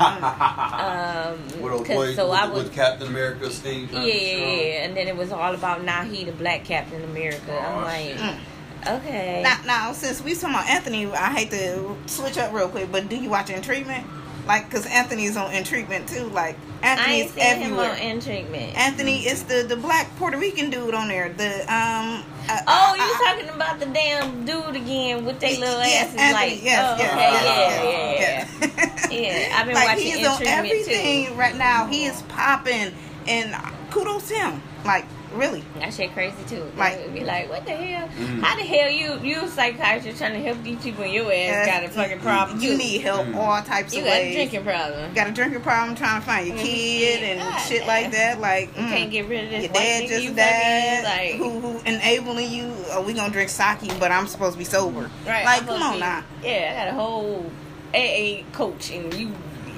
Um, 0.77 1.63
with, 1.63 1.73
a, 1.73 1.85
'cause- 1.85 1.97
with, 1.99 2.17
so 2.17 2.31
I 2.31 2.45
with, 2.47 2.55
was 2.55 2.65
with 2.65 2.75
Captain 2.75 3.07
America's 3.09 3.59
thing. 3.59 3.89
Yeah, 3.93 4.01
yeah, 4.01 4.37
yeah, 4.37 4.85
and 4.85 4.97
then 4.97 5.07
it 5.09 5.17
was 5.17 5.31
all 5.33 5.55
about 5.55 5.85
now 5.85 6.03
he 6.03 6.25
the 6.25 6.33
black 6.33 6.65
Captain 6.65 7.03
America. 7.05 7.53
I'm 7.59 7.79
Oh, 7.79 7.85
like, 7.85 8.05
shit. 8.09 8.17
Mm. 8.19 8.97
okay. 8.99 9.41
now, 9.43 9.59
now 9.65 9.93
since 9.93 10.23
we 10.23 10.35
talking 10.35 10.51
about 10.51 10.69
Anthony, 10.69 11.07
I 11.07 11.31
hate 11.33 11.51
to 11.53 11.97
switch 12.07 12.39
up 12.39 12.53
real 12.53 12.69
quick, 12.69 12.91
but 12.91 13.09
do 13.09 13.17
you 13.17 13.31
watch 13.31 13.51
In 13.51 13.63
Treatment? 13.63 14.07
Like, 14.47 14.71
cause 14.71 14.87
Anthony's 14.87 15.37
on 15.37 15.53
In 15.53 15.65
Treatment 15.65 16.09
too. 16.09 16.29
Like, 16.29 16.57
I 16.83 16.87
Anthony's 16.89 17.35
everywhere. 17.39 17.91
on 17.93 17.99
in 17.99 18.21
treatment. 18.21 18.77
Anthony 18.77 19.27
is 19.27 19.43
the 19.45 19.65
the 19.69 19.77
black 19.77 20.15
Puerto 20.17 20.39
Rican 20.39 20.71
dude 20.71 20.95
on 20.95 21.09
there. 21.09 21.31
The 21.31 21.61
um. 21.63 22.23
Uh, 22.49 22.61
Oh, 22.69 22.93
uh, 22.93 22.95
you 22.95 23.03
uh, 23.03 23.35
talking 23.35 23.49
about 23.49 23.81
the 23.81 23.87
damn 23.87 24.45
dude 24.45 24.77
again 24.77 25.25
with 25.25 25.41
their 25.41 25.51
little 25.59 25.81
yes, 25.81 26.07
asses? 26.15 26.21
Anthony, 26.21 26.51
like, 26.55 26.63
yes, 26.63 26.85
oh, 26.87 27.03
yes, 27.03 27.13
okay, 27.13 27.33
yes, 27.33 27.85
yeah, 27.85 28.71
yeah, 28.71 29.21
yeah. 29.21 29.47
Yeah, 29.49 29.59
I've 29.59 29.67
been 29.67 29.75
like 29.75 29.89
watching 29.89 30.05
he's 30.13 30.27
on 30.27 30.43
everything 30.47 31.27
too. 31.29 31.35
right 31.35 31.57
now. 31.57 31.87
He 31.87 32.05
is 32.07 32.23
popping, 32.23 32.93
and 33.27 33.55
kudos 33.91 34.29
to 34.29 34.35
him. 34.35 34.63
Like, 34.85 35.07
really. 35.37 35.63
That 35.81 35.93
shit 35.95 36.13
crazy 36.13 36.37
too. 36.49 36.63
Like- 36.77 36.99
Like, 37.01 37.15
be 37.15 37.21
like, 37.25 37.49
what 37.51 37.65
the 37.65 37.73
hell? 37.73 38.09
Mm. 38.09 38.41
How 38.43 38.57
the 38.57 38.63
hell 38.63 38.91
you 38.91 39.19
you 39.21 39.43
a 39.43 39.49
psychiatrist 39.49 40.19
trying 40.19 40.33
to 40.35 40.41
help 40.41 40.63
these 40.63 40.79
people 40.83 41.05
and 41.05 41.13
your 41.13 41.33
ass 41.33 41.67
got 41.67 41.85
a 41.85 41.89
fucking 41.89 42.21
problem 42.21 42.61
You 42.61 42.73
too? 42.73 42.79
need 42.79 43.01
help 43.03 43.27
Mm. 43.27 43.37
all 43.37 43.63
types 43.63 43.93
you 43.95 44.01
of 44.01 44.07
got 44.07 44.17
a 44.17 44.33
drinking 44.33 44.65
problem. 44.65 45.15
Got 45.15 45.27
a 45.29 45.33
drinking 45.33 45.61
problem 45.63 45.97
trying 45.97 46.21
to 46.21 46.27
find 46.27 46.47
your 46.49 46.57
Mhm. 46.57 46.63
kid 46.63 47.23
and 47.23 47.41
God 47.41 47.59
shit 47.61 47.79
damn. 47.81 47.89
like 47.89 48.11
that. 48.13 48.41
Like, 48.41 48.77
You 48.77 48.83
mm. 48.85 48.89
can't 48.91 49.11
get 49.11 49.29
rid 49.29 49.45
of 49.45 49.51
this 49.51 49.65
your 49.65 49.73
dad 49.73 50.03
nigga 50.05 50.09
just 50.09 50.25
you 50.25 50.31
died. 50.35 51.05
like. 51.05 51.35
who, 51.37 51.61
who 51.61 51.81
enabling 51.87 52.51
you? 52.51 52.73
Oh, 52.93 53.03
we 53.03 53.13
gonna 53.13 53.33
drink 53.33 53.51
sake, 53.51 53.99
but 54.01 54.11
I'm 54.11 54.27
supposed 54.27 54.53
to 54.55 54.59
be 54.59 54.65
sober. 54.65 55.11
Right, 55.27 55.45
Like, 55.45 55.63
I'm 55.63 55.67
come 55.67 55.83
on 55.83 55.89
to 55.89 55.95
be- 55.95 56.01
now. 56.01 56.23
Yeah, 56.43 56.71
I 56.73 56.85
got 56.87 56.95
a 56.95 56.97
whole 57.01 57.51
AA 57.95 58.45
coach 58.53 58.91
and 58.91 59.13
you 59.15 59.31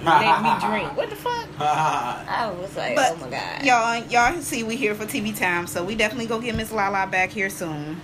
let 0.05 0.43
me 0.43 0.69
drink. 0.69 0.97
What 0.97 1.11
the 1.11 1.17
fuck? 1.17 1.49
I 1.61 2.51
was 2.61 2.77
like, 2.77 2.95
But 2.97 3.13
oh 3.13 3.17
my 3.17 3.31
god. 3.31 3.63
y'all, 3.65 4.05
y'all 4.07 4.41
see 4.43 4.63
we 4.63 4.77
here 4.77 4.95
for 4.95 5.05
TV 5.07 5.37
time, 5.37 5.67
so 5.67 5.85
we 5.85 5.95
definitely 5.97 6.27
go 6.27 6.41
get 6.41 6.55
Miss 6.55 6.71
Lala 6.73 7.07
back 7.07 7.31
here 7.31 7.51
soon. 7.51 8.01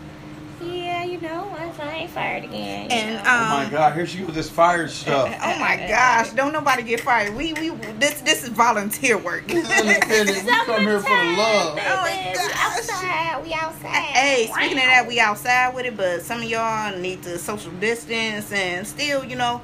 Yeah, 0.63 1.05
you 1.05 1.21
know, 1.21 1.47
once 1.59 1.79
I 1.79 1.93
ain't 1.93 2.11
fired 2.11 2.45
again. 2.45 2.91
And, 2.91 3.17
um, 3.19 3.25
oh 3.27 3.65
my 3.65 3.69
God! 3.71 3.93
Here 3.95 4.07
she 4.07 4.25
with 4.25 4.35
this 4.35 4.49
fired 4.49 4.91
stuff. 4.91 5.29
Oh 5.43 5.59
my 5.59 5.77
gosh! 5.77 6.31
Don't 6.31 6.53
nobody 6.53 6.83
get 6.83 7.01
fired. 7.01 7.35
We 7.37 7.53
we 7.55 7.69
this 7.99 8.21
this 8.23 8.43
is 8.45 8.49
volunteer 8.49 9.19
work. 9.19 9.47
We 9.49 9.63
come 9.63 9.87
here 9.87 10.01
for 11.01 11.09
the 11.09 11.35
love. 11.37 11.79
Oh 11.79 11.97
my 12.01 12.09
Baby, 12.09 12.39
gosh. 12.39 12.47
We 12.47 12.53
outside. 12.55 13.43
We 13.45 13.53
outside. 13.53 13.89
Hey, 13.93 14.51
speaking 14.53 14.79
of 14.79 14.85
that, 14.85 15.05
we 15.07 15.21
outside 15.21 15.75
with 15.75 15.85
it, 15.87 15.97
but 15.99 16.23
some 16.23 16.39
of 16.39 16.45
y'all 16.49 16.97
need 16.97 17.23
to 17.25 17.39
social 17.39 17.73
distance 17.73 18.51
and 18.51 18.87
still, 18.87 19.23
you 19.25 19.37
know, 19.37 19.61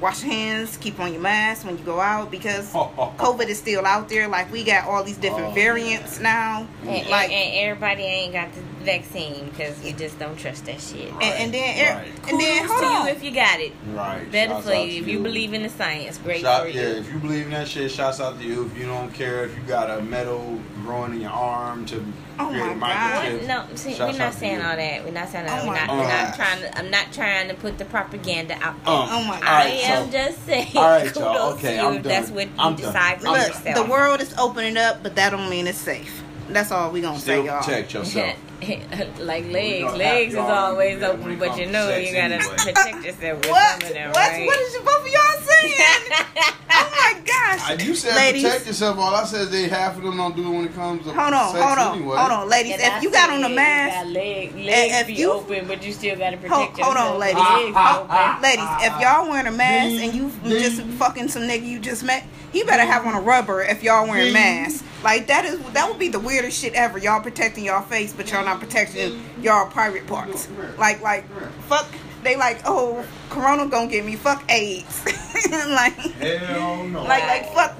wash 0.00 0.22
your 0.24 0.32
hands, 0.32 0.76
keep 0.78 0.98
on 0.98 1.12
your 1.12 1.22
mask 1.22 1.64
when 1.66 1.76
you 1.78 1.84
go 1.84 2.00
out 2.00 2.30
because 2.30 2.72
COVID 2.72 3.46
is 3.48 3.58
still 3.58 3.84
out 3.86 4.08
there. 4.08 4.28
Like 4.28 4.50
we 4.52 4.64
got 4.64 4.86
all 4.88 5.04
these 5.04 5.16
different 5.18 5.48
Oh, 5.48 5.52
variants 5.52 6.20
now. 6.20 6.66
And, 6.82 7.08
Like 7.08 7.30
and, 7.30 7.32
and 7.32 7.68
everybody 7.68 8.02
ain't 8.02 8.32
got 8.32 8.52
the 8.54 8.60
vaccine 8.84 9.50
because 9.50 9.84
you 9.84 9.92
just 9.92 10.18
don't 10.18 10.36
trust 10.38 10.64
that 10.66 10.80
shit. 10.80 11.12
and, 11.12 11.22
and 11.22 11.54
then 11.54 11.96
Right. 11.96 12.06
and 12.30 12.40
then 12.40 12.62
Kudos 12.66 12.70
hold 12.70 12.80
to 12.80 12.86
on. 12.86 13.06
you 13.06 13.12
if 13.12 13.22
you 13.24 13.30
got 13.32 13.60
it. 13.60 13.72
Right. 13.92 14.30
Better 14.32 14.52
Shouts 14.54 14.66
for 14.68 14.74
you. 14.74 15.00
If 15.02 15.08
you 15.08 15.18
believe 15.20 15.52
in 15.52 15.62
the 15.62 15.68
science, 15.68 16.18
great 16.18 16.40
Shout, 16.40 16.62
for 16.62 16.68
you. 16.68 16.80
yeah, 16.80 16.86
if 16.88 17.12
you 17.12 17.18
believe 17.18 17.44
in 17.46 17.50
that 17.52 17.68
shit, 17.68 17.90
shouts 17.90 18.20
out 18.20 18.38
to 18.38 18.44
you. 18.44 18.66
If 18.66 18.78
you 18.78 18.86
don't 18.86 19.12
care, 19.12 19.44
if 19.44 19.54
you 19.56 19.62
got 19.64 19.90
a 19.90 20.00
metal 20.02 20.58
growing 20.90 21.12
in 21.14 21.20
your 21.20 21.30
arm 21.30 21.84
to 21.86 22.04
Oh 22.38 22.48
create 22.50 22.72
a 22.72 22.74
my 22.74 22.88
God. 22.90 23.24
microchip. 23.24 23.46
No, 23.46 23.64
see, 23.76 23.94
shouts 23.94 24.12
we're 24.12 24.18
not 24.18 24.34
saying 24.34 24.60
all 24.60 24.76
that. 24.76 25.04
We're 25.04 25.10
not 25.12 25.28
saying 25.28 25.48
all 25.48 25.60
Oh 25.60 25.72
that. 25.72 25.88
We're 25.88 25.96
not, 25.96 25.98
we're 25.98 26.08
not 26.26 26.34
trying 26.36 26.60
to. 26.62 26.78
I'm 26.78 26.90
not 26.90 27.12
trying 27.12 27.48
to 27.48 27.54
put 27.54 27.78
the 27.78 27.84
propaganda 27.84 28.54
out 28.54 28.82
there. 28.84 28.94
Um, 28.94 29.08
Oh 29.10 29.24
my 29.24 29.34
all 29.36 29.40
God. 29.40 29.48
I 29.48 29.64
right, 29.66 29.74
am 29.84 30.06
so- 30.06 30.12
just 30.12 30.46
saying. 30.46 30.68
All 30.76 30.82
right, 30.82 31.14
y'all. 31.16 31.52
Okay, 31.54 31.78
I'm 31.78 31.94
if 31.98 32.02
that's 32.02 32.26
done. 32.28 32.34
what 32.36 32.46
you 32.48 32.52
I'm 32.58 32.74
done. 32.76 32.86
decide 32.86 33.20
for 33.20 33.28
Look, 33.28 33.48
yourself. 33.48 33.74
the 33.76 33.84
world 33.90 34.20
is 34.20 34.34
opening 34.38 34.76
up, 34.76 35.02
but 35.02 35.14
that 35.16 35.30
don't 35.30 35.48
mean 35.50 35.66
it's 35.66 35.78
safe. 35.78 36.22
That's 36.48 36.72
all 36.72 36.90
we 36.90 37.00
gonna 37.02 37.18
Still 37.18 37.42
say, 37.42 37.46
y'all. 37.46 37.62
protect 37.62 37.94
yourself. 37.94 38.34
like 39.18 39.44
legs, 39.46 39.94
legs 39.96 40.34
is 40.34 40.38
always 40.38 40.94
do 40.94 41.00
that 41.00 41.18
when 41.18 41.32
open, 41.34 41.38
but 41.38 41.58
you 41.58 41.66
know 41.66 41.88
you 41.96 42.12
gotta 42.12 42.34
anyway. 42.34 42.54
protect 42.58 43.04
yourself 43.04 43.40
with 43.40 43.50
What? 43.50 43.80
some 43.80 43.88
of 43.88 43.94
them, 43.94 44.08
What? 44.10 44.16
right? 44.16 44.46
What 44.46 44.60
is 44.60 44.76
both 44.78 45.00
of 45.00 45.06
y'all 45.08 45.40
saying? 45.46 45.74
oh 46.70 46.90
my 46.92 47.20
gosh! 47.24 47.70
Uh, 47.70 47.76
you 47.82 47.94
said 47.94 48.14
ladies, 48.16 48.42
protect 48.44 48.66
yourself. 48.66 48.98
All 48.98 49.14
I 49.14 49.24
said 49.24 49.40
is 49.42 49.50
they 49.50 49.66
half 49.68 49.96
of 49.96 50.02
them 50.02 50.16
don't 50.18 50.36
do 50.36 50.46
it 50.46 50.50
when 50.56 50.64
it 50.66 50.74
comes 50.74 51.04
to 51.06 51.12
hold 51.12 51.32
on, 51.32 51.52
sex 51.52 51.64
hold 51.64 51.78
on, 51.78 51.96
anyway. 51.96 52.16
hold 52.16 52.32
on, 52.32 52.48
ladies. 52.50 52.72
And 52.74 52.82
if 52.82 52.92
I 52.92 53.00
you 53.00 53.10
got 53.10 53.30
on 53.30 53.44
a 53.44 53.48
mask, 53.48 54.06
leg, 54.12 54.52
eh, 54.54 54.62
legs 54.66 54.94
if 55.00 55.06
be 55.06 55.12
you- 55.14 55.32
open, 55.32 55.66
but 55.66 55.82
you 55.84 55.92
still 55.92 56.16
gotta 56.18 56.36
protect 56.36 56.52
Hold- 56.54 56.78
yourself. 56.78 56.96
hold 56.96 57.12
on, 57.14 57.18
ladies. 57.18 57.36
Legs 57.36 57.48
open. 57.68 57.74
Ah, 57.76 58.06
ah, 58.10 58.38
ladies, 58.42 58.64
if 58.86 58.92
ah, 58.92 59.00
y'all 59.20 59.30
wearing 59.30 59.46
a 59.46 59.52
mask 59.52 59.88
Ding, 59.88 60.00
and 60.10 60.14
you 60.14 60.30
ding. 60.44 60.62
just 60.62 60.82
fucking 60.98 61.28
some 61.28 61.42
nigga 61.44 61.66
you 61.66 61.78
just 61.78 62.04
met, 62.04 62.24
he 62.52 62.62
better 62.64 62.84
have 62.84 63.06
on 63.06 63.14
a 63.14 63.20
rubber 63.20 63.62
if 63.62 63.82
y'all 63.82 64.06
wearing 64.06 64.24
Ding. 64.26 64.32
masks. 64.34 64.84
Like 65.02 65.28
that 65.28 65.44
is 65.46 65.58
that 65.72 65.88
would 65.88 65.98
be 65.98 66.08
the 66.08 66.20
weirdest 66.20 66.60
shit 66.60 66.74
ever. 66.74 66.98
Y'all 66.98 67.20
protecting 67.22 67.64
y'all 67.64 67.82
face, 67.82 68.12
but 68.12 68.30
y'all 68.30 68.44
not 68.44 68.60
protecting 68.60 69.22
y'all 69.40 69.68
private 69.70 70.06
parts. 70.06 70.48
Like 70.78 71.00
like 71.02 71.24
fuck. 71.68 71.86
They 72.22 72.36
like 72.36 72.60
oh 72.66 73.02
Corona 73.30 73.66
gonna 73.66 73.90
get 73.90 74.04
me. 74.04 74.16
Fuck 74.16 74.44
AIDS. 74.50 75.02
like 75.50 75.94
Hell 75.94 76.84
no. 76.84 77.02
like 77.04 77.22
like 77.22 77.52
fuck. 77.54 77.76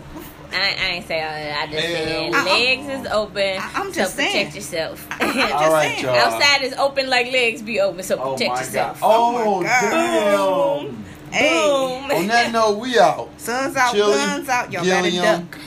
I, 0.53 0.57
I 0.57 0.87
ain't 0.95 1.07
say 1.07 1.23
all 1.23 1.29
that. 1.31 1.69
I 1.69 1.71
just 1.71 1.87
Hell 1.87 2.05
said 2.07 2.33
no. 2.33 2.45
legs 2.45 2.89
is 3.07 3.13
open, 3.13 3.59
I- 3.61 3.71
I'm 3.75 3.93
so 3.93 4.01
just 4.01 4.17
protect 4.17 4.55
yourself. 4.57 5.07
I'm 5.21 5.33
just 5.33 5.53
All 5.55 5.71
right, 5.71 5.91
saying. 5.93 6.05
y'all. 6.07 6.17
Outside 6.17 6.63
is 6.63 6.73
open 6.75 7.09
like 7.09 7.31
legs 7.31 7.63
be 7.63 7.79
open, 7.81 8.03
so 8.03 8.19
Oh 8.19 8.33
protect 8.33 8.51
my 8.51 8.61
yourself. 8.61 9.01
god. 9.01 9.07
Oh, 9.07 9.37
Oh 9.45 9.61
my 9.61 9.67
God. 9.69 10.87
damn. 10.91 11.05
Hey, 11.31 11.69
Boom. 11.69 12.11
On 12.11 12.27
that 12.27 12.51
note, 12.51 12.79
we 12.81 12.99
out. 12.99 13.29
suns 13.37 13.77
out, 13.77 13.93
Chili, 13.95 14.11
guns 14.17 14.49
out. 14.49 14.73
Y'all 14.73 14.85
gotta 14.85 15.11
duck. 15.13 15.59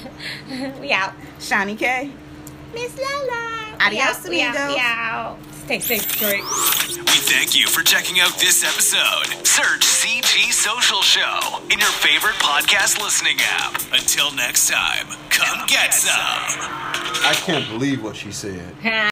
we 0.82 0.92
out. 0.92 1.14
Shani 1.44 1.78
K. 1.78 2.10
Miss 2.74 2.98
Lala. 2.98 3.76
Adios, 3.82 4.28
we 4.30 4.42
out, 4.42 4.54
we 4.54 4.60
out, 4.60 4.70
we 4.70 4.80
out. 4.80 5.38
Stay 5.66 5.80
safe, 5.80 6.08
Detroit. 6.08 6.40
We 6.40 7.20
thank 7.20 7.54
you 7.54 7.68
for 7.68 7.84
checking 7.84 8.22
out 8.22 8.32
this 8.40 8.64
episode. 8.64 9.46
Search 9.46 9.82
CG 9.82 10.52
Social 10.54 11.02
Show 11.02 11.60
in 11.70 11.80
your 11.80 11.92
favorite 12.00 12.36
podcast 12.36 13.02
listening 13.02 13.38
app. 13.42 13.74
Until 13.92 14.32
next 14.36 14.70
time, 14.70 15.08
come 15.30 15.66
get 15.68 15.94
some. 15.94 16.14
I 17.26 17.34
can't 17.36 17.68
believe 17.70 18.02
what 18.02 18.16
she 18.16 18.32
said. 18.32 18.74